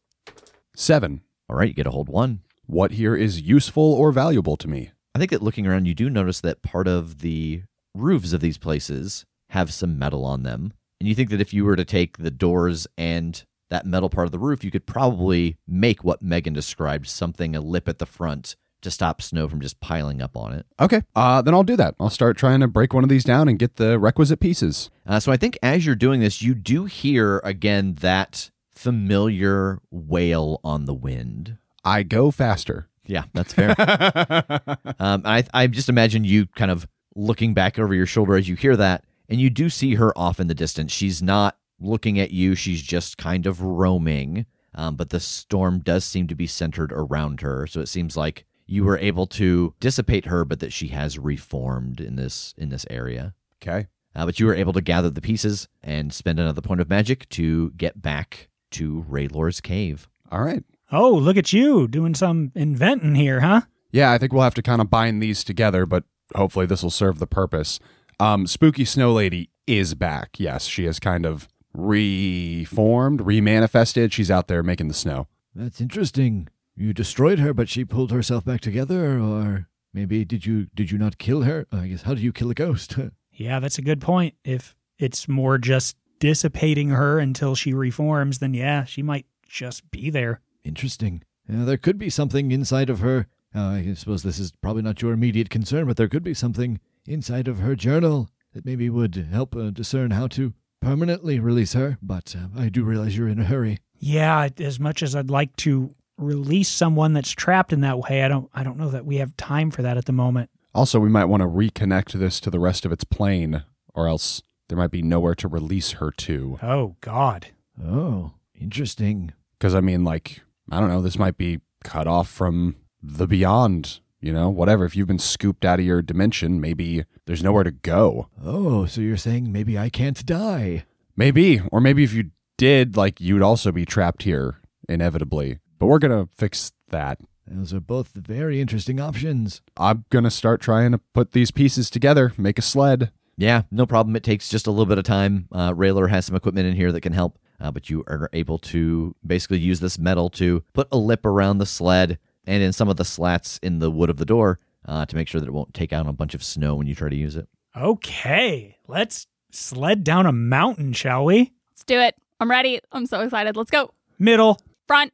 Seven. 0.74 1.20
All 1.48 1.54
right, 1.54 1.68
you 1.68 1.74
get 1.74 1.86
a 1.86 1.92
hold 1.92 2.08
one. 2.08 2.40
What 2.66 2.92
here 2.92 3.14
is 3.14 3.40
useful 3.40 3.92
or 3.92 4.10
valuable 4.10 4.56
to 4.56 4.68
me? 4.68 4.90
I 5.20 5.22
think 5.22 5.32
that 5.32 5.42
looking 5.42 5.66
around, 5.66 5.84
you 5.84 5.92
do 5.92 6.08
notice 6.08 6.40
that 6.40 6.62
part 6.62 6.88
of 6.88 7.18
the 7.18 7.64
roofs 7.94 8.32
of 8.32 8.40
these 8.40 8.56
places 8.56 9.26
have 9.50 9.70
some 9.70 9.98
metal 9.98 10.24
on 10.24 10.44
them. 10.44 10.72
And 10.98 11.06
you 11.06 11.14
think 11.14 11.28
that 11.28 11.42
if 11.42 11.52
you 11.52 11.66
were 11.66 11.76
to 11.76 11.84
take 11.84 12.16
the 12.16 12.30
doors 12.30 12.86
and 12.96 13.44
that 13.68 13.84
metal 13.84 14.08
part 14.08 14.24
of 14.24 14.32
the 14.32 14.38
roof, 14.38 14.64
you 14.64 14.70
could 14.70 14.86
probably 14.86 15.58
make 15.68 16.02
what 16.02 16.22
Megan 16.22 16.54
described 16.54 17.06
something 17.06 17.54
a 17.54 17.60
lip 17.60 17.86
at 17.86 17.98
the 17.98 18.06
front 18.06 18.56
to 18.80 18.90
stop 18.90 19.20
snow 19.20 19.46
from 19.46 19.60
just 19.60 19.78
piling 19.78 20.22
up 20.22 20.38
on 20.38 20.54
it. 20.54 20.64
Okay, 20.80 21.02
uh, 21.14 21.42
then 21.42 21.52
I'll 21.52 21.64
do 21.64 21.76
that. 21.76 21.96
I'll 22.00 22.08
start 22.08 22.38
trying 22.38 22.60
to 22.60 22.66
break 22.66 22.94
one 22.94 23.04
of 23.04 23.10
these 23.10 23.22
down 23.22 23.46
and 23.46 23.58
get 23.58 23.76
the 23.76 23.98
requisite 23.98 24.40
pieces. 24.40 24.88
Uh, 25.06 25.20
so 25.20 25.30
I 25.30 25.36
think 25.36 25.58
as 25.62 25.84
you're 25.84 25.96
doing 25.96 26.20
this, 26.20 26.40
you 26.40 26.54
do 26.54 26.86
hear 26.86 27.42
again 27.44 27.96
that 27.96 28.50
familiar 28.70 29.80
wail 29.90 30.60
on 30.64 30.86
the 30.86 30.94
wind. 30.94 31.58
I 31.84 32.04
go 32.04 32.30
faster. 32.30 32.89
Yeah, 33.10 33.24
that's 33.34 33.52
fair. 33.52 33.70
um, 34.98 35.22
I 35.24 35.44
I 35.52 35.66
just 35.66 35.88
imagine 35.88 36.24
you 36.24 36.46
kind 36.46 36.70
of 36.70 36.86
looking 37.16 37.54
back 37.54 37.78
over 37.78 37.92
your 37.92 38.06
shoulder 38.06 38.36
as 38.36 38.48
you 38.48 38.54
hear 38.54 38.76
that, 38.76 39.04
and 39.28 39.40
you 39.40 39.50
do 39.50 39.68
see 39.68 39.96
her 39.96 40.16
off 40.16 40.38
in 40.38 40.46
the 40.46 40.54
distance. 40.54 40.92
She's 40.92 41.20
not 41.20 41.58
looking 41.80 42.20
at 42.20 42.30
you; 42.30 42.54
she's 42.54 42.82
just 42.82 43.18
kind 43.18 43.46
of 43.46 43.60
roaming. 43.62 44.46
Um, 44.72 44.94
but 44.94 45.10
the 45.10 45.18
storm 45.18 45.80
does 45.80 46.04
seem 46.04 46.28
to 46.28 46.36
be 46.36 46.46
centered 46.46 46.92
around 46.92 47.40
her, 47.40 47.66
so 47.66 47.80
it 47.80 47.88
seems 47.88 48.16
like 48.16 48.44
you 48.66 48.84
were 48.84 48.98
able 48.98 49.26
to 49.26 49.74
dissipate 49.80 50.26
her, 50.26 50.44
but 50.44 50.60
that 50.60 50.72
she 50.72 50.88
has 50.88 51.18
reformed 51.18 52.00
in 52.00 52.14
this 52.14 52.54
in 52.56 52.68
this 52.68 52.86
area. 52.88 53.34
Okay. 53.60 53.88
Uh, 54.14 54.26
but 54.26 54.38
you 54.38 54.46
were 54.46 54.54
able 54.54 54.72
to 54.72 54.80
gather 54.80 55.10
the 55.10 55.20
pieces 55.20 55.68
and 55.82 56.12
spend 56.12 56.38
another 56.38 56.60
point 56.60 56.80
of 56.80 56.88
magic 56.88 57.28
to 57.30 57.70
get 57.70 58.00
back 58.00 58.48
to 58.72 59.04
Raylor's 59.08 59.60
cave. 59.60 60.08
All 60.30 60.42
right. 60.42 60.64
Oh, 60.92 61.14
look 61.14 61.36
at 61.36 61.52
you 61.52 61.86
doing 61.88 62.14
some 62.14 62.52
inventing 62.54 63.14
here, 63.14 63.40
huh? 63.40 63.62
Yeah, 63.92 64.12
I 64.12 64.18
think 64.18 64.32
we'll 64.32 64.42
have 64.42 64.54
to 64.54 64.62
kind 64.62 64.80
of 64.80 64.90
bind 64.90 65.22
these 65.22 65.44
together, 65.44 65.86
but 65.86 66.04
hopefully 66.34 66.66
this 66.66 66.82
will 66.82 66.90
serve 66.90 67.18
the 67.18 67.26
purpose. 67.26 67.80
Um, 68.18 68.46
Spooky 68.46 68.84
Snow 68.84 69.12
Lady 69.12 69.50
is 69.66 69.94
back. 69.94 70.38
Yes, 70.38 70.64
she 70.66 70.84
has 70.84 70.98
kind 70.98 71.24
of 71.26 71.48
reformed, 71.72 73.20
remanifested. 73.20 74.12
She's 74.12 74.30
out 74.30 74.48
there 74.48 74.62
making 74.62 74.88
the 74.88 74.94
snow. 74.94 75.26
That's 75.54 75.80
interesting. 75.80 76.48
You 76.76 76.92
destroyed 76.92 77.38
her, 77.38 77.52
but 77.52 77.68
she 77.68 77.84
pulled 77.84 78.10
herself 78.10 78.44
back 78.44 78.60
together, 78.60 79.18
or 79.18 79.68
maybe 79.92 80.24
did 80.24 80.46
you 80.46 80.66
did 80.74 80.90
you 80.90 80.98
not 80.98 81.18
kill 81.18 81.42
her? 81.42 81.66
I 81.72 81.88
guess 81.88 82.02
how 82.02 82.14
do 82.14 82.22
you 82.22 82.32
kill 82.32 82.50
a 82.50 82.54
ghost? 82.54 82.96
Yeah, 83.32 83.58
that's 83.58 83.78
a 83.78 83.82
good 83.82 84.02
point. 84.02 84.34
If 84.44 84.76
it's 84.98 85.26
more 85.26 85.56
just 85.56 85.96
dissipating 86.18 86.90
her 86.90 87.18
until 87.18 87.54
she 87.54 87.72
reforms, 87.72 88.38
then 88.38 88.52
yeah, 88.52 88.84
she 88.84 89.02
might 89.02 89.24
just 89.48 89.90
be 89.90 90.10
there. 90.10 90.42
Interesting. 90.64 91.22
Yeah, 91.48 91.64
there 91.64 91.76
could 91.76 91.98
be 91.98 92.10
something 92.10 92.52
inside 92.52 92.90
of 92.90 93.00
her. 93.00 93.26
Uh, 93.54 93.60
I 93.60 93.94
suppose 93.94 94.22
this 94.22 94.38
is 94.38 94.52
probably 94.52 94.82
not 94.82 95.02
your 95.02 95.12
immediate 95.12 95.50
concern, 95.50 95.86
but 95.86 95.96
there 95.96 96.08
could 96.08 96.22
be 96.22 96.34
something 96.34 96.78
inside 97.06 97.48
of 97.48 97.58
her 97.58 97.74
journal 97.74 98.30
that 98.54 98.64
maybe 98.64 98.88
would 98.88 99.28
help 99.30 99.56
uh, 99.56 99.70
discern 99.70 100.12
how 100.12 100.28
to 100.28 100.52
permanently 100.80 101.40
release 101.40 101.72
her. 101.72 101.98
But 102.00 102.34
uh, 102.38 102.48
I 102.60 102.68
do 102.68 102.84
realize 102.84 103.16
you're 103.16 103.28
in 103.28 103.40
a 103.40 103.44
hurry. 103.44 103.78
Yeah, 103.98 104.48
as 104.58 104.78
much 104.78 105.02
as 105.02 105.16
I'd 105.16 105.30
like 105.30 105.54
to 105.56 105.94
release 106.16 106.68
someone 106.68 107.12
that's 107.12 107.32
trapped 107.32 107.72
in 107.72 107.80
that 107.80 107.98
way, 107.98 108.22
I 108.22 108.28
don't 108.28 108.48
I 108.54 108.62
don't 108.62 108.78
know 108.78 108.90
that 108.90 109.06
we 109.06 109.16
have 109.16 109.36
time 109.36 109.70
for 109.70 109.82
that 109.82 109.96
at 109.96 110.04
the 110.04 110.12
moment. 110.12 110.50
Also, 110.74 111.00
we 111.00 111.08
might 111.08 111.24
want 111.24 111.42
to 111.42 111.48
reconnect 111.48 112.12
this 112.12 112.38
to 112.40 112.50
the 112.50 112.60
rest 112.60 112.86
of 112.86 112.92
its 112.92 113.04
plane, 113.04 113.64
or 113.94 114.06
else 114.06 114.42
there 114.68 114.78
might 114.78 114.92
be 114.92 115.02
nowhere 115.02 115.34
to 115.34 115.48
release 115.48 115.92
her 115.92 116.12
to. 116.12 116.58
Oh 116.62 116.96
god. 117.00 117.48
Oh, 117.82 118.32
interesting. 118.54 119.32
Because, 119.58 119.74
I 119.74 119.80
mean, 119.80 120.04
like, 120.04 120.40
I 120.70 120.80
don't 120.80 120.88
know, 120.88 121.02
this 121.02 121.18
might 121.18 121.36
be 121.36 121.60
cut 121.82 122.06
off 122.06 122.28
from 122.28 122.76
the 123.02 123.26
beyond, 123.26 124.00
you 124.20 124.32
know, 124.32 124.48
whatever. 124.48 124.84
If 124.84 124.94
you've 124.94 125.08
been 125.08 125.18
scooped 125.18 125.64
out 125.64 125.80
of 125.80 125.86
your 125.86 126.02
dimension, 126.02 126.60
maybe 126.60 127.04
there's 127.26 127.42
nowhere 127.42 127.64
to 127.64 127.70
go. 127.70 128.28
Oh, 128.42 128.86
so 128.86 129.00
you're 129.00 129.16
saying 129.16 129.50
maybe 129.50 129.78
I 129.78 129.88
can't 129.88 130.24
die? 130.24 130.84
Maybe. 131.16 131.60
Or 131.72 131.80
maybe 131.80 132.04
if 132.04 132.12
you 132.12 132.30
did, 132.56 132.96
like, 132.96 133.20
you'd 133.20 133.42
also 133.42 133.72
be 133.72 133.84
trapped 133.84 134.22
here, 134.22 134.60
inevitably. 134.88 135.58
But 135.78 135.86
we're 135.86 135.98
going 135.98 136.26
to 136.26 136.32
fix 136.36 136.72
that. 136.88 137.18
Those 137.46 137.74
are 137.74 137.80
both 137.80 138.12
very 138.14 138.60
interesting 138.60 139.00
options. 139.00 139.62
I'm 139.76 140.04
going 140.10 140.24
to 140.24 140.30
start 140.30 140.60
trying 140.60 140.92
to 140.92 141.00
put 141.14 141.32
these 141.32 141.50
pieces 141.50 141.90
together, 141.90 142.32
make 142.36 142.58
a 142.58 142.62
sled. 142.62 143.10
Yeah, 143.36 143.62
no 143.70 143.86
problem. 143.86 144.14
It 144.14 144.22
takes 144.22 144.48
just 144.48 144.66
a 144.66 144.70
little 144.70 144.86
bit 144.86 144.98
of 144.98 145.04
time. 145.04 145.48
Uh, 145.50 145.72
Raylor 145.72 146.10
has 146.10 146.26
some 146.26 146.36
equipment 146.36 146.68
in 146.68 146.76
here 146.76 146.92
that 146.92 147.00
can 147.00 147.14
help, 147.14 147.38
uh, 147.60 147.70
but 147.70 147.90
you 147.90 148.02
are 148.06 148.28
able 148.32 148.58
to 148.58 149.14
basically 149.26 149.58
use 149.58 149.80
this 149.80 149.98
metal 149.98 150.30
to 150.30 150.62
put 150.72 150.88
a 150.92 150.96
lip 150.96 151.24
around 151.26 151.58
the 151.58 151.66
sled 151.66 152.18
and 152.46 152.62
in 152.62 152.72
some 152.72 152.88
of 152.88 152.96
the 152.96 153.04
slats 153.04 153.58
in 153.62 153.78
the 153.78 153.90
wood 153.90 154.10
of 154.10 154.16
the 154.16 154.24
door 154.24 154.58
uh, 154.86 155.04
to 155.06 155.16
make 155.16 155.28
sure 155.28 155.40
that 155.40 155.46
it 155.46 155.52
won't 155.52 155.74
take 155.74 155.92
out 155.92 156.06
a 156.06 156.12
bunch 156.12 156.34
of 156.34 156.42
snow 156.42 156.74
when 156.74 156.86
you 156.86 156.94
try 156.94 157.08
to 157.08 157.16
use 157.16 157.36
it. 157.36 157.48
Okay, 157.76 158.76
let's 158.88 159.26
sled 159.52 160.04
down 160.04 160.26
a 160.26 160.32
mountain, 160.32 160.92
shall 160.92 161.24
we? 161.24 161.52
Let's 161.70 161.84
do 161.84 161.98
it. 162.00 162.16
I'm 162.40 162.50
ready. 162.50 162.80
I'm 162.92 163.06
so 163.06 163.20
excited. 163.20 163.56
Let's 163.56 163.70
go. 163.70 163.92
Middle. 164.18 164.60
Front. 164.86 165.12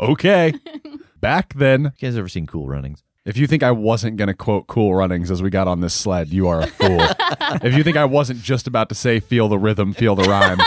Okay. 0.00 0.54
Back 1.20 1.54
then, 1.54 1.92
You 1.98 2.08
guys 2.08 2.16
ever 2.16 2.28
seen 2.28 2.46
Cool 2.46 2.66
Runnings? 2.66 3.04
If 3.24 3.36
you 3.36 3.46
think 3.46 3.62
I 3.62 3.70
wasn't 3.70 4.16
going 4.16 4.28
to 4.28 4.34
quote 4.34 4.66
Cool 4.66 4.94
Runnings 4.94 5.30
as 5.30 5.42
we 5.42 5.50
got 5.50 5.68
on 5.68 5.80
this 5.80 5.94
sled, 5.94 6.28
you 6.28 6.48
are 6.48 6.60
a 6.60 6.66
fool. 6.66 7.00
if 7.62 7.74
you 7.76 7.84
think 7.84 7.96
I 7.96 8.04
wasn't 8.04 8.42
just 8.42 8.66
about 8.66 8.88
to 8.88 8.94
say 8.94 9.20
feel 9.20 9.48
the 9.48 9.58
rhythm, 9.58 9.92
feel 9.92 10.14
the 10.14 10.24
rhyme, 10.24 10.58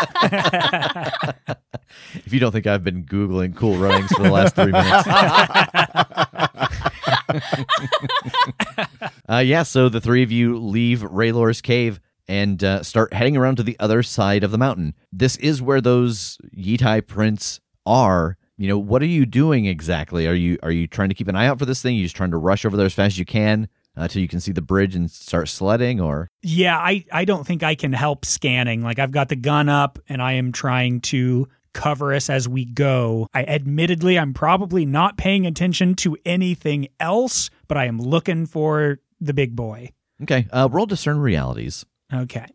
If 2.13 2.33
you 2.33 2.39
don't 2.39 2.51
think 2.51 2.67
I've 2.67 2.83
been 2.83 3.03
Googling 3.05 3.55
Cool 3.55 3.77
Runnings 3.77 4.11
for 4.11 4.23
the 4.23 4.31
last 4.31 4.55
three 4.55 4.71
minutes. 4.71 5.07
uh, 9.29 9.37
yeah, 9.37 9.63
so 9.63 9.89
the 9.89 10.01
three 10.01 10.23
of 10.23 10.31
you 10.31 10.57
leave 10.57 11.01
Raylor's 11.01 11.61
cave 11.61 11.99
and 12.27 12.63
uh, 12.63 12.83
start 12.83 13.13
heading 13.13 13.37
around 13.37 13.57
to 13.57 13.63
the 13.63 13.77
other 13.79 14.01
side 14.01 14.43
of 14.43 14.51
the 14.51 14.57
mountain. 14.57 14.93
This 15.11 15.35
is 15.37 15.61
where 15.61 15.81
those 15.81 16.37
Yitai 16.55 17.05
prints 17.05 17.59
are. 17.85 18.37
You 18.57 18.69
know, 18.69 18.77
what 18.77 19.01
are 19.01 19.07
you 19.07 19.25
doing 19.25 19.65
exactly? 19.65 20.27
Are 20.27 20.33
you 20.33 20.57
are 20.63 20.71
you 20.71 20.87
trying 20.87 21.09
to 21.09 21.15
keep 21.15 21.27
an 21.27 21.35
eye 21.35 21.47
out 21.47 21.59
for 21.59 21.65
this 21.65 21.81
thing? 21.81 21.95
Are 21.95 21.97
you 21.97 22.03
just 22.03 22.15
trying 22.15 22.31
to 22.31 22.37
rush 22.37 22.65
over 22.65 22.77
there 22.77 22.85
as 22.85 22.93
fast 22.93 23.13
as 23.13 23.19
you 23.19 23.25
can 23.25 23.67
until 23.95 24.21
you 24.21 24.27
can 24.27 24.39
see 24.39 24.51
the 24.51 24.61
bridge 24.61 24.95
and 24.95 25.11
start 25.11 25.49
sledding? 25.49 25.99
Or 25.99 26.29
Yeah, 26.41 26.77
I, 26.77 27.03
I 27.11 27.25
don't 27.25 27.45
think 27.45 27.63
I 27.63 27.75
can 27.75 27.91
help 27.91 28.23
scanning. 28.23 28.81
Like 28.81 28.97
I've 28.97 29.11
got 29.11 29.29
the 29.29 29.35
gun 29.35 29.67
up 29.67 29.99
and 30.07 30.21
I 30.21 30.33
am 30.33 30.53
trying 30.53 31.01
to 31.01 31.47
cover 31.73 32.13
us 32.13 32.29
as 32.29 32.47
we 32.47 32.63
go. 32.63 33.27
I 33.33 33.43
admittedly 33.43 34.17
I'm 34.17 34.33
probably 34.33 34.85
not 34.85 35.17
paying 35.17 35.45
attention 35.45 35.95
to 35.95 36.17
anything 36.25 36.87
else, 36.99 37.49
but 37.67 37.77
I 37.77 37.85
am 37.85 37.99
looking 37.99 38.45
for 38.45 38.99
the 39.19 39.33
big 39.33 39.55
boy. 39.55 39.91
Okay, 40.23 40.47
uh, 40.51 40.69
roll 40.71 40.85
discern 40.85 41.19
realities. 41.19 41.85
Okay. 42.13 42.45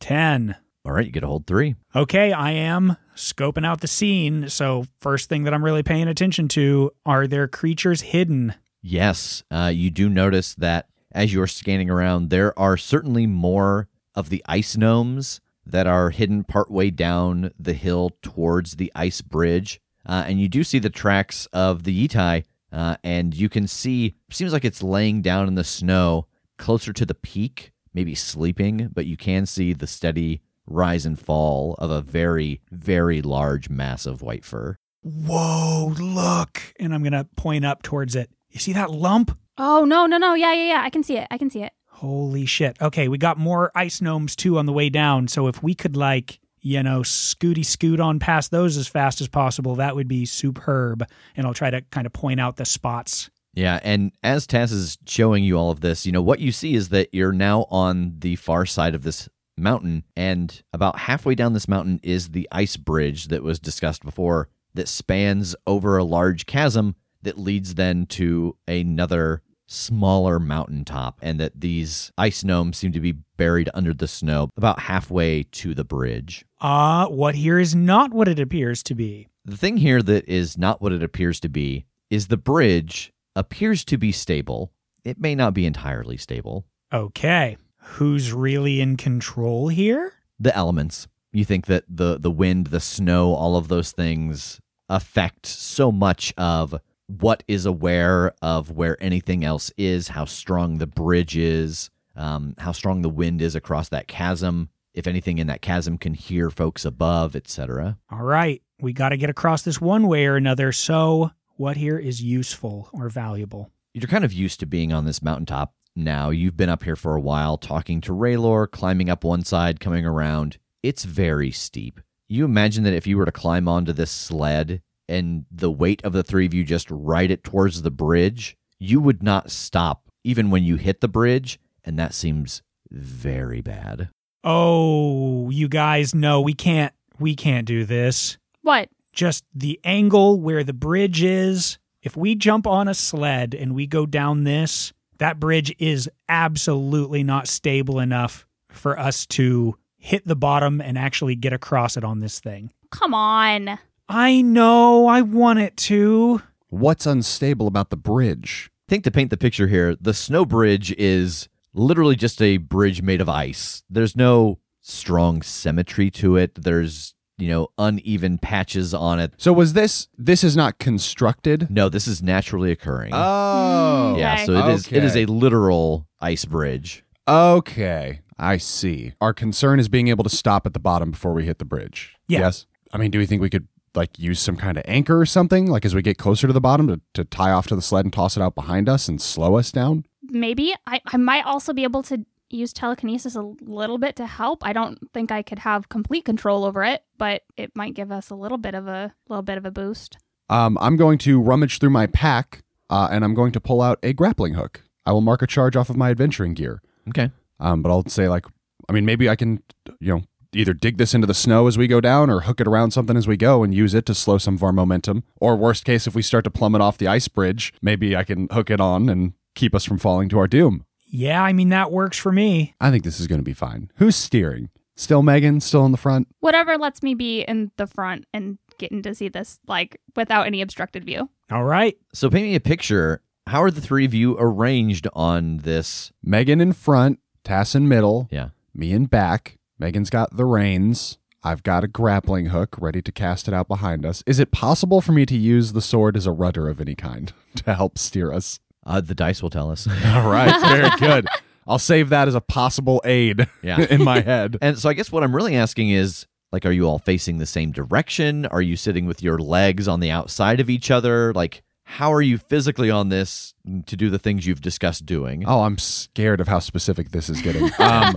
10. 0.00 0.56
All 0.84 0.92
right, 0.92 1.06
you 1.06 1.12
get 1.12 1.22
a 1.22 1.28
hold 1.28 1.46
three. 1.46 1.76
Okay, 1.94 2.32
I 2.32 2.50
am 2.50 2.96
scoping 3.14 3.66
out 3.66 3.80
the 3.80 3.86
scene. 3.86 4.48
So, 4.48 4.86
first 5.00 5.28
thing 5.28 5.44
that 5.44 5.54
I'm 5.54 5.64
really 5.64 5.82
paying 5.82 6.08
attention 6.08 6.48
to 6.48 6.90
are 7.06 7.26
there 7.26 7.48
creatures 7.48 8.00
hidden? 8.00 8.54
Yes, 8.82 9.42
uh, 9.50 9.72
you 9.74 9.90
do 9.90 10.08
notice 10.08 10.54
that 10.56 10.88
as 11.12 11.32
you're 11.32 11.46
scanning 11.46 11.88
around, 11.88 12.30
there 12.30 12.58
are 12.58 12.76
certainly 12.76 13.26
more 13.26 13.88
of 14.14 14.28
the 14.28 14.44
ice 14.46 14.76
gnomes 14.76 15.40
that 15.66 15.86
are 15.86 16.10
hidden 16.10 16.44
partway 16.44 16.90
down 16.90 17.50
the 17.58 17.72
hill 17.72 18.10
towards 18.20 18.76
the 18.76 18.92
ice 18.94 19.22
bridge. 19.22 19.80
Uh, 20.06 20.24
and 20.26 20.40
you 20.40 20.48
do 20.48 20.62
see 20.62 20.78
the 20.78 20.90
tracks 20.90 21.46
of 21.52 21.84
the 21.84 22.08
Yitai, 22.08 22.44
uh, 22.72 22.96
and 23.02 23.34
you 23.34 23.48
can 23.48 23.66
see, 23.66 24.16
seems 24.30 24.52
like 24.52 24.64
it's 24.64 24.82
laying 24.82 25.22
down 25.22 25.48
in 25.48 25.54
the 25.54 25.64
snow 25.64 26.26
closer 26.58 26.92
to 26.92 27.06
the 27.06 27.14
peak, 27.14 27.72
maybe 27.94 28.14
sleeping, 28.14 28.90
but 28.92 29.06
you 29.06 29.16
can 29.16 29.46
see 29.46 29.72
the 29.72 29.86
steady 29.86 30.42
rise 30.66 31.06
and 31.06 31.18
fall 31.18 31.74
of 31.78 31.90
a 31.90 32.02
very, 32.02 32.60
very 32.70 33.22
large 33.22 33.68
mass 33.68 34.06
of 34.06 34.22
white 34.22 34.44
fur. 34.44 34.76
Whoa, 35.02 35.94
look. 35.98 36.62
And 36.80 36.94
I'm 36.94 37.02
going 37.02 37.12
to 37.12 37.28
point 37.36 37.64
up 37.64 37.82
towards 37.82 38.16
it. 38.16 38.30
You 38.50 38.60
see 38.60 38.72
that 38.72 38.90
lump? 38.90 39.36
Oh 39.58 39.84
no, 39.84 40.06
no, 40.06 40.18
no. 40.18 40.34
Yeah, 40.34 40.52
yeah, 40.54 40.74
yeah. 40.74 40.82
I 40.82 40.90
can 40.90 41.02
see 41.02 41.16
it. 41.16 41.28
I 41.30 41.38
can 41.38 41.50
see 41.50 41.62
it. 41.62 41.72
Holy 41.88 42.46
shit. 42.46 42.76
Okay, 42.80 43.08
we 43.08 43.18
got 43.18 43.38
more 43.38 43.70
ice 43.74 44.00
gnomes 44.00 44.34
too 44.34 44.58
on 44.58 44.66
the 44.66 44.72
way 44.72 44.88
down. 44.88 45.28
So 45.28 45.46
if 45.46 45.62
we 45.62 45.74
could 45.74 45.96
like, 45.96 46.40
you 46.60 46.82
know, 46.82 47.00
scooty 47.00 47.64
scoot 47.64 48.00
on 48.00 48.18
past 48.18 48.50
those 48.50 48.76
as 48.76 48.88
fast 48.88 49.20
as 49.20 49.28
possible, 49.28 49.76
that 49.76 49.94
would 49.94 50.08
be 50.08 50.24
superb. 50.24 51.06
And 51.36 51.46
I'll 51.46 51.54
try 51.54 51.70
to 51.70 51.82
kind 51.82 52.06
of 52.06 52.12
point 52.12 52.40
out 52.40 52.56
the 52.56 52.64
spots. 52.64 53.30
Yeah, 53.54 53.78
and 53.84 54.10
as 54.24 54.48
Tass 54.48 54.72
is 54.72 54.98
showing 55.06 55.44
you 55.44 55.56
all 55.56 55.70
of 55.70 55.80
this, 55.80 56.04
you 56.04 56.10
know, 56.10 56.22
what 56.22 56.40
you 56.40 56.50
see 56.50 56.74
is 56.74 56.88
that 56.88 57.10
you're 57.12 57.32
now 57.32 57.66
on 57.70 58.14
the 58.18 58.34
far 58.34 58.66
side 58.66 58.96
of 58.96 59.02
this 59.02 59.28
mountain, 59.56 60.04
and 60.16 60.62
about 60.72 60.98
halfway 60.98 61.34
down 61.34 61.52
this 61.52 61.68
mountain 61.68 62.00
is 62.02 62.30
the 62.30 62.48
ice 62.50 62.76
bridge 62.76 63.28
that 63.28 63.42
was 63.42 63.58
discussed 63.58 64.04
before 64.04 64.48
that 64.74 64.88
spans 64.88 65.54
over 65.66 65.96
a 65.96 66.04
large 66.04 66.46
chasm 66.46 66.96
that 67.22 67.38
leads 67.38 67.74
then 67.74 68.06
to 68.06 68.56
another 68.68 69.42
smaller 69.66 70.38
mountaintop, 70.38 71.18
and 71.22 71.40
that 71.40 71.60
these 71.60 72.12
ice 72.18 72.44
gnomes 72.44 72.76
seem 72.76 72.92
to 72.92 73.00
be 73.00 73.12
buried 73.36 73.70
under 73.74 73.94
the 73.94 74.06
snow 74.06 74.50
about 74.56 74.80
halfway 74.80 75.42
to 75.42 75.74
the 75.74 75.84
bridge. 75.84 76.44
Ah, 76.60 77.06
what 77.08 77.34
here 77.34 77.58
is 77.58 77.74
not 77.74 78.12
what 78.12 78.28
it 78.28 78.38
appears 78.38 78.82
to 78.84 78.94
be. 78.94 79.28
The 79.44 79.56
thing 79.56 79.78
here 79.78 80.02
that 80.02 80.28
is 80.28 80.58
not 80.58 80.80
what 80.80 80.92
it 80.92 81.02
appears 81.02 81.40
to 81.40 81.48
be 81.48 81.86
is 82.10 82.28
the 82.28 82.36
bridge 82.36 83.12
appears 83.34 83.84
to 83.86 83.98
be 83.98 84.12
stable. 84.12 84.72
It 85.04 85.18
may 85.18 85.34
not 85.34 85.54
be 85.54 85.66
entirely 85.66 86.16
stable. 86.16 86.66
Okay, 86.92 87.56
who's 87.84 88.32
really 88.32 88.80
in 88.80 88.96
control 88.96 89.68
here? 89.68 90.14
The 90.40 90.54
elements. 90.56 91.06
You 91.32 91.44
think 91.44 91.66
that 91.66 91.84
the 91.88 92.18
the 92.18 92.30
wind, 92.30 92.68
the 92.68 92.80
snow, 92.80 93.34
all 93.34 93.56
of 93.56 93.68
those 93.68 93.92
things 93.92 94.60
affect 94.88 95.46
so 95.46 95.90
much 95.90 96.32
of 96.36 96.80
what 97.06 97.42
is 97.48 97.66
aware 97.66 98.32
of 98.40 98.70
where 98.70 99.02
anything 99.02 99.44
else 99.44 99.70
is, 99.76 100.08
how 100.08 100.24
strong 100.24 100.78
the 100.78 100.86
bridge 100.86 101.36
is, 101.36 101.90
um, 102.16 102.54
how 102.58 102.72
strong 102.72 103.02
the 103.02 103.08
wind 103.08 103.42
is 103.42 103.54
across 103.54 103.88
that 103.90 104.08
chasm, 104.08 104.68
if 104.94 105.06
anything 105.06 105.38
in 105.38 105.46
that 105.48 105.62
chasm 105.62 105.98
can 105.98 106.14
hear 106.14 106.50
folks 106.50 106.84
above, 106.84 107.36
etc. 107.36 107.98
All 108.10 108.22
right, 108.22 108.62
we 108.80 108.92
got 108.92 109.10
to 109.10 109.16
get 109.16 109.30
across 109.30 109.62
this 109.62 109.80
one 109.80 110.06
way 110.06 110.26
or 110.26 110.36
another. 110.36 110.72
So, 110.72 111.32
what 111.56 111.76
here 111.76 111.98
is 111.98 112.22
useful 112.22 112.88
or 112.92 113.08
valuable? 113.08 113.70
You're 113.92 114.08
kind 114.08 114.24
of 114.24 114.32
used 114.32 114.60
to 114.60 114.66
being 114.66 114.92
on 114.92 115.04
this 115.04 115.22
mountaintop 115.22 115.74
now. 115.96 116.30
You've 116.30 116.56
been 116.56 116.68
up 116.68 116.82
here 116.84 116.96
for 116.96 117.16
a 117.16 117.20
while, 117.20 117.56
talking 117.56 118.00
to 118.02 118.12
Raylor, 118.12 118.70
climbing 118.70 119.10
up 119.10 119.24
one 119.24 119.44
side, 119.44 119.80
coming 119.80 120.06
around. 120.06 120.58
It's 120.82 121.04
very 121.04 121.50
steep. 121.50 122.00
You 122.28 122.44
imagine 122.44 122.84
that 122.84 122.94
if 122.94 123.06
you 123.06 123.16
were 123.16 123.24
to 123.24 123.32
climb 123.32 123.68
onto 123.68 123.92
this 123.92 124.10
sled 124.10 124.82
and 125.08 125.44
the 125.50 125.70
weight 125.70 126.02
of 126.04 126.12
the 126.12 126.22
three 126.22 126.46
of 126.46 126.54
you 126.54 126.64
just 126.64 126.90
ride 126.90 127.30
it 127.30 127.44
towards 127.44 127.82
the 127.82 127.90
bridge, 127.90 128.56
you 128.78 129.00
would 129.00 129.22
not 129.22 129.50
stop 129.50 130.08
even 130.24 130.50
when 130.50 130.64
you 130.64 130.76
hit 130.76 131.00
the 131.00 131.08
bridge, 131.08 131.60
and 131.84 131.98
that 131.98 132.14
seems 132.14 132.62
very 132.90 133.60
bad. 133.60 134.08
Oh, 134.42 135.50
you 135.50 135.68
guys 135.68 136.14
know 136.14 136.40
we 136.40 136.54
can't 136.54 136.92
we 137.18 137.36
can't 137.36 137.66
do 137.66 137.84
this. 137.84 138.38
What? 138.62 138.88
Just 139.12 139.44
the 139.54 139.78
angle 139.84 140.40
where 140.40 140.64
the 140.64 140.72
bridge 140.72 141.22
is. 141.22 141.78
If 142.02 142.16
we 142.16 142.34
jump 142.34 142.66
on 142.66 142.88
a 142.88 142.94
sled 142.94 143.54
and 143.54 143.74
we 143.74 143.86
go 143.86 144.04
down 144.04 144.44
this, 144.44 144.92
that 145.18 145.40
bridge 145.40 145.74
is 145.78 146.08
absolutely 146.28 147.22
not 147.22 147.48
stable 147.48 148.00
enough 148.00 148.46
for 148.70 148.98
us 148.98 149.26
to 149.26 149.76
hit 149.96 150.26
the 150.26 150.36
bottom 150.36 150.80
and 150.80 150.98
actually 150.98 151.34
get 151.34 151.52
across 151.52 151.96
it 151.96 152.04
on 152.04 152.20
this 152.20 152.40
thing. 152.40 152.72
Come 152.90 153.14
on. 153.14 153.78
I 154.08 154.42
know, 154.42 155.06
I 155.06 155.22
want 155.22 155.60
it 155.60 155.76
to. 155.78 156.42
What's 156.68 157.06
unstable 157.06 157.66
about 157.66 157.90
the 157.90 157.96
bridge? 157.96 158.70
I 158.88 158.90
think 158.90 159.04
to 159.04 159.10
paint 159.10 159.30
the 159.30 159.36
picture 159.36 159.68
here, 159.68 159.96
the 159.98 160.12
snow 160.12 160.44
bridge 160.44 160.92
is 160.92 161.48
literally 161.72 162.16
just 162.16 162.42
a 162.42 162.58
bridge 162.58 163.00
made 163.00 163.20
of 163.20 163.28
ice. 163.28 163.82
There's 163.88 164.14
no 164.14 164.58
strong 164.82 165.40
symmetry 165.40 166.10
to 166.10 166.36
it. 166.36 166.54
There's, 166.54 167.14
you 167.38 167.48
know, 167.48 167.68
uneven 167.78 168.38
patches 168.38 168.94
on 168.94 169.18
it. 169.18 169.32
So 169.38 169.52
was 169.52 169.72
this 169.72 170.08
this 170.16 170.44
is 170.44 170.56
not 170.56 170.78
constructed? 170.78 171.70
No, 171.70 171.88
this 171.88 172.06
is 172.06 172.22
naturally 172.22 172.70
occurring. 172.70 173.12
Oh. 173.12 174.14
Hmm. 174.14 174.18
yeah, 174.18 174.34
okay. 174.34 174.46
so 174.46 174.52
it 174.52 174.72
is 174.72 174.92
it 174.92 175.04
is 175.04 175.16
a 175.16 175.26
literal 175.26 176.06
ice 176.20 176.44
bridge. 176.44 177.04
Okay. 177.26 178.20
I 178.38 178.56
see. 178.56 179.14
Our 179.20 179.32
concern 179.32 179.78
is 179.78 179.88
being 179.88 180.08
able 180.08 180.24
to 180.24 180.30
stop 180.30 180.66
at 180.66 180.72
the 180.72 180.80
bottom 180.80 181.12
before 181.12 181.32
we 181.32 181.44
hit 181.46 181.58
the 181.58 181.64
bridge. 181.64 182.16
Yeah. 182.28 182.40
Yes. 182.40 182.66
I 182.92 182.98
mean, 182.98 183.10
do 183.10 183.18
we 183.18 183.26
think 183.26 183.40
we 183.40 183.50
could 183.50 183.68
like 183.94 184.18
use 184.18 184.40
some 184.40 184.56
kind 184.56 184.76
of 184.76 184.84
anchor 184.86 185.20
or 185.20 185.26
something 185.26 185.66
like 185.66 185.84
as 185.84 185.94
we 185.94 186.02
get 186.02 186.18
closer 186.18 186.46
to 186.46 186.52
the 186.52 186.60
bottom 186.60 186.88
to, 186.88 187.00
to 187.14 187.24
tie 187.24 187.52
off 187.52 187.68
to 187.68 187.76
the 187.76 187.82
sled 187.82 188.04
and 188.04 188.12
toss 188.12 188.36
it 188.36 188.42
out 188.42 188.54
behind 188.54 188.88
us 188.88 189.08
and 189.08 189.22
slow 189.22 189.56
us 189.56 189.70
down? 189.70 190.04
Maybe 190.22 190.74
I, 190.86 191.00
I 191.06 191.16
might 191.16 191.44
also 191.44 191.72
be 191.72 191.84
able 191.84 192.02
to 192.04 192.24
use 192.50 192.72
telekinesis 192.72 193.34
a 193.34 193.42
little 193.60 193.98
bit 193.98 194.16
to 194.16 194.26
help. 194.26 194.64
I 194.64 194.72
don't 194.72 194.98
think 195.12 195.32
I 195.32 195.42
could 195.42 195.60
have 195.60 195.88
complete 195.88 196.24
control 196.24 196.64
over 196.64 196.84
it, 196.84 197.04
but 197.18 197.42
it 197.56 197.72
might 197.74 197.94
give 197.94 198.12
us 198.12 198.30
a 198.30 198.34
little 198.34 198.58
bit 198.58 198.74
of 198.74 198.86
a 198.86 199.14
little 199.28 199.42
bit 199.42 199.58
of 199.58 199.64
a 199.64 199.70
boost. 199.70 200.18
Um, 200.48 200.76
I'm 200.80 200.96
going 200.96 201.18
to 201.18 201.40
rummage 201.40 201.78
through 201.78 201.90
my 201.90 202.06
pack 202.06 202.62
uh, 202.90 203.08
and 203.10 203.24
I'm 203.24 203.34
going 203.34 203.52
to 203.52 203.60
pull 203.60 203.80
out 203.80 203.98
a 204.02 204.12
grappling 204.12 204.54
hook. 204.54 204.82
I 205.06 205.12
will 205.12 205.20
mark 205.20 205.42
a 205.42 205.46
charge 205.46 205.76
off 205.76 205.90
of 205.90 205.96
my 205.96 206.10
adventuring 206.10 206.54
gear. 206.54 206.82
Okay. 207.08 207.30
Um, 207.60 207.82
but 207.82 207.90
I'll 207.90 208.06
say 208.06 208.28
like, 208.28 208.46
I 208.88 208.92
mean, 208.92 209.04
maybe 209.04 209.28
I 209.28 209.36
can, 209.36 209.62
you 210.00 210.14
know, 210.14 210.22
either 210.54 210.72
dig 210.72 210.98
this 210.98 211.14
into 211.14 211.26
the 211.26 211.34
snow 211.34 211.66
as 211.66 211.76
we 211.76 211.86
go 211.86 212.00
down, 212.00 212.30
or 212.30 212.40
hook 212.40 212.60
it 212.60 212.68
around 212.68 212.92
something 212.92 213.16
as 213.16 213.26
we 213.26 213.36
go 213.36 213.62
and 213.62 213.74
use 213.74 213.94
it 213.94 214.06
to 214.06 214.14
slow 214.14 214.38
some 214.38 214.54
of 214.54 214.62
our 214.62 214.72
momentum. 214.72 215.24
Or 215.40 215.56
worst 215.56 215.84
case, 215.84 216.06
if 216.06 216.14
we 216.14 216.22
start 216.22 216.44
to 216.44 216.50
plummet 216.50 216.80
off 216.80 216.98
the 216.98 217.08
ice 217.08 217.28
bridge, 217.28 217.72
maybe 217.82 218.16
I 218.16 218.24
can 218.24 218.48
hook 218.50 218.70
it 218.70 218.80
on 218.80 219.08
and 219.08 219.32
keep 219.54 219.74
us 219.74 219.84
from 219.84 219.98
falling 219.98 220.28
to 220.30 220.38
our 220.38 220.46
doom. 220.46 220.84
Yeah, 221.06 221.42
I 221.42 221.52
mean, 221.52 221.68
that 221.68 221.92
works 221.92 222.18
for 222.18 222.32
me. 222.32 222.74
I 222.80 222.90
think 222.90 223.04
this 223.04 223.20
is 223.20 223.26
going 223.26 223.38
to 223.40 223.44
be 223.44 223.52
fine. 223.54 223.90
Who's 223.96 224.16
steering? 224.16 224.70
Still 224.96 225.22
Megan? 225.22 225.60
Still 225.60 225.84
in 225.86 225.92
the 225.92 225.98
front? 225.98 226.28
Whatever 226.40 226.76
lets 226.78 227.02
me 227.02 227.14
be 227.14 227.42
in 227.42 227.70
the 227.76 227.86
front 227.86 228.26
and 228.32 228.58
getting 228.78 229.02
to 229.02 229.14
see 229.14 229.28
this 229.28 229.58
like 229.66 230.00
without 230.16 230.46
any 230.46 230.60
obstructed 230.60 231.04
view. 231.04 231.28
All 231.50 231.64
right. 231.64 231.96
So 232.12 232.30
paint 232.30 232.46
me 232.46 232.54
a 232.54 232.60
picture. 232.60 233.20
How 233.46 233.62
are 233.62 233.70
the 233.70 233.80
three 233.80 234.04
of 234.04 234.14
you 234.14 234.36
arranged 234.38 235.06
on 235.12 235.58
this? 235.58 236.12
Megan 236.22 236.60
in 236.60 236.72
front, 236.72 237.20
Tass 237.44 237.74
in 237.74 237.88
middle, 237.88 238.28
Yeah. 238.30 238.48
me 238.74 238.92
in 238.92 239.04
back. 239.06 239.58
Megan's 239.78 240.10
got 240.10 240.34
the 240.36 240.44
reins. 240.46 241.18
I've 241.42 241.62
got 241.62 241.84
a 241.84 241.88
grappling 241.88 242.46
hook 242.46 242.74
ready 242.80 243.02
to 243.02 243.12
cast 243.12 243.48
it 243.48 243.52
out 243.54 243.68
behind 243.68 244.06
us. 244.06 244.22
Is 244.26 244.38
it 244.38 244.50
possible 244.50 245.02
for 245.02 245.12
me 245.12 245.26
to 245.26 245.36
use 245.36 245.72
the 245.74 245.82
sword 245.82 246.16
as 246.16 246.26
a 246.26 246.32
rudder 246.32 246.68
of 246.70 246.80
any 246.80 246.94
kind 246.94 247.32
to 247.56 247.74
help 247.74 247.98
steer 247.98 248.32
us? 248.32 248.60
Uh, 248.86 249.00
the 249.00 249.14
dice 249.14 249.42
will 249.42 249.50
tell 249.50 249.70
us. 249.70 249.86
All 250.06 250.28
right, 250.30 250.60
very 250.60 250.90
good. 250.98 251.26
I'll 251.66 251.78
save 251.78 252.10
that 252.10 252.28
as 252.28 252.34
a 252.34 252.40
possible 252.42 253.00
aid 253.04 253.48
Yeah. 253.62 253.80
in 253.90 254.04
my 254.04 254.20
head. 254.20 254.58
And 254.62 254.78
so 254.78 254.88
I 254.88 254.92
guess 254.92 255.10
what 255.10 255.22
I'm 255.24 255.34
really 255.34 255.56
asking 255.56 255.90
is 255.90 256.26
like, 256.52 256.66
are 256.66 256.70
you 256.72 256.86
all 256.86 256.98
facing 256.98 257.38
the 257.38 257.46
same 257.46 257.72
direction? 257.72 258.46
Are 258.46 258.62
you 258.62 258.76
sitting 258.76 259.06
with 259.06 259.22
your 259.22 259.38
legs 259.38 259.88
on 259.88 259.98
the 260.00 260.10
outside 260.10 260.60
of 260.60 260.70
each 260.70 260.90
other? 260.90 261.32
Like, 261.32 261.62
how 261.86 262.12
are 262.12 262.22
you 262.22 262.38
physically 262.38 262.90
on 262.90 263.08
this 263.08 263.54
to 263.86 263.96
do 263.96 264.08
the 264.08 264.18
things 264.18 264.46
you've 264.46 264.60
discussed 264.60 265.04
doing? 265.04 265.44
Oh, 265.46 265.62
I'm 265.62 265.78
scared 265.78 266.40
of 266.40 266.46
how 266.48 266.58
specific 266.60 267.10
this 267.10 267.28
is 267.28 267.42
getting. 267.42 267.64
Um, 267.78 268.16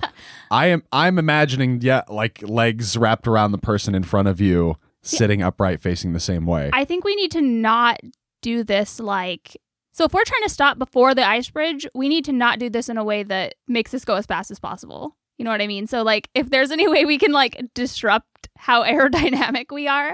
I 0.52 0.68
am. 0.68 0.84
I'm 0.92 1.18
imagining, 1.18 1.82
yeah, 1.82 2.04
like 2.10 2.42
legs 2.44 2.96
wrapped 2.96 3.28
around 3.28 3.54
the 3.54 3.58
person 3.58 3.96
in 3.96 4.04
front 4.04 4.28
of 4.28 4.40
you, 4.40 4.76
sitting 5.02 5.42
upright, 5.42 5.80
facing 5.82 6.14
the 6.14 6.20
same 6.20 6.46
way. 6.46 6.70
I 6.74 6.86
think 6.86 7.04
we 7.04 7.16
need 7.16 7.32
to 7.32 7.42
not 7.42 8.00
do 8.42 8.64
this 8.64 9.00
like 9.00 9.58
so 9.98 10.06
if 10.06 10.14
we're 10.14 10.24
trying 10.26 10.44
to 10.44 10.50
stop 10.50 10.78
before 10.78 11.16
the 11.16 11.28
ice 11.28 11.50
bridge, 11.50 11.88
we 11.96 12.08
need 12.08 12.24
to 12.26 12.32
not 12.32 12.60
do 12.60 12.70
this 12.70 12.88
in 12.88 13.00
a 13.00 13.04
way 13.04 13.24
that 13.24 13.56
makes 13.68 13.90
this 13.90 14.06
go 14.06 14.14
as 14.14 14.28
fast 14.28 14.52
as 14.52 14.60
possible. 14.60 15.16
You 15.40 15.46
know 15.46 15.50
what 15.50 15.60
I 15.62 15.66
mean? 15.66 15.88
So 15.88 16.04
like 16.04 16.30
if 16.36 16.52
there's 16.52 16.70
any 16.70 16.88
way 16.88 17.04
we 17.04 17.18
can 17.18 17.32
like 17.32 17.60
disrupt 17.74 18.48
how 18.58 18.84
aerodynamic 18.92 19.72
we 19.72 19.88
are, 19.88 20.14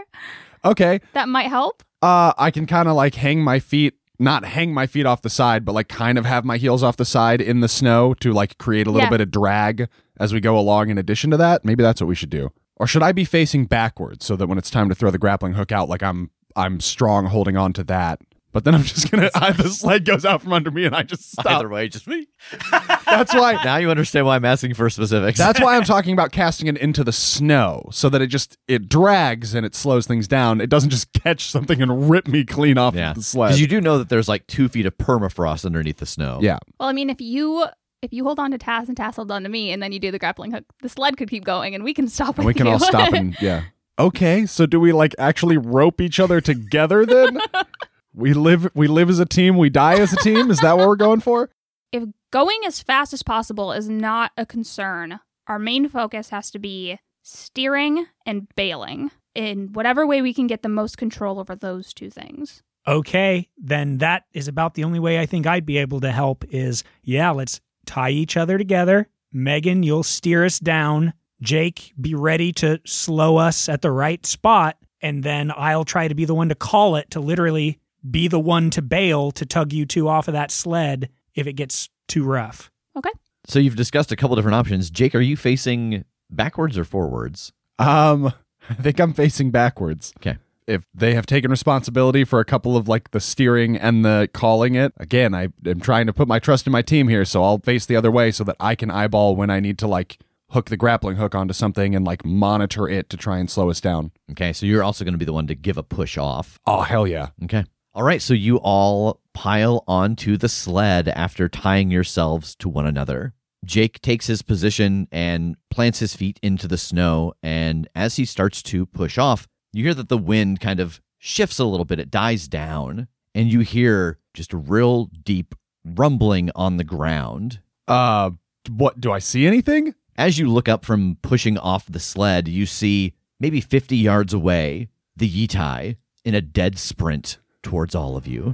okay. 0.64 1.02
that 1.12 1.28
might 1.28 1.48
help. 1.48 1.84
Uh, 2.02 2.32
I 2.38 2.50
can 2.50 2.66
kind 2.66 2.88
of 2.88 2.96
like 2.96 3.16
hang 3.16 3.42
my 3.44 3.60
feet 3.60 3.96
not 4.20 4.46
hang 4.46 4.74
my 4.74 4.88
feet 4.88 5.06
off 5.06 5.22
the 5.22 5.30
side, 5.30 5.66
but 5.66 5.74
like 5.74 5.90
kind 5.90 6.18
of 6.18 6.26
have 6.26 6.46
my 6.46 6.56
heels 6.56 6.82
off 6.82 6.96
the 6.96 7.04
side 7.04 7.42
in 7.42 7.60
the 7.60 7.68
snow 7.68 8.14
to 8.14 8.32
like 8.32 8.58
create 8.58 8.88
a 8.88 8.90
little 8.92 9.08
Yeah. 9.08 9.10
bit 9.10 9.20
of 9.22 9.32
drag 9.32 9.90
as 10.18 10.32
we 10.34 10.40
go 10.40 10.58
along. 10.58 10.90
In 10.92 10.98
addition 10.98 11.30
to 11.32 11.38
that, 11.38 11.66
maybe 11.66 11.84
that's 11.84 12.00
what 12.00 12.08
we 12.08 12.16
should 12.16 12.30
do. 12.30 12.52
Or 12.78 12.88
should 12.88 13.04
I 13.04 13.12
be 13.12 13.26
facing 13.26 13.66
backwards 13.66 14.24
so 14.26 14.36
that 14.38 14.48
when 14.48 14.58
it's 14.58 14.70
time 14.70 14.88
to 14.88 14.96
throw 14.96 15.12
the 15.12 15.18
grappling 15.18 15.54
hook 15.54 15.72
out, 15.74 15.90
like 15.90 16.04
I'm 16.04 16.30
I'm 16.56 16.80
strong 16.80 17.26
holding 17.26 17.58
on 17.58 17.74
to 17.74 17.84
that. 17.86 18.22
But 18.54 18.64
then 18.64 18.76
I'm 18.76 18.84
just 18.84 19.12
gonna 19.12 19.32
I, 19.36 19.52
the 19.52 19.68
sled 19.68 20.06
goes 20.06 20.26
out 20.26 20.44
from 20.44 20.54
under 20.54 20.72
me 20.72 20.86
and 20.86 20.96
I 20.96 21.02
just 21.02 21.32
stop. 21.32 21.48
Either 21.48 21.68
way, 21.68 21.90
just 21.90 22.08
me. 22.08 22.28
That's 23.06 23.34
why 23.34 23.62
Now 23.66 23.78
you 23.78 23.90
understand 23.90 24.28
why 24.28 24.36
I'm 24.36 24.46
asking 24.46 24.76
for 24.76 24.90
specifics. 24.92 25.40
That's 25.40 25.60
why 25.60 25.76
I'm 25.76 25.84
talking 25.84 26.14
about 26.14 26.32
casting 26.32 26.68
it 26.68 26.78
into 26.78 27.04
the 27.04 27.12
snow 27.12 27.90
so 27.92 28.10
that 28.10 28.22
it 28.22 28.28
just 28.28 28.58
it 28.68 28.88
drags 28.88 29.56
and 29.56 29.66
it 29.66 29.74
slows 29.74 30.06
things 30.06 30.28
down. 30.28 30.62
It 30.62 30.70
doesn't 30.70 30.92
just 30.92 31.12
catch 31.14 31.50
something 31.50 31.82
and 31.82 32.10
rip 32.10 32.28
me 32.28 32.46
clean 32.46 32.78
off 32.78 32.94
yeah. 32.94 33.14
the 33.14 33.24
sled. 33.24 33.50
Because 33.50 33.62
you 33.62 33.68
do 33.68 33.82
know 33.82 33.98
that 33.98 34.10
there's 34.10 34.30
like 34.30 34.46
two 34.46 34.70
feet 34.70 34.86
of 34.86 34.96
permafrost 34.98 35.66
underneath 35.66 35.98
the 35.98 36.06
snow. 36.06 36.40
yeah. 36.42 36.60
Well, 36.80 36.90
I 36.90 36.94
mean, 36.94 37.10
if 37.10 37.20
you 37.20 37.66
if 38.04 38.14
you 38.14 38.24
hold 38.24 38.38
on 38.38 38.52
to 38.52 38.58
Tass 38.58 38.88
and 38.88 38.98
Tass 38.98 39.16
hold 39.16 39.32
on 39.32 39.44
to 39.44 39.50
me, 39.50 39.72
and 39.72 39.82
then 39.82 39.92
you 39.92 40.00
do 40.00 40.12
the 40.12 40.20
grappling 40.20 40.52
hook, 40.52 40.66
the 40.82 40.90
sled 40.90 41.18
could 41.18 41.30
keep 41.30 41.44
going, 41.44 41.74
and 41.74 41.84
we 41.84 41.94
can 41.94 42.08
stop. 42.08 42.38
And 42.38 42.46
we 42.46 42.54
can 42.54 42.68
you. 42.68 42.74
all 42.74 42.80
stop 42.80 43.14
and 43.14 43.36
yeah. 43.42 43.64
Okay, 44.00 44.48
so 44.48 44.66
do 44.66 44.80
we 44.80 44.92
like 44.92 45.14
actually 45.20 45.56
rope 45.56 46.02
each 46.02 46.20
other 46.20 46.42
together 46.42 47.06
then? 47.06 47.40
we 48.14 48.34
live 48.34 48.70
we 48.74 48.88
live 48.88 49.10
as 49.10 49.20
a 49.20 49.26
team, 49.26 49.58
we 49.58 49.70
die 49.70 50.00
as 50.00 50.14
a 50.14 50.18
team. 50.18 50.52
Is 50.52 50.60
that 50.60 50.78
what 50.78 50.88
we're 50.88 50.96
going 50.96 51.20
for? 51.20 51.50
if 51.94 52.04
going 52.32 52.60
as 52.66 52.82
fast 52.82 53.14
as 53.14 53.24
possible 53.24 53.72
is 53.72 53.88
not 53.88 54.32
a 54.36 54.46
concern, 54.46 55.20
our 55.48 55.60
main 55.60 55.88
focus 55.88 56.30
has 56.30 56.52
to 56.52 56.60
be 56.60 57.00
steering 57.22 58.08
and 58.26 58.48
bailing 58.56 59.12
in 59.36 59.72
whatever 59.72 60.06
way 60.06 60.22
we 60.22 60.34
can 60.34 60.48
get 60.48 60.64
the 60.64 60.70
most 60.70 60.98
control 60.98 61.40
over 61.40 61.56
those 61.56 61.94
two 61.94 62.10
things. 62.10 62.64
Okay, 62.86 63.48
then 63.58 64.00
that 64.00 64.26
is 64.34 64.48
about 64.48 64.74
the 64.74 64.84
only 64.84 65.00
way 65.00 65.20
I 65.20 65.26
think 65.26 65.48
I'd 65.48 65.66
be 65.66 65.78
able 65.78 66.02
to 66.02 66.12
help 66.12 66.44
is 66.50 66.84
yeah, 67.04 67.30
let's 67.30 67.62
tie 67.86 68.10
each 68.10 68.36
other 68.36 68.58
together. 68.58 69.08
Megan, 69.32 69.84
you'll 69.84 70.04
steer 70.04 70.44
us 70.44 70.60
down. 70.60 71.14
Jake, 71.42 71.94
be 72.00 72.16
ready 72.16 72.52
to 72.54 72.80
slow 72.86 73.38
us 73.38 73.70
at 73.70 73.82
the 73.82 73.92
right 73.92 74.26
spot. 74.26 74.78
And 75.02 75.24
then 75.24 75.52
I'll 75.56 75.86
try 75.86 76.08
to 76.08 76.16
be 76.16 76.26
the 76.26 76.36
one 76.36 76.50
to 76.50 76.56
call 76.56 76.96
it 76.96 77.12
to 77.12 77.20
literally 77.20 77.80
be 78.10 78.28
the 78.28 78.40
one 78.40 78.70
to 78.72 78.82
bail 78.82 79.32
to 79.32 79.46
tug 79.46 79.74
you 79.74 79.86
two 79.86 80.08
off 80.08 80.28
of 80.28 80.34
that 80.34 80.52
sled 80.52 81.10
if 81.36 81.48
it 81.48 81.54
gets 81.54 81.90
too 82.08 82.24
rough. 82.24 82.72
Okay. 82.98 83.12
So 83.46 83.60
you've 83.60 83.76
discussed 83.76 84.12
a 84.12 84.16
couple 84.16 84.36
different 84.36 84.56
options. 84.56 84.90
Jake, 84.90 85.16
are 85.16 85.22
you 85.22 85.36
facing 85.36 86.06
backwards 86.30 86.78
or 86.78 86.86
forwards? 86.86 87.52
Um 87.80 88.34
I 88.70 88.76
think 88.76 89.00
I'm 89.00 89.14
facing 89.14 89.52
backwards. 89.52 90.14
Okay. 90.20 90.38
If 90.66 90.86
they 90.94 91.14
have 91.16 91.26
taken 91.26 91.52
responsibility 91.52 92.24
for 92.24 92.40
a 92.40 92.46
couple 92.46 92.78
of 92.78 92.88
like 92.88 93.12
the 93.12 93.20
steering 93.20 93.76
and 93.76 94.06
the 94.06 94.30
calling 94.34 94.76
it, 94.76 94.94
again, 94.98 95.34
I 95.36 95.50
am 95.66 95.82
trying 95.82 96.08
to 96.08 96.14
put 96.14 96.30
my 96.30 96.40
trust 96.40 96.66
in 96.66 96.72
my 96.72 96.82
team 96.82 97.10
here, 97.10 97.26
so 97.26 97.44
I'll 97.44 97.58
face 97.58 97.86
the 97.86 97.98
other 97.98 98.10
way 98.10 98.32
so 98.32 98.46
that 98.46 98.56
I 98.62 98.76
can 98.76 98.90
eyeball 98.90 99.36
when 99.36 99.50
I 99.50 99.60
need 99.60 99.78
to 99.80 99.88
like 99.88 100.20
hook 100.52 100.70
the 100.70 100.78
grappling 100.78 101.18
hook 101.18 101.36
onto 101.36 101.54
something 101.54 101.94
and 101.96 102.06
like 102.06 102.24
monitor 102.24 102.88
it 102.88 103.10
to 103.10 103.18
try 103.18 103.40
and 103.40 103.50
slow 103.50 103.70
us 103.70 103.82
down. 103.82 104.12
Okay, 104.32 104.54
so 104.54 104.66
you're 104.66 104.84
also 104.84 105.04
going 105.04 105.14
to 105.14 105.18
be 105.18 105.26
the 105.26 105.34
one 105.34 105.48
to 105.48 105.56
give 105.56 105.78
a 105.78 105.84
push 105.84 106.18
off. 106.18 106.58
Oh 106.66 106.82
hell 106.82 107.06
yeah. 107.08 107.30
Okay. 107.44 107.66
All 107.96 108.02
right, 108.04 108.24
so 108.24 108.34
you 108.34 108.58
all 108.58 109.22
pile 109.36 109.84
onto 109.88 110.36
the 110.36 110.50
sled 110.50 111.08
after 111.10 111.48
tying 111.48 111.92
yourselves 111.92 112.56
to 112.56 112.68
one 112.68 112.88
another. 112.88 113.36
Jake 113.66 114.02
takes 114.02 114.26
his 114.26 114.42
position 114.42 115.08
and 115.12 115.56
plants 115.70 116.00
his 116.00 116.16
feet 116.16 116.40
into 116.42 116.68
the 116.68 116.78
snow, 116.78 117.34
and 117.44 117.88
as 117.94 118.16
he 118.16 118.26
starts 118.26 118.64
to 118.64 118.88
push 118.88 119.20
off, 119.20 119.48
you 119.74 119.84
hear 119.84 119.94
that 119.94 120.10
the 120.10 120.18
wind 120.18 120.60
kind 120.60 120.80
of 120.80 121.02
shifts 121.20 121.60
a 121.60 121.66
little 121.66 121.86
bit. 121.86 122.00
It 122.00 122.10
dies 122.10 122.48
down, 122.48 123.10
and 123.36 123.52
you 123.52 123.60
hear 123.60 124.18
just 124.34 124.54
a 124.54 124.58
real 124.58 125.06
deep 125.24 125.54
rumbling 125.86 126.50
on 126.56 126.78
the 126.78 126.84
ground. 126.84 127.60
Uh 127.88 128.32
what 128.72 129.00
do 129.00 129.12
I 129.12 129.20
see 129.20 129.46
anything? 129.46 129.94
As 130.16 130.40
you 130.40 130.48
look 130.48 130.68
up 130.68 130.84
from 130.84 131.18
pushing 131.22 131.60
off 131.60 131.86
the 131.86 132.00
sled, 132.00 132.48
you 132.48 132.66
see 132.66 133.14
maybe 133.40 133.62
50 133.62 133.98
yards 133.98 134.34
away 134.34 134.88
the 135.16 135.30
Yitai 135.30 135.98
in 136.24 136.34
a 136.34 136.42
dead 136.42 136.80
sprint 136.80 137.38
towards 137.64 137.96
all 137.96 138.16
of 138.16 138.28
you. 138.28 138.54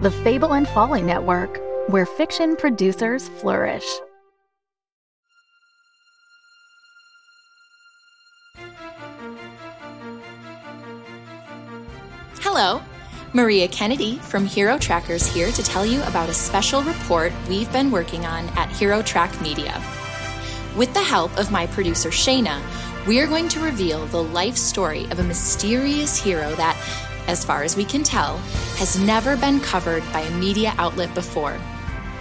The 0.00 0.12
Fable 0.12 0.54
and 0.54 0.68
Folly 0.68 1.02
Network, 1.02 1.60
where 1.88 2.06
fiction 2.06 2.54
producers 2.54 3.28
flourish. 3.40 3.84
Hello, 12.38 12.80
Maria 13.32 13.66
Kennedy 13.66 14.18
from 14.18 14.46
Hero 14.46 14.78
Trackers 14.78 15.26
here 15.26 15.50
to 15.50 15.62
tell 15.64 15.84
you 15.84 16.00
about 16.04 16.28
a 16.28 16.34
special 16.34 16.84
report 16.84 17.32
we've 17.48 17.72
been 17.72 17.90
working 17.90 18.24
on 18.24 18.46
at 18.50 18.70
Hero 18.70 19.02
Track 19.02 19.40
Media. 19.40 19.82
With 20.76 20.94
the 20.94 21.02
help 21.02 21.36
of 21.36 21.50
my 21.50 21.66
producer 21.66 22.10
Shayna, 22.10 22.62
we 23.08 23.18
are 23.18 23.26
going 23.26 23.48
to 23.48 23.58
reveal 23.58 24.06
the 24.06 24.22
life 24.22 24.56
story 24.56 25.06
of 25.06 25.18
a 25.18 25.24
mysterious 25.24 26.16
hero 26.22 26.54
that, 26.54 26.76
as 27.28 27.44
far 27.44 27.62
as 27.62 27.76
we 27.76 27.84
can 27.84 28.02
tell, 28.02 28.38
has 28.78 28.98
never 28.98 29.36
been 29.36 29.60
covered 29.60 30.02
by 30.12 30.20
a 30.20 30.38
media 30.38 30.74
outlet 30.78 31.14
before. 31.14 31.56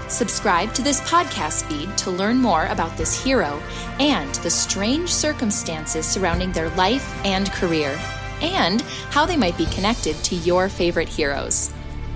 Subscribe 0.09 0.73
to 0.73 0.81
this 0.81 1.01
podcast 1.01 1.65
feed 1.65 1.97
to 1.97 2.11
learn 2.11 2.37
more 2.37 2.67
about 2.67 2.95
this 2.97 3.21
hero 3.21 3.61
and 3.99 4.35
the 4.35 4.49
strange 4.49 5.11
circumstances 5.11 6.05
surrounding 6.05 6.51
their 6.51 6.69
life 6.71 7.13
and 7.25 7.51
career, 7.51 7.97
and 8.41 8.81
how 9.09 9.25
they 9.25 9.35
might 9.35 9.57
be 9.57 9.65
connected 9.67 10.15
to 10.23 10.35
your 10.35 10.69
favorite 10.69 11.09
heroes. 11.09 11.71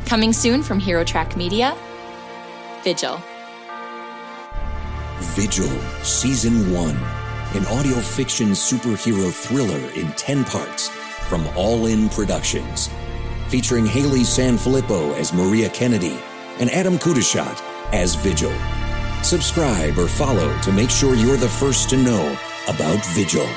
Coming 0.06 0.34
soon 0.34 0.62
from 0.62 0.80
Hero 0.80 1.04
Track 1.04 1.36
Media, 1.36 1.76
Vigil. 2.84 3.22
Vigil, 5.36 5.70
Season 6.04 6.74
1, 6.74 6.90
an 7.56 7.66
audio 7.68 7.96
fiction 7.98 8.50
superhero 8.50 9.32
thriller 9.32 9.80
in 9.92 10.12
10 10.14 10.44
parts 10.46 10.90
from 11.32 11.48
All 11.56 11.86
In 11.86 12.10
Productions. 12.10 12.90
Featuring 13.48 13.86
Haley 13.86 14.24
Sanfilippo 14.24 15.16
as 15.16 15.32
Maria 15.32 15.70
Kennedy 15.70 16.20
and 16.60 16.70
Adam 16.72 16.98
Kudashat 16.98 17.58
as 17.94 18.16
Vigil. 18.16 18.52
Subscribe 19.24 19.98
or 19.98 20.10
follow 20.10 20.60
to 20.60 20.74
make 20.74 20.90
sure 20.90 21.16
you're 21.16 21.38
the 21.38 21.48
first 21.48 21.90
to 21.92 21.96
know 21.96 22.38
about 22.68 23.06
Vigil. 23.16 23.48